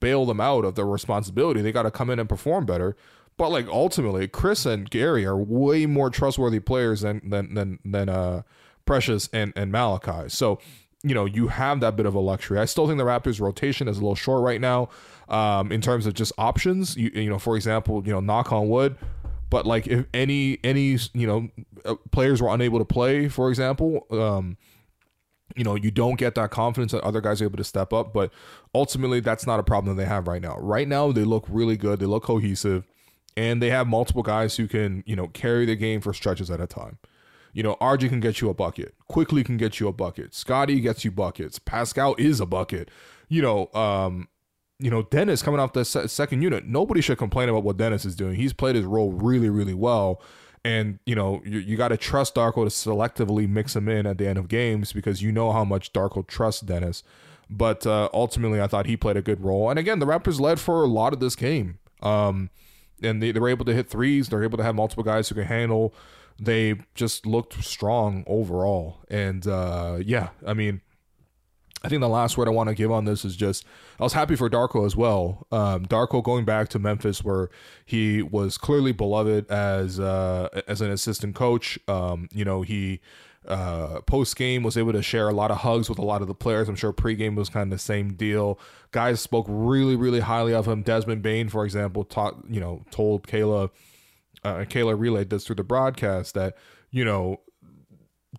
bail 0.00 0.26
them 0.26 0.40
out 0.40 0.64
of 0.64 0.74
their 0.74 0.86
responsibility. 0.86 1.62
They 1.62 1.72
got 1.72 1.82
to 1.82 1.90
come 1.90 2.10
in 2.10 2.18
and 2.18 2.28
perform 2.28 2.66
better. 2.66 2.96
But 3.36 3.50
like 3.50 3.66
ultimately, 3.68 4.28
Chris 4.28 4.66
and 4.66 4.88
Gary 4.90 5.24
are 5.24 5.36
way 5.36 5.86
more 5.86 6.10
trustworthy 6.10 6.60
players 6.60 7.00
than 7.00 7.28
than 7.28 7.54
than 7.54 7.78
than 7.84 8.08
uh 8.08 8.42
Precious 8.84 9.28
and 9.32 9.52
and 9.56 9.70
Malachi. 9.70 10.28
So 10.28 10.58
you 11.02 11.14
know 11.14 11.24
you 11.24 11.48
have 11.48 11.80
that 11.80 11.96
bit 11.96 12.06
of 12.06 12.14
a 12.14 12.20
luxury. 12.20 12.58
I 12.58 12.64
still 12.64 12.86
think 12.86 12.98
the 12.98 13.04
Raptors' 13.04 13.40
rotation 13.40 13.88
is 13.88 13.98
a 13.98 14.00
little 14.00 14.14
short 14.14 14.42
right 14.42 14.60
now 14.60 14.88
um, 15.28 15.70
in 15.72 15.80
terms 15.80 16.06
of 16.06 16.14
just 16.14 16.32
options. 16.36 16.96
You 16.96 17.10
you 17.14 17.30
know, 17.30 17.38
for 17.38 17.56
example, 17.56 18.02
you 18.04 18.12
know, 18.12 18.20
knock 18.20 18.52
on 18.52 18.68
wood. 18.68 18.96
But 19.48 19.66
like 19.66 19.86
if 19.86 20.06
any 20.12 20.58
any 20.64 20.98
you 21.14 21.26
know 21.26 21.48
uh, 21.84 21.94
players 22.10 22.42
were 22.42 22.52
unable 22.52 22.78
to 22.78 22.84
play, 22.84 23.28
for 23.28 23.48
example, 23.48 24.06
um, 24.10 24.56
you 25.56 25.64
know, 25.64 25.74
you 25.74 25.90
don't 25.90 26.16
get 26.16 26.34
that 26.36 26.50
confidence 26.50 26.92
that 26.92 27.02
other 27.02 27.20
guys 27.20 27.40
are 27.40 27.44
able 27.44 27.56
to 27.56 27.64
step 27.64 27.92
up. 27.92 28.12
But 28.12 28.32
ultimately, 28.74 29.20
that's 29.20 29.46
not 29.46 29.60
a 29.60 29.62
problem 29.62 29.96
that 29.96 30.02
they 30.02 30.08
have 30.08 30.26
right 30.26 30.42
now. 30.42 30.56
Right 30.58 30.88
now, 30.88 31.12
they 31.12 31.24
look 31.24 31.44
really 31.48 31.76
good. 31.76 31.98
They 32.00 32.06
look 32.06 32.24
cohesive 32.24 32.86
and 33.36 33.62
they 33.62 33.70
have 33.70 33.86
multiple 33.86 34.22
guys 34.22 34.56
who 34.56 34.68
can, 34.68 35.02
you 35.06 35.16
know, 35.16 35.28
carry 35.28 35.66
the 35.66 35.76
game 35.76 36.00
for 36.00 36.12
stretches 36.12 36.50
at 36.50 36.60
a 36.60 36.66
time. 36.66 36.98
You 37.52 37.62
know, 37.62 37.76
RJ 37.80 38.08
can 38.08 38.20
get 38.20 38.40
you 38.40 38.48
a 38.48 38.54
bucket. 38.54 38.94
Quickley 39.08 39.42
can 39.42 39.56
get 39.56 39.80
you 39.80 39.88
a 39.88 39.92
bucket. 39.92 40.34
Scottie 40.34 40.80
gets 40.80 41.04
you 41.04 41.10
buckets. 41.10 41.58
Pascal 41.58 42.14
is 42.16 42.40
a 42.40 42.46
bucket. 42.46 42.90
You 43.28 43.42
know, 43.42 43.70
um, 43.74 44.28
you 44.78 44.90
know, 44.90 45.02
Dennis 45.02 45.42
coming 45.42 45.60
off 45.60 45.72
the 45.72 45.84
se- 45.84 46.06
second 46.06 46.42
unit. 46.42 46.66
Nobody 46.66 47.00
should 47.00 47.18
complain 47.18 47.48
about 47.48 47.64
what 47.64 47.76
Dennis 47.76 48.04
is 48.04 48.16
doing. 48.16 48.34
He's 48.36 48.52
played 48.52 48.76
his 48.76 48.84
role 48.84 49.12
really, 49.12 49.50
really 49.50 49.74
well. 49.74 50.22
And 50.64 50.98
you 51.06 51.14
know, 51.14 51.42
you, 51.44 51.58
you 51.58 51.76
got 51.76 51.88
to 51.88 51.96
trust 51.96 52.34
Darko 52.34 52.64
to 52.64 52.70
selectively 52.70 53.48
mix 53.48 53.74
him 53.74 53.88
in 53.88 54.06
at 54.06 54.18
the 54.18 54.28
end 54.28 54.38
of 54.38 54.48
games 54.48 54.92
because 54.92 55.22
you 55.22 55.32
know 55.32 55.52
how 55.52 55.64
much 55.64 55.92
Darko 55.92 56.26
trusts 56.26 56.60
Dennis. 56.60 57.02
But 57.48 57.86
uh, 57.86 58.08
ultimately, 58.14 58.60
I 58.60 58.66
thought 58.66 58.86
he 58.86 58.96
played 58.96 59.16
a 59.16 59.22
good 59.22 59.42
role. 59.42 59.70
And 59.70 59.78
again, 59.78 59.98
the 59.98 60.06
Raptors 60.06 60.38
led 60.38 60.60
for 60.60 60.82
a 60.82 60.86
lot 60.86 61.12
of 61.12 61.20
this 61.20 61.34
game. 61.34 61.78
Um, 62.02 62.50
and 63.02 63.22
they, 63.22 63.32
they 63.32 63.40
were 63.40 63.48
able 63.48 63.64
to 63.64 63.74
hit 63.74 63.88
threes. 63.88 64.28
They're 64.28 64.44
able 64.44 64.58
to 64.58 64.64
have 64.64 64.74
multiple 64.74 65.02
guys 65.02 65.28
who 65.28 65.34
can 65.34 65.44
handle. 65.44 65.94
They 66.38 66.76
just 66.94 67.26
looked 67.26 67.62
strong 67.64 68.24
overall. 68.26 69.00
And 69.08 69.46
uh, 69.46 69.98
yeah, 70.04 70.28
I 70.46 70.54
mean, 70.54 70.80
I 71.82 71.88
think 71.88 72.00
the 72.00 72.08
last 72.08 72.36
word 72.36 72.46
I 72.46 72.50
want 72.50 72.68
to 72.68 72.74
give 72.74 72.90
on 72.90 73.06
this 73.06 73.24
is 73.24 73.36
just 73.36 73.64
I 73.98 74.02
was 74.02 74.12
happy 74.12 74.36
for 74.36 74.50
Darko 74.50 74.84
as 74.84 74.96
well. 74.96 75.46
Um, 75.50 75.86
Darko 75.86 76.22
going 76.22 76.44
back 76.44 76.68
to 76.70 76.78
Memphis 76.78 77.24
where 77.24 77.48
he 77.86 78.22
was 78.22 78.58
clearly 78.58 78.92
beloved 78.92 79.50
as 79.50 79.98
uh, 79.98 80.48
as 80.68 80.80
an 80.80 80.90
assistant 80.90 81.34
coach. 81.34 81.78
Um, 81.88 82.28
you 82.32 82.44
know 82.44 82.62
he 82.62 83.00
uh, 83.46 84.00
post 84.02 84.36
game 84.36 84.62
was 84.62 84.76
able 84.76 84.92
to 84.92 85.02
share 85.02 85.28
a 85.28 85.32
lot 85.32 85.50
of 85.50 85.58
hugs 85.58 85.88
with 85.88 85.98
a 85.98 86.04
lot 86.04 86.20
of 86.20 86.28
the 86.28 86.34
players. 86.34 86.68
I'm 86.68 86.76
sure 86.76 86.92
pregame 86.92 87.34
was 87.36 87.48
kind 87.48 87.72
of 87.72 87.78
the 87.78 87.82
same 87.82 88.12
deal. 88.12 88.58
Guys 88.92 89.20
spoke 89.20 89.46
really, 89.48 89.96
really 89.96 90.20
highly 90.20 90.52
of 90.52 90.68
him. 90.68 90.82
Desmond 90.82 91.22
Bane, 91.22 91.48
for 91.48 91.64
example, 91.64 92.04
taught 92.04 92.36
you 92.48 92.60
know 92.60 92.84
told 92.90 93.26
Kayla, 93.26 93.70
uh, 94.44 94.56
Kayla 94.68 94.98
relayed 94.98 95.30
this 95.30 95.46
through 95.46 95.56
the 95.56 95.64
broadcast 95.64 96.34
that 96.34 96.56
you 96.90 97.04
know 97.04 97.40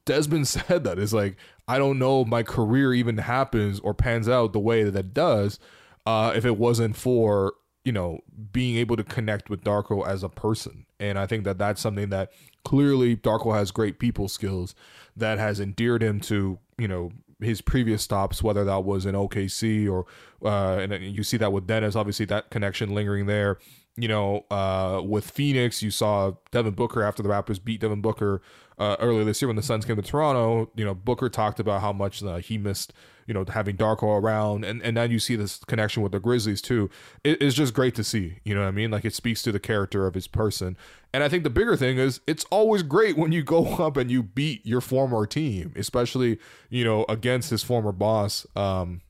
Desmond 0.05 0.47
said 0.47 0.83
that. 0.83 0.99
It's 0.99 1.13
like 1.13 1.37
I 1.67 1.77
don't 1.77 1.99
know 1.99 2.21
if 2.21 2.27
my 2.27 2.43
career 2.43 2.93
even 2.93 3.17
happens 3.17 3.79
or 3.79 3.93
pans 3.93 4.27
out 4.27 4.53
the 4.53 4.59
way 4.59 4.83
that 4.83 4.95
it 4.95 5.13
does 5.13 5.59
uh, 6.05 6.33
if 6.35 6.45
it 6.45 6.57
wasn't 6.57 6.95
for 6.95 7.53
you 7.83 7.91
know 7.91 8.19
being 8.51 8.77
able 8.77 8.95
to 8.95 9.03
connect 9.03 9.49
with 9.49 9.63
Darko 9.63 10.05
as 10.05 10.23
a 10.23 10.29
person, 10.29 10.85
and 10.99 11.17
I 11.17 11.25
think 11.25 11.43
that 11.45 11.57
that's 11.57 11.81
something 11.81 12.09
that 12.09 12.31
clearly 12.63 13.15
Darko 13.15 13.55
has 13.55 13.71
great 13.71 13.99
people 13.99 14.27
skills 14.27 14.75
that 15.15 15.39
has 15.39 15.59
endeared 15.59 16.03
him 16.03 16.19
to 16.21 16.59
you 16.77 16.87
know 16.87 17.11
his 17.39 17.61
previous 17.61 18.03
stops, 18.03 18.43
whether 18.43 18.63
that 18.63 18.83
was 18.83 19.05
in 19.05 19.15
OKC 19.15 19.89
or 19.91 20.05
uh, 20.43 20.77
and 20.77 20.93
you 21.03 21.23
see 21.23 21.37
that 21.37 21.51
with 21.51 21.67
Dennis, 21.67 21.95
obviously 21.95 22.25
that 22.27 22.49
connection 22.49 22.93
lingering 22.93 23.25
there. 23.25 23.57
You 23.97 24.07
know, 24.07 24.45
uh, 24.49 25.01
with 25.03 25.29
Phoenix, 25.29 25.83
you 25.83 25.91
saw 25.91 26.33
Devin 26.51 26.73
Booker 26.73 27.03
after 27.03 27.21
the 27.21 27.29
Raptors 27.29 27.63
beat 27.63 27.81
Devin 27.81 28.01
Booker 28.01 28.41
uh, 28.79 28.95
earlier 28.99 29.23
this 29.25 29.41
year 29.41 29.47
when 29.47 29.57
the 29.57 29.61
Suns 29.61 29.85
came 29.85 29.97
to 29.97 30.01
Toronto. 30.01 30.71
You 30.75 30.85
know, 30.85 30.93
Booker 30.93 31.29
talked 31.29 31.59
about 31.59 31.81
how 31.81 31.91
much 31.91 32.23
uh, 32.23 32.37
he 32.37 32.57
missed 32.57 32.93
you 33.27 33.33
know 33.33 33.45
having 33.47 33.77
Darko 33.77 34.21
around, 34.21 34.65
and 34.65 34.81
and 34.81 34.95
now 34.95 35.03
you 35.03 35.19
see 35.19 35.35
this 35.35 35.57
connection 35.65 36.03
with 36.03 36.11
the 36.11 36.19
Grizzlies 36.19 36.61
too. 36.61 36.89
It, 37.23 37.41
it's 37.41 37.55
just 37.55 37.73
great 37.73 37.95
to 37.95 38.03
see. 38.03 38.39
You 38.43 38.55
know 38.55 38.61
what 38.61 38.67
I 38.67 38.71
mean? 38.71 38.91
Like 38.91 39.05
it 39.05 39.13
speaks 39.13 39.41
to 39.43 39.51
the 39.51 39.59
character 39.59 40.05
of 40.05 40.15
his 40.15 40.27
person. 40.27 40.77
And 41.13 41.23
I 41.23 41.29
think 41.29 41.43
the 41.43 41.49
bigger 41.49 41.75
thing 41.75 41.97
is 41.97 42.21
it's 42.27 42.45
always 42.51 42.83
great 42.83 43.17
when 43.17 43.31
you 43.31 43.43
go 43.43 43.65
up 43.85 43.97
and 43.97 44.11
you 44.11 44.23
beat 44.23 44.65
your 44.65 44.81
former 44.81 45.25
team, 45.25 45.73
especially 45.75 46.39
you 46.69 46.83
know 46.83 47.05
against 47.07 47.49
his 47.49 47.63
former 47.63 47.91
boss. 47.91 48.45
Um, 48.55 49.01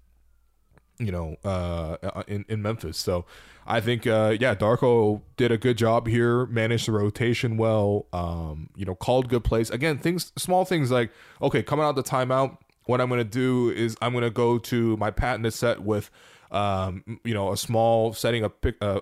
you 0.98 1.12
know, 1.12 1.36
uh, 1.44 1.98
uh, 2.04 2.24
in 2.28 2.46
in 2.48 2.62
Memphis. 2.62 2.98
So 2.98 3.26
I 3.66 3.80
think, 3.80 4.08
uh, 4.08 4.36
yeah, 4.40 4.56
Darko 4.56 5.22
did 5.38 5.52
a 5.52 5.58
good 5.58 5.78
job 5.78 6.08
here, 6.08 6.46
managed 6.48 6.88
the 6.88 6.94
rotation 6.94 7.58
well. 7.58 8.08
Um, 8.12 8.70
you 8.76 8.86
know, 8.86 8.96
called 8.96 9.30
good 9.30 9.44
plays. 9.44 9.70
Again, 9.70 9.98
things, 9.98 10.32
small 10.38 10.66
things 10.66 10.92
like 10.92 11.12
okay, 11.42 11.64
coming 11.64 11.86
out 11.86 11.96
the 11.96 12.04
timeout. 12.04 12.58
What 12.86 13.00
I'm 13.00 13.10
gonna 13.10 13.24
do 13.24 13.70
is 13.70 13.96
I'm 14.02 14.14
gonna 14.14 14.30
go 14.30 14.58
to 14.58 14.98
my 14.98 15.12
patented 15.12 15.54
set 15.54 15.82
with, 15.82 16.10
um, 16.52 17.20
you 17.24 17.34
know, 17.34 17.52
a 17.52 17.58
small 17.58 18.14
setting 18.14 18.44
a 18.44 18.50
pick, 18.50 18.76
uh, 18.82 19.00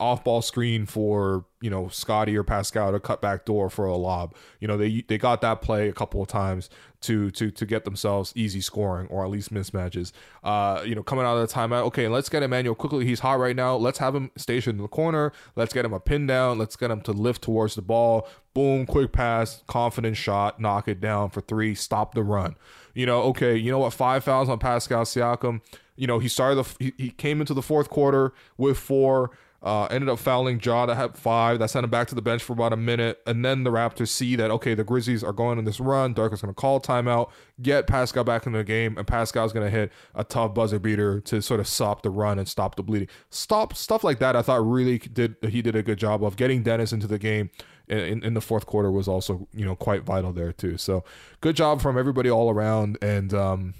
off 0.00 0.24
ball 0.24 0.42
screen 0.42 0.86
for 0.86 1.44
you 1.60 1.70
know 1.70 1.88
Scottie 1.88 2.36
or 2.36 2.44
Pascal 2.44 2.92
to 2.92 3.00
cut 3.00 3.20
back 3.20 3.44
door 3.44 3.70
for 3.70 3.86
a 3.86 3.96
lob. 3.96 4.34
You 4.60 4.68
know 4.68 4.76
they 4.76 5.04
they 5.08 5.18
got 5.18 5.40
that 5.40 5.62
play 5.62 5.88
a 5.88 5.92
couple 5.92 6.22
of 6.22 6.28
times 6.28 6.70
to 7.02 7.30
to 7.32 7.50
to 7.50 7.66
get 7.66 7.84
themselves 7.84 8.32
easy 8.36 8.60
scoring 8.60 9.08
or 9.08 9.24
at 9.24 9.30
least 9.30 9.52
mismatches. 9.52 10.12
Uh, 10.44 10.82
you 10.84 10.94
know 10.94 11.02
coming 11.02 11.24
out 11.24 11.36
of 11.36 11.48
the 11.48 11.52
timeout, 11.52 11.82
okay, 11.84 12.08
let's 12.08 12.28
get 12.28 12.42
Immanuel 12.42 12.74
Quickley. 12.74 13.04
He's 13.04 13.20
hot 13.20 13.38
right 13.38 13.56
now. 13.56 13.76
Let's 13.76 13.98
have 13.98 14.14
him 14.14 14.30
stationed 14.36 14.78
in 14.78 14.82
the 14.82 14.88
corner. 14.88 15.32
Let's 15.56 15.72
get 15.72 15.84
him 15.84 15.92
a 15.92 16.00
pin 16.00 16.26
down. 16.26 16.58
Let's 16.58 16.76
get 16.76 16.90
him 16.90 17.00
to 17.02 17.12
lift 17.12 17.42
towards 17.42 17.74
the 17.74 17.82
ball. 17.82 18.28
Boom, 18.54 18.84
quick 18.84 19.12
pass, 19.12 19.62
confident 19.66 20.16
shot, 20.16 20.60
knock 20.60 20.86
it 20.86 21.00
down 21.00 21.30
for 21.30 21.40
three, 21.40 21.74
stop 21.74 22.14
the 22.14 22.22
run. 22.22 22.54
You 22.94 23.06
know, 23.06 23.22
okay, 23.22 23.56
you 23.56 23.70
know 23.70 23.78
what? 23.78 23.92
Five 23.92 24.24
fouls 24.24 24.48
on 24.48 24.58
Pascal 24.58 25.04
Siakam. 25.04 25.60
You 25.96 26.06
know, 26.06 26.18
he 26.18 26.28
started 26.28 26.56
the 26.56 26.84
he, 26.84 26.92
he 26.96 27.10
came 27.10 27.40
into 27.40 27.54
the 27.54 27.62
fourth 27.62 27.88
quarter 27.90 28.32
with 28.56 28.78
four. 28.78 29.30
Uh, 29.62 29.84
ended 29.92 30.08
up 30.08 30.18
fouling 30.18 30.60
Ja 30.60 30.86
to 30.86 30.94
have 30.96 31.14
five. 31.14 31.60
That 31.60 31.70
sent 31.70 31.84
him 31.84 31.90
back 31.90 32.08
to 32.08 32.16
the 32.16 32.22
bench 32.22 32.42
for 32.42 32.52
about 32.52 32.72
a 32.72 32.76
minute. 32.76 33.20
And 33.28 33.44
then 33.44 33.62
the 33.62 33.70
Raptors 33.70 34.08
see 34.08 34.34
that, 34.34 34.50
okay, 34.50 34.74
the 34.74 34.82
Grizzlies 34.82 35.22
are 35.22 35.32
going 35.32 35.56
on 35.56 35.64
this 35.64 35.78
run. 35.78 36.14
Dark 36.14 36.32
is 36.32 36.42
going 36.42 36.52
to 36.52 36.60
call 36.60 36.80
timeout, 36.80 37.30
get 37.60 37.86
Pascal 37.86 38.24
back 38.24 38.44
in 38.44 38.54
the 38.54 38.64
game, 38.64 38.98
and 38.98 39.06
Pascal's 39.06 39.52
going 39.52 39.64
to 39.64 39.70
hit 39.70 39.92
a 40.16 40.24
tough 40.24 40.52
buzzer 40.52 40.80
beater 40.80 41.20
to 41.20 41.40
sort 41.40 41.60
of 41.60 41.68
stop 41.68 42.02
the 42.02 42.10
run 42.10 42.40
and 42.40 42.48
stop 42.48 42.74
the 42.74 42.82
bleeding. 42.82 43.06
Stop 43.30 43.76
stuff 43.76 44.02
like 44.02 44.18
that. 44.18 44.34
I 44.34 44.42
thought 44.42 44.66
really 44.66 44.98
did 44.98 45.36
he 45.48 45.62
did 45.62 45.76
a 45.76 45.82
good 45.84 45.98
job 45.98 46.24
of 46.24 46.34
getting 46.34 46.64
Dennis 46.64 46.92
into 46.92 47.06
the 47.06 47.20
game. 47.20 47.50
In, 47.92 48.24
in 48.24 48.34
the 48.34 48.40
fourth 48.40 48.66
quarter 48.66 48.90
was 48.90 49.06
also 49.06 49.46
you 49.52 49.64
know 49.64 49.76
quite 49.76 50.02
vital 50.02 50.32
there 50.32 50.52
too. 50.52 50.78
So 50.78 51.04
good 51.40 51.56
job 51.56 51.82
from 51.82 51.98
everybody 51.98 52.30
all 52.30 52.50
around. 52.50 52.98
And 53.02 53.34
um, 53.34 53.74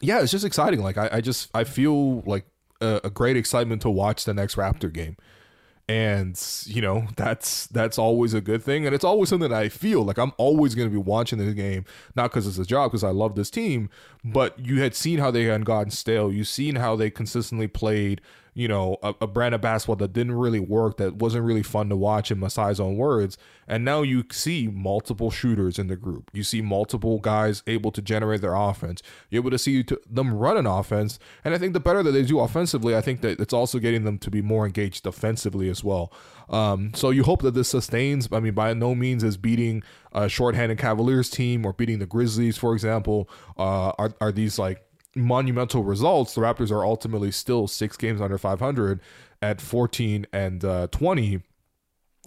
yeah, 0.00 0.20
it's 0.20 0.32
just 0.32 0.44
exciting. 0.44 0.82
Like 0.82 0.96
I, 0.96 1.08
I 1.12 1.20
just 1.20 1.50
I 1.54 1.64
feel 1.64 2.22
like 2.22 2.46
a, 2.80 3.00
a 3.04 3.10
great 3.10 3.36
excitement 3.36 3.82
to 3.82 3.90
watch 3.90 4.24
the 4.24 4.34
next 4.34 4.56
Raptor 4.56 4.92
game 4.92 5.16
and 5.88 6.38
you 6.66 6.82
know 6.82 7.06
that's 7.16 7.66
that's 7.68 7.98
always 7.98 8.34
a 8.34 8.42
good 8.42 8.62
thing 8.62 8.84
and 8.84 8.94
it's 8.94 9.04
always 9.04 9.30
something 9.30 9.48
that 9.48 9.58
i 9.58 9.70
feel 9.70 10.02
like 10.04 10.18
i'm 10.18 10.32
always 10.36 10.74
going 10.74 10.86
to 10.86 10.92
be 10.92 10.98
watching 10.98 11.38
this 11.38 11.54
game 11.54 11.84
not 12.14 12.30
because 12.30 12.46
it's 12.46 12.58
a 12.58 12.64
job 12.64 12.90
because 12.90 13.02
i 13.02 13.08
love 13.08 13.34
this 13.34 13.50
team 13.50 13.88
but 14.22 14.58
you 14.58 14.82
had 14.82 14.94
seen 14.94 15.18
how 15.18 15.30
they 15.30 15.44
had 15.44 15.64
gotten 15.64 15.90
stale 15.90 16.30
you've 16.30 16.48
seen 16.48 16.76
how 16.76 16.94
they 16.94 17.08
consistently 17.10 17.66
played 17.66 18.20
you 18.58 18.66
know, 18.66 18.96
a, 19.04 19.14
a, 19.20 19.26
brand 19.28 19.54
of 19.54 19.60
basketball 19.60 19.94
that 19.94 20.12
didn't 20.12 20.32
really 20.32 20.58
work, 20.58 20.96
that 20.96 21.14
wasn't 21.14 21.44
really 21.44 21.62
fun 21.62 21.88
to 21.88 21.94
watch 21.94 22.32
in 22.32 22.40
Masai's 22.40 22.80
own 22.80 22.96
words. 22.96 23.38
And 23.68 23.84
now 23.84 24.02
you 24.02 24.24
see 24.32 24.66
multiple 24.66 25.30
shooters 25.30 25.78
in 25.78 25.86
the 25.86 25.94
group. 25.94 26.28
You 26.32 26.42
see 26.42 26.60
multiple 26.60 27.20
guys 27.20 27.62
able 27.68 27.92
to 27.92 28.02
generate 28.02 28.40
their 28.40 28.56
offense. 28.56 29.00
You're 29.30 29.42
able 29.42 29.52
to 29.52 29.60
see 29.60 29.84
them 30.10 30.34
run 30.34 30.56
an 30.56 30.66
offense. 30.66 31.20
And 31.44 31.54
I 31.54 31.58
think 31.58 31.72
the 31.72 31.78
better 31.78 32.02
that 32.02 32.10
they 32.10 32.24
do 32.24 32.40
offensively, 32.40 32.96
I 32.96 33.00
think 33.00 33.20
that 33.20 33.38
it's 33.38 33.52
also 33.52 33.78
getting 33.78 34.02
them 34.02 34.18
to 34.18 34.30
be 34.30 34.42
more 34.42 34.66
engaged 34.66 35.04
defensively 35.04 35.70
as 35.70 35.84
well. 35.84 36.12
Um, 36.48 36.92
so 36.94 37.10
you 37.10 37.22
hope 37.22 37.42
that 37.42 37.54
this 37.54 37.68
sustains. 37.68 38.28
I 38.32 38.40
mean, 38.40 38.54
by 38.54 38.74
no 38.74 38.92
means 38.92 39.22
is 39.22 39.36
beating 39.36 39.84
a 40.10 40.28
shorthanded 40.28 40.78
Cavaliers 40.78 41.30
team 41.30 41.64
or 41.64 41.72
beating 41.72 42.00
the 42.00 42.06
Grizzlies, 42.06 42.56
for 42.56 42.72
example, 42.72 43.30
uh, 43.56 43.92
are, 43.98 44.14
are 44.20 44.32
these 44.32 44.58
like 44.58 44.82
monumental 45.18 45.84
results, 45.84 46.34
the 46.34 46.40
Raptors 46.40 46.70
are 46.70 46.84
ultimately 46.84 47.30
still 47.30 47.66
six 47.66 47.96
games 47.96 48.20
under 48.20 48.38
500 48.38 49.00
at 49.42 49.60
14 49.60 50.26
and 50.32 50.64
uh, 50.64 50.86
20. 50.88 51.42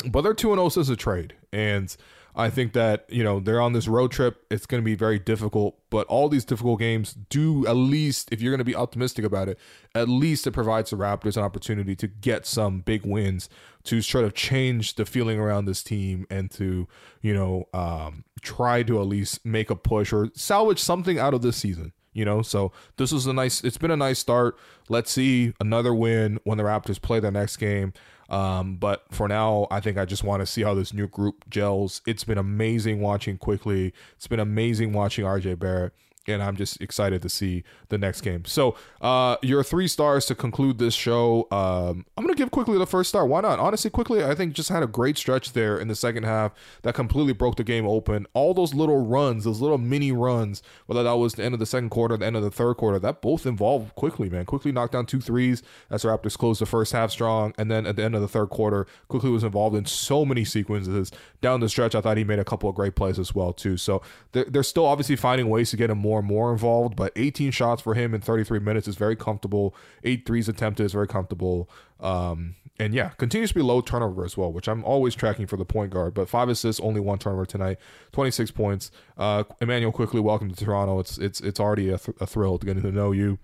But 0.09 0.21
they're 0.21 0.33
2 0.33 0.49
0 0.49 0.69
since 0.69 0.89
a 0.89 0.95
trade. 0.95 1.35
And 1.51 1.95
I 2.33 2.49
think 2.49 2.73
that, 2.73 3.05
you 3.09 3.23
know, 3.23 3.39
they're 3.39 3.61
on 3.61 3.73
this 3.73 3.87
road 3.87 4.11
trip. 4.11 4.45
It's 4.49 4.65
going 4.65 4.81
to 4.81 4.85
be 4.85 4.95
very 4.95 5.19
difficult. 5.19 5.77
But 5.89 6.07
all 6.07 6.29
these 6.29 6.45
difficult 6.45 6.79
games 6.79 7.13
do, 7.13 7.67
at 7.67 7.75
least, 7.75 8.29
if 8.31 8.41
you're 8.41 8.51
going 8.51 8.59
to 8.59 8.65
be 8.65 8.75
optimistic 8.75 9.25
about 9.25 9.49
it, 9.49 9.59
at 9.93 10.07
least 10.07 10.47
it 10.47 10.51
provides 10.51 10.89
the 10.89 10.95
Raptors 10.95 11.35
an 11.35 11.43
opportunity 11.43 11.95
to 11.97 12.07
get 12.07 12.45
some 12.45 12.79
big 12.79 13.05
wins 13.05 13.49
to 13.83 14.01
sort 14.01 14.23
of 14.23 14.33
change 14.33 14.95
the 14.95 15.05
feeling 15.05 15.39
around 15.39 15.65
this 15.65 15.83
team 15.83 16.25
and 16.29 16.49
to, 16.51 16.87
you 17.21 17.33
know, 17.33 17.67
um, 17.73 18.23
try 18.41 18.81
to 18.83 18.99
at 18.99 19.07
least 19.07 19.45
make 19.45 19.69
a 19.69 19.75
push 19.75 20.13
or 20.13 20.29
salvage 20.33 20.79
something 20.79 21.19
out 21.19 21.33
of 21.33 21.41
this 21.41 21.57
season 21.57 21.91
you 22.13 22.25
know? 22.25 22.41
So 22.41 22.71
this 22.97 23.11
is 23.11 23.27
a 23.27 23.33
nice 23.33 23.63
it's 23.63 23.77
been 23.77 23.91
a 23.91 23.97
nice 23.97 24.19
start. 24.19 24.57
Let's 24.89 25.11
see 25.11 25.53
another 25.59 25.93
win 25.93 26.39
when 26.43 26.57
the 26.57 26.63
raptors 26.63 27.01
play 27.01 27.19
their 27.19 27.31
next 27.31 27.57
game. 27.57 27.93
Um, 28.29 28.77
but 28.77 29.03
for 29.11 29.27
now 29.27 29.67
i 29.71 29.81
think 29.81 29.97
i 29.97 30.05
just 30.05 30.23
want 30.23 30.39
to 30.39 30.45
see 30.45 30.61
how 30.61 30.73
this 30.73 30.93
new 30.93 31.07
group 31.07 31.49
gels. 31.49 32.01
It's 32.05 32.23
been 32.23 32.37
amazing 32.37 33.01
watching 33.01 33.37
Quickley. 33.37 33.93
It's 34.15 34.27
been 34.27 34.39
amazing 34.39 34.93
watching 34.93 35.25
rj 35.25 35.59
barrett 35.59 35.93
and 36.27 36.43
I'm 36.43 36.55
just 36.55 36.81
excited 36.81 37.21
to 37.23 37.29
see 37.29 37.63
the 37.89 37.97
next 37.97 38.21
game. 38.21 38.45
So, 38.45 38.75
uh, 39.01 39.37
your 39.41 39.63
three 39.63 39.87
stars 39.87 40.25
to 40.27 40.35
conclude 40.35 40.77
this 40.77 40.93
show. 40.93 41.47
Um, 41.51 42.05
I'm 42.15 42.23
gonna 42.23 42.35
give 42.35 42.51
Quickley 42.51 42.77
the 42.77 42.85
first 42.85 43.09
star. 43.09 43.25
Why 43.25 43.41
not? 43.41 43.59
Honestly, 43.59 43.89
Quickley, 43.89 44.23
I 44.23 44.35
think 44.35 44.53
just 44.53 44.69
had 44.69 44.83
a 44.83 44.87
great 44.87 45.17
stretch 45.17 45.53
there 45.53 45.77
in 45.77 45.87
the 45.87 45.95
second 45.95 46.23
half 46.23 46.53
that 46.83 46.93
completely 46.93 47.33
broke 47.33 47.55
the 47.55 47.63
game 47.63 47.87
open. 47.87 48.27
All 48.33 48.53
those 48.53 48.73
little 48.73 49.05
runs, 49.05 49.45
those 49.45 49.61
little 49.61 49.77
mini 49.77 50.11
runs, 50.11 50.61
whether 50.85 51.03
that 51.03 51.13
was 51.13 51.33
the 51.33 51.43
end 51.43 51.53
of 51.53 51.59
the 51.59 51.65
second 51.65 51.89
quarter, 51.89 52.17
the 52.17 52.25
end 52.25 52.35
of 52.35 52.43
the 52.43 52.51
third 52.51 52.75
quarter, 52.75 52.99
that 52.99 53.21
both 53.21 53.45
involved 53.45 53.95
Quickley, 53.95 54.29
man. 54.29 54.45
Quickley 54.45 54.71
knocked 54.71 54.93
down 54.93 55.05
two 55.05 55.21
threes 55.21 55.63
as 55.89 56.03
the 56.03 56.09
Raptors 56.09 56.37
closed 56.37 56.61
the 56.61 56.65
first 56.65 56.91
half 56.91 57.11
strong, 57.11 57.53
and 57.57 57.71
then 57.71 57.87
at 57.87 57.95
the 57.95 58.03
end 58.03 58.15
of 58.15 58.21
the 58.21 58.27
third 58.27 58.49
quarter, 58.49 58.85
Quickley 59.07 59.31
was 59.31 59.43
involved 59.43 59.75
in 59.75 59.85
so 59.85 60.23
many 60.23 60.45
sequences 60.45 61.11
down 61.41 61.59
the 61.61 61.69
stretch. 61.69 61.95
I 61.95 62.01
thought 62.01 62.17
he 62.17 62.23
made 62.23 62.39
a 62.39 62.45
couple 62.45 62.69
of 62.69 62.75
great 62.75 62.95
plays 62.95 63.17
as 63.17 63.33
well 63.33 63.53
too. 63.53 63.77
So 63.77 64.01
they're, 64.33 64.45
they're 64.45 64.63
still 64.63 64.85
obviously 64.85 65.15
finding 65.15 65.49
ways 65.49 65.71
to 65.71 65.77
get 65.77 65.89
him 65.89 65.97
more 65.97 66.10
and 66.19 66.27
more 66.27 66.51
involved, 66.51 66.95
but 66.95 67.11
18 67.15 67.51
shots 67.51 67.81
for 67.81 67.93
him 67.93 68.13
in 68.13 68.21
33 68.21 68.59
minutes 68.59 68.87
is 68.87 68.95
very 68.95 69.15
comfortable. 69.15 69.75
Eight 70.03 70.25
threes 70.25 70.47
attempted 70.49 70.85
is 70.85 70.93
very 70.93 71.07
comfortable. 71.07 71.69
Um, 71.99 72.55
and 72.79 72.93
yeah, 72.93 73.09
continues 73.09 73.49
to 73.49 73.55
be 73.55 73.61
low 73.61 73.81
turnover 73.81 74.25
as 74.25 74.35
well, 74.35 74.51
which 74.51 74.67
I'm 74.67 74.83
always 74.83 75.13
tracking 75.13 75.45
for 75.45 75.57
the 75.57 75.65
point 75.65 75.91
guard. 75.91 76.13
But 76.13 76.29
five 76.29 76.49
assists, 76.49 76.81
only 76.81 76.99
one 76.99 77.19
turnover 77.19 77.45
tonight, 77.45 77.77
26 78.11 78.51
points. 78.51 78.91
Uh, 79.17 79.43
Immanuel 79.61 79.91
Quickley, 79.91 80.19
welcome 80.19 80.51
to 80.51 80.65
Toronto. 80.65 80.99
It's 80.99 81.17
it's 81.17 81.41
it's 81.41 81.59
already 81.59 81.89
a, 81.89 81.97
th- 81.97 82.17
a 82.19 82.25
thrill 82.25 82.57
to 82.57 82.65
get 82.65 82.81
to 82.81 82.91
know 82.91 83.11
you. 83.11 83.37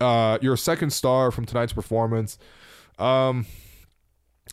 Uh, 0.00 0.38
your 0.40 0.56
second 0.56 0.90
star 0.90 1.30
from 1.30 1.44
tonight's 1.44 1.72
performance. 1.72 2.38
Um, 2.98 3.46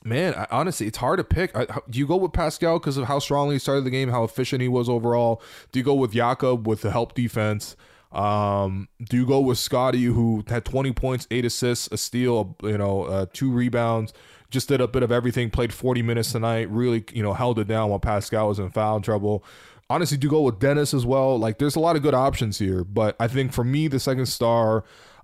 Man, 0.04 0.34
I, 0.36 0.48
honestly, 0.52 0.88
it's 0.88 0.98
hard 0.98 1.18
to 1.18 1.24
pick. 1.24 1.56
I, 1.56 1.66
do 1.90 2.00
you 2.00 2.08
go 2.08 2.18
with 2.18 2.34
Pascal 2.34 2.80
because 2.80 2.98
of 2.98 3.06
how 3.06 3.20
strongly 3.20 3.56
he 3.56 3.60
started 3.60 3.84
the 3.84 3.90
game, 3.90 4.10
how 4.10 4.24
efficient 4.24 4.62
he 4.62 4.68
was 4.68 4.88
overall? 4.88 5.42
Do 5.72 5.80
you 5.80 5.84
go 5.84 5.96
with 5.96 6.14
Jakob 6.14 6.68
with 6.68 6.82
the 6.82 6.92
help 6.92 7.14
defense? 7.14 7.76
Um, 8.12 8.88
do 9.04 9.18
you 9.18 9.26
go 9.26 9.40
with 9.40 9.58
Scottie, 9.58 10.06
who 10.06 10.44
had 10.48 10.66
20 10.66 10.94
points, 10.94 11.28
eight 11.30 11.46
assists, 11.46 11.90
a 11.92 11.98
steal, 11.98 12.56
you 12.64 12.78
know, 12.78 13.04
uh, 13.04 13.26
two 13.34 13.52
rebounds, 13.52 14.14
just 14.50 14.70
did 14.70 14.80
a 14.80 14.88
bit 14.88 15.04
of 15.04 15.12
everything, 15.12 15.50
played 15.50 15.74
40 15.74 16.02
minutes 16.02 16.32
tonight, 16.32 16.70
really, 16.70 17.04
you 17.12 17.22
know, 17.22 17.34
held 17.34 17.60
it 17.60 17.68
down 17.68 17.90
while 17.90 18.00
Pascal 18.00 18.48
was 18.48 18.60
in 18.60 18.70
foul 18.70 19.02
trouble. 19.02 19.44
Honestly, 19.90 20.18
do 20.18 20.30
go 20.30 20.42
with 20.42 20.60
Dennis 20.60 20.94
as 20.94 21.06
well. 21.06 21.38
Like, 21.38 21.60
there's 21.60 21.76
a 21.76 21.80
lot 21.80 21.96
of 21.96 22.02
good 22.02 22.14
options 22.14 22.60
here, 22.60 22.84
but 22.84 23.16
I 23.20 23.28
think 23.28 23.54
for 23.54 23.64
me, 23.64 23.88
the 23.88 24.00
second 24.00 24.26
star, 24.28 24.84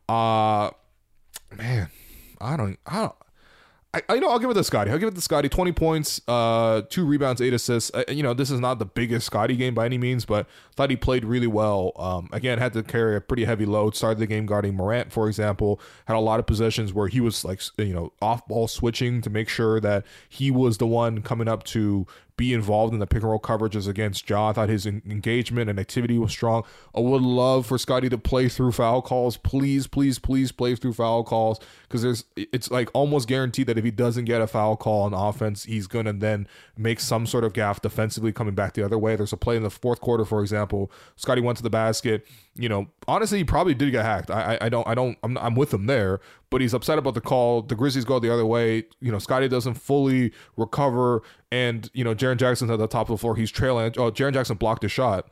uh, 0.09 0.71
man, 1.55 1.89
I 2.39 2.57
don't, 2.57 2.77
I 2.85 2.99
don't, 2.99 3.15
I, 3.93 4.15
you 4.15 4.21
know 4.21 4.29
I'll 4.29 4.39
give 4.39 4.49
it 4.49 4.55
to 4.55 4.63
Scottie. 4.63 4.89
I'll 4.89 4.97
give 4.97 5.09
it 5.09 5.15
to 5.15 5.21
Scottie. 5.21 5.49
Twenty 5.49 5.71
points, 5.71 6.19
uh, 6.27 6.81
two 6.89 7.05
rebounds, 7.05 7.41
eight 7.41 7.53
assists. 7.53 7.91
Uh, 7.93 8.03
you 8.07 8.23
know 8.23 8.33
this 8.33 8.49
is 8.49 8.59
not 8.59 8.79
the 8.79 8.85
biggest 8.85 9.27
Scottie 9.27 9.55
game 9.55 9.75
by 9.75 9.85
any 9.85 9.99
means, 9.99 10.25
but 10.25 10.47
thought 10.75 10.89
he 10.89 10.95
played 10.95 11.23
really 11.23 11.47
well. 11.47 11.91
Um, 11.97 12.27
again, 12.31 12.57
had 12.57 12.73
to 12.73 12.81
carry 12.81 13.15
a 13.15 13.21
pretty 13.21 13.45
heavy 13.45 13.65
load. 13.65 13.95
Started 13.95 14.17
the 14.17 14.25
game 14.25 14.47
guarding 14.47 14.73
Morant, 14.75 15.11
for 15.11 15.27
example. 15.27 15.79
Had 16.05 16.15
a 16.15 16.19
lot 16.19 16.39
of 16.39 16.47
possessions 16.47 16.91
where 16.91 17.07
he 17.07 17.21
was 17.21 17.45
like 17.45 17.61
you 17.77 17.93
know 17.93 18.11
off 18.19 18.47
ball 18.47 18.67
switching 18.67 19.21
to 19.21 19.29
make 19.29 19.47
sure 19.47 19.79
that 19.79 20.05
he 20.27 20.49
was 20.49 20.79
the 20.79 20.87
one 20.87 21.21
coming 21.21 21.47
up 21.47 21.63
to 21.65 22.07
be 22.35 22.53
involved 22.53 22.93
in 22.93 22.99
the 22.99 23.05
pick 23.05 23.21
and 23.21 23.29
roll 23.29 23.39
coverages 23.39 23.87
against 23.87 24.27
Ja. 24.29 24.49
I 24.49 24.53
thought 24.53 24.69
his 24.69 24.85
engagement 24.85 25.69
and 25.69 25.79
activity 25.79 26.17
was 26.17 26.31
strong. 26.31 26.63
I 26.95 26.99
would 26.99 27.21
love 27.21 27.65
for 27.65 27.77
Scottie 27.77 28.09
to 28.09 28.17
play 28.17 28.49
through 28.49 28.71
foul 28.71 29.01
calls. 29.01 29.37
Please, 29.37 29.87
please, 29.87 30.19
please 30.19 30.51
play 30.51 30.75
through 30.75 30.93
foul 30.93 31.23
calls 31.23 31.59
because 31.83 32.01
there's 32.01 32.25
it's 32.35 32.71
like 32.71 32.89
almost 32.93 33.27
guaranteed 33.27 33.67
that 33.67 33.77
if 33.77 33.83
he 33.83 33.91
doesn't 33.91 34.25
get 34.25 34.41
a 34.41 34.47
foul 34.47 34.75
call 34.75 35.03
on 35.03 35.13
offense, 35.13 35.63
he's 35.63 35.87
gonna 35.87 36.13
then 36.13 36.47
make 36.77 36.99
some 36.99 37.27
sort 37.27 37.43
of 37.43 37.53
gaff 37.53 37.81
defensively 37.81 38.31
coming 38.31 38.55
back 38.55 38.73
the 38.73 38.83
other 38.83 38.97
way. 38.97 39.15
There's 39.15 39.33
a 39.33 39.37
play 39.37 39.55
in 39.55 39.63
the 39.63 39.69
fourth 39.69 40.01
quarter, 40.01 40.25
for 40.25 40.41
example. 40.41 40.91
Scottie 41.15 41.41
went 41.41 41.57
to 41.57 41.63
the 41.63 41.69
basket. 41.69 42.25
You 42.55 42.69
know, 42.69 42.87
honestly, 43.07 43.39
he 43.39 43.43
probably 43.43 43.73
did 43.73 43.91
get 43.91 44.05
hacked. 44.05 44.29
I, 44.29 44.55
I, 44.55 44.65
I 44.65 44.69
don't, 44.69 44.87
I 44.87 44.93
don't, 44.93 45.17
I'm, 45.23 45.37
I'm 45.39 45.55
with 45.55 45.73
him 45.73 45.87
there. 45.87 46.19
But 46.53 46.61
he's 46.61 46.75
upset 46.75 46.99
about 46.99 47.15
the 47.15 47.21
call. 47.21 47.63
The 47.63 47.73
Grizzlies 47.73 48.05
go 48.05 48.19
the 48.19 48.31
other 48.31 48.45
way. 48.45 48.83
You 48.99 49.11
know, 49.11 49.17
Scottie 49.17 49.47
doesn't 49.47 49.73
fully 49.73 50.31
recover, 50.55 51.23
and 51.51 51.89
you 51.95 52.03
know, 52.03 52.13
Jaren 52.13 52.37
Jackson's 52.37 52.69
at 52.69 52.77
the 52.77 52.85
top 52.85 53.09
of 53.09 53.15
the 53.15 53.17
floor. 53.17 53.35
He's 53.35 53.49
trailing. 53.49 53.91
Oh, 53.97 54.11
Jaren 54.11 54.33
Jackson 54.33 54.55
blocked 54.57 54.83
a 54.83 54.87
shot, 54.87 55.31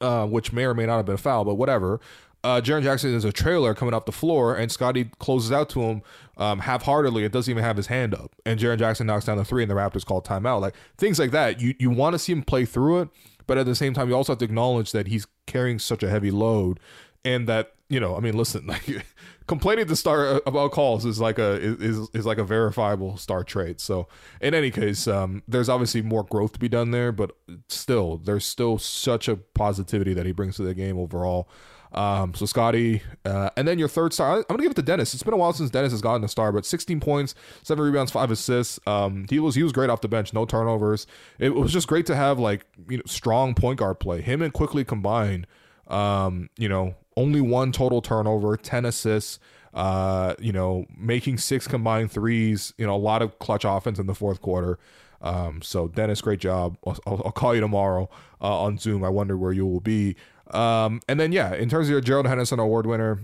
uh, 0.00 0.24
which 0.28 0.52
may 0.52 0.62
or 0.64 0.74
may 0.74 0.86
not 0.86 0.98
have 0.98 1.06
been 1.06 1.16
a 1.16 1.18
foul, 1.18 1.44
but 1.44 1.56
whatever. 1.56 1.98
Uh, 2.44 2.60
Jaren 2.60 2.84
Jackson 2.84 3.12
is 3.12 3.24
a 3.24 3.32
trailer 3.32 3.74
coming 3.74 3.94
off 3.94 4.04
the 4.04 4.12
floor, 4.12 4.54
and 4.54 4.70
Scottie 4.70 5.10
closes 5.18 5.50
out 5.50 5.68
to 5.70 5.82
him 5.82 6.02
um, 6.36 6.60
half-heartedly. 6.60 7.24
It 7.24 7.32
doesn't 7.32 7.50
even 7.50 7.64
have 7.64 7.76
his 7.76 7.88
hand 7.88 8.14
up, 8.14 8.32
and 8.46 8.60
Jaren 8.60 8.78
Jackson 8.78 9.08
knocks 9.08 9.24
down 9.24 9.38
the 9.38 9.44
three, 9.44 9.64
and 9.64 9.70
the 9.70 9.74
Raptors 9.74 10.06
call 10.06 10.22
timeout. 10.22 10.60
Like 10.60 10.76
things 10.98 11.18
like 11.18 11.32
that. 11.32 11.60
You 11.60 11.74
you 11.80 11.90
want 11.90 12.14
to 12.14 12.18
see 12.20 12.30
him 12.32 12.44
play 12.44 12.64
through 12.64 13.00
it, 13.00 13.08
but 13.48 13.58
at 13.58 13.66
the 13.66 13.74
same 13.74 13.92
time, 13.92 14.08
you 14.08 14.14
also 14.14 14.34
have 14.34 14.38
to 14.38 14.44
acknowledge 14.44 14.92
that 14.92 15.08
he's 15.08 15.26
carrying 15.48 15.80
such 15.80 16.04
a 16.04 16.08
heavy 16.08 16.30
load, 16.30 16.78
and 17.24 17.48
that 17.48 17.72
you 17.92 18.00
know, 18.00 18.16
I 18.16 18.20
mean, 18.20 18.36
listen, 18.36 18.66
like 18.66 19.04
complaining 19.46 19.86
to 19.86 19.96
star 19.96 20.40
about 20.46 20.72
calls 20.72 21.04
is 21.04 21.20
like 21.20 21.38
a 21.38 21.52
is 21.60 22.08
is 22.14 22.24
like 22.24 22.38
a 22.38 22.44
verifiable 22.44 23.18
star 23.18 23.44
trait. 23.44 23.80
So 23.80 24.08
in 24.40 24.54
any 24.54 24.70
case, 24.70 25.06
um, 25.06 25.42
there's 25.46 25.68
obviously 25.68 26.00
more 26.00 26.24
growth 26.24 26.54
to 26.54 26.58
be 26.58 26.68
done 26.68 26.90
there, 26.90 27.12
but 27.12 27.36
still, 27.68 28.16
there's 28.16 28.46
still 28.46 28.78
such 28.78 29.28
a 29.28 29.36
positivity 29.36 30.14
that 30.14 30.24
he 30.24 30.32
brings 30.32 30.56
to 30.56 30.62
the 30.62 30.74
game 30.74 30.98
overall. 30.98 31.48
Um, 31.92 32.32
so 32.32 32.46
Scottie, 32.46 33.02
uh, 33.26 33.50
and 33.54 33.68
then 33.68 33.78
your 33.78 33.88
third 33.88 34.14
star, 34.14 34.36
I'm 34.36 34.44
gonna 34.48 34.62
give 34.62 34.70
it 34.70 34.76
to 34.76 34.82
Dennis. 34.82 35.12
It's 35.12 35.22
been 35.22 35.34
a 35.34 35.36
while 35.36 35.52
since 35.52 35.68
Dennis 35.68 35.92
has 35.92 36.00
gotten 36.00 36.24
a 36.24 36.28
star, 36.28 36.50
but 36.50 36.64
16 36.64 37.00
points, 37.00 37.34
seven 37.62 37.84
rebounds, 37.84 38.10
five 38.10 38.30
assists. 38.30 38.80
Um, 38.86 39.26
he 39.28 39.38
was 39.38 39.54
he 39.54 39.62
was 39.62 39.72
great 39.72 39.90
off 39.90 40.00
the 40.00 40.08
bench, 40.08 40.32
no 40.32 40.46
turnovers. 40.46 41.06
It 41.38 41.50
was 41.50 41.70
just 41.70 41.88
great 41.88 42.06
to 42.06 42.16
have 42.16 42.38
like 42.38 42.64
you 42.88 42.96
know 42.96 43.02
strong 43.04 43.54
point 43.54 43.78
guard 43.78 44.00
play. 44.00 44.22
Him 44.22 44.40
and 44.40 44.54
Quickley 44.54 44.84
combined, 44.84 45.46
um, 45.88 46.48
you 46.56 46.70
know, 46.70 46.94
only 47.16 47.40
one 47.40 47.72
total 47.72 48.02
turnover, 48.02 48.56
10 48.56 48.84
assists. 48.84 49.38
Uh, 49.74 50.34
you 50.38 50.52
know, 50.52 50.84
making 50.94 51.38
six 51.38 51.66
combined 51.66 52.12
threes. 52.12 52.74
You 52.76 52.86
know, 52.86 52.94
a 52.94 52.98
lot 52.98 53.22
of 53.22 53.38
clutch 53.38 53.64
offense 53.64 53.98
in 53.98 54.06
the 54.06 54.14
fourth 54.14 54.42
quarter. 54.42 54.78
Um, 55.22 55.62
so 55.62 55.88
Dennis, 55.88 56.20
great 56.20 56.40
job. 56.40 56.76
I'll, 56.86 56.98
I'll 57.06 57.32
call 57.32 57.54
you 57.54 57.62
tomorrow 57.62 58.10
uh, 58.40 58.60
on 58.64 58.76
Zoom. 58.76 59.02
I 59.02 59.08
wonder 59.08 59.36
where 59.36 59.52
you 59.52 59.64
will 59.66 59.80
be. 59.80 60.16
Um, 60.50 61.00
and 61.08 61.18
then 61.18 61.32
yeah, 61.32 61.54
in 61.54 61.68
terms 61.68 61.86
of 61.86 61.90
your 61.92 62.00
Gerald 62.00 62.26
Henderson 62.26 62.58
Award 62.58 62.86
winner, 62.86 63.20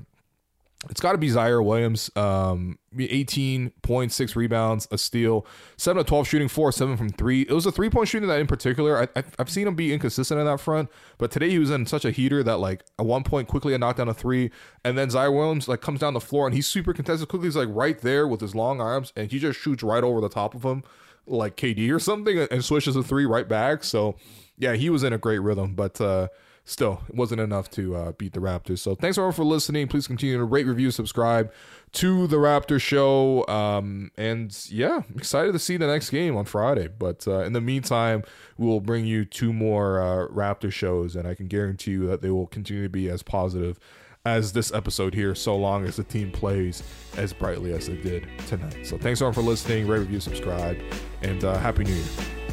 it's 0.89 1.01
got 1.01 1.13
to 1.13 1.19
be 1.19 1.29
Ziaire 1.29 1.65
Williams. 1.65 2.09
Um, 2.15 2.79
18 2.97 3.71
points, 3.83 4.15
six 4.15 4.37
rebounds, 4.37 4.87
a 4.93 4.99
steal, 4.99 5.45
seven 5.77 6.01
of 6.01 6.07
12 6.07 6.29
shooting, 6.29 6.49
four, 6.49 6.71
seven 6.71 6.97
from 6.97 7.11
three. 7.11 7.43
It 7.43 7.51
was 7.51 7.67
a 7.67 7.73
three 7.73 7.91
point 7.91 8.09
shooting 8.09 8.29
that 8.29 8.39
in 8.39 8.47
particular, 8.47 9.09
I, 9.17 9.25
have 9.39 9.51
seen 9.51 9.67
him 9.67 9.75
be 9.75 9.93
inconsistent 9.93 10.39
in 10.39 10.47
that 10.47 10.61
front, 10.61 10.89
but 11.19 11.33
today 11.33 11.51
he 11.51 11.59
was 11.59 11.71
in 11.71 11.87
such 11.87 12.05
a 12.05 12.13
heater 12.13 12.45
that 12.45 12.59
like 12.59 12.85
at 12.99 13.07
one 13.07 13.25
point 13.25 13.49
Quickley 13.49 13.75
a 13.75 13.79
knocked 13.79 13.99
down 13.99 14.09
a 14.09 14.15
three, 14.15 14.51
and 14.85 14.97
then 14.97 15.09
Ziaire 15.09 15.35
Williams 15.35 15.67
like 15.67 15.81
comes 15.81 15.99
down 15.99 16.15
the 16.15 16.21
floor 16.21 16.47
and 16.47 16.55
he's 16.55 16.69
super 16.69 16.93
contested. 16.93 17.29
Quickley 17.29 17.49
he's 17.49 17.57
like 17.57 17.69
right 17.73 17.99
there 17.99 18.29
with 18.29 18.41
his 18.41 18.55
long 18.55 18.81
arms 18.81 19.13
and 19.17 19.33
he 19.33 19.41
just 19.41 19.59
shoots 19.59 19.83
right 19.83 20.05
over 20.05 20.21
the 20.21 20.29
top 20.29 20.55
of 20.55 20.63
him, 20.63 20.85
like 21.27 21.57
KD 21.57 21.93
or 21.93 21.99
something, 21.99 22.39
and 22.39 22.65
swishes 22.65 22.95
a 22.95 23.03
three 23.03 23.27
right 23.27 23.49
back. 23.49 23.83
So 23.83 24.15
yeah, 24.57 24.75
he 24.75 24.91
was 24.91 25.03
in 25.03 25.13
a 25.13 25.19
great 25.19 25.41
rhythm, 25.41 25.75
but. 25.75 26.01
uh 26.01 26.29
still 26.69 27.03
it 27.09 27.15
wasn't 27.15 27.41
enough 27.41 27.71
to 27.71 27.97
uh, 27.97 28.13
beat 28.13 28.35
the 28.35 28.41
Raptors. 28.41 28.81
So 28.81 28.95
thanks 28.95 29.17
everyone 29.17 29.33
for 29.33 29.45
listening. 29.45 29.89
Please 29.89 30.07
continue 30.07 30.37
to 30.37 30.45
rate, 30.45 30.67
review, 30.67 30.91
subscribe 30.91 31.51
to 31.93 32.27
the 32.27 32.37
Raptor 32.37 32.81
Show. 32.81 33.47
Um, 33.49 34.11
and 34.19 34.57
yeah, 34.69 35.03
excited 35.17 35.53
to 35.53 35.59
see 35.59 35.79
the 35.79 35.87
next 35.87 36.11
game 36.11 36.37
on 36.37 36.45
Friday. 36.45 36.89
But 36.89 37.27
uh, 37.27 37.41
in 37.41 37.55
the 37.55 37.63
meantime, 37.63 38.23
we 38.59 38.67
will 38.67 38.81
bring 38.81 39.07
you 39.07 39.25
two 39.25 39.53
more 39.53 40.01
uh, 40.01 40.29
Raptor 40.29 40.71
shows, 40.71 41.17
and 41.17 41.27
I 41.27 41.35
can 41.35 41.47
guarantee 41.47 41.93
you 41.93 42.07
that 42.09 42.21
they 42.21 42.31
will 42.31 42.47
continue 42.47 42.83
to 42.83 42.91
be 42.91 43.09
as 43.09 43.23
positive 43.23 43.81
as 44.27 44.53
this 44.53 44.73
episode 44.75 45.15
here, 45.15 45.35
so 45.35 45.57
long 45.57 45.87
as 45.87 45.97
the 45.97 46.05
team 46.05 46.31
plays 46.31 46.83
as 47.17 47.33
brightly 47.33 47.73
as 47.73 47.87
they 47.87 47.97
did 47.97 48.29
tonight. 48.47 48.87
So 48.87 48.99
thanks 48.99 49.23
everyone 49.23 49.33
for 49.33 49.43
listening. 49.43 49.87
Rate, 49.89 50.01
review, 50.01 50.21
subscribe, 50.21 50.79
and 51.23 51.43
uh, 51.45 51.57
happy 51.57 51.85
New 51.85 51.95
Year. 51.95 52.48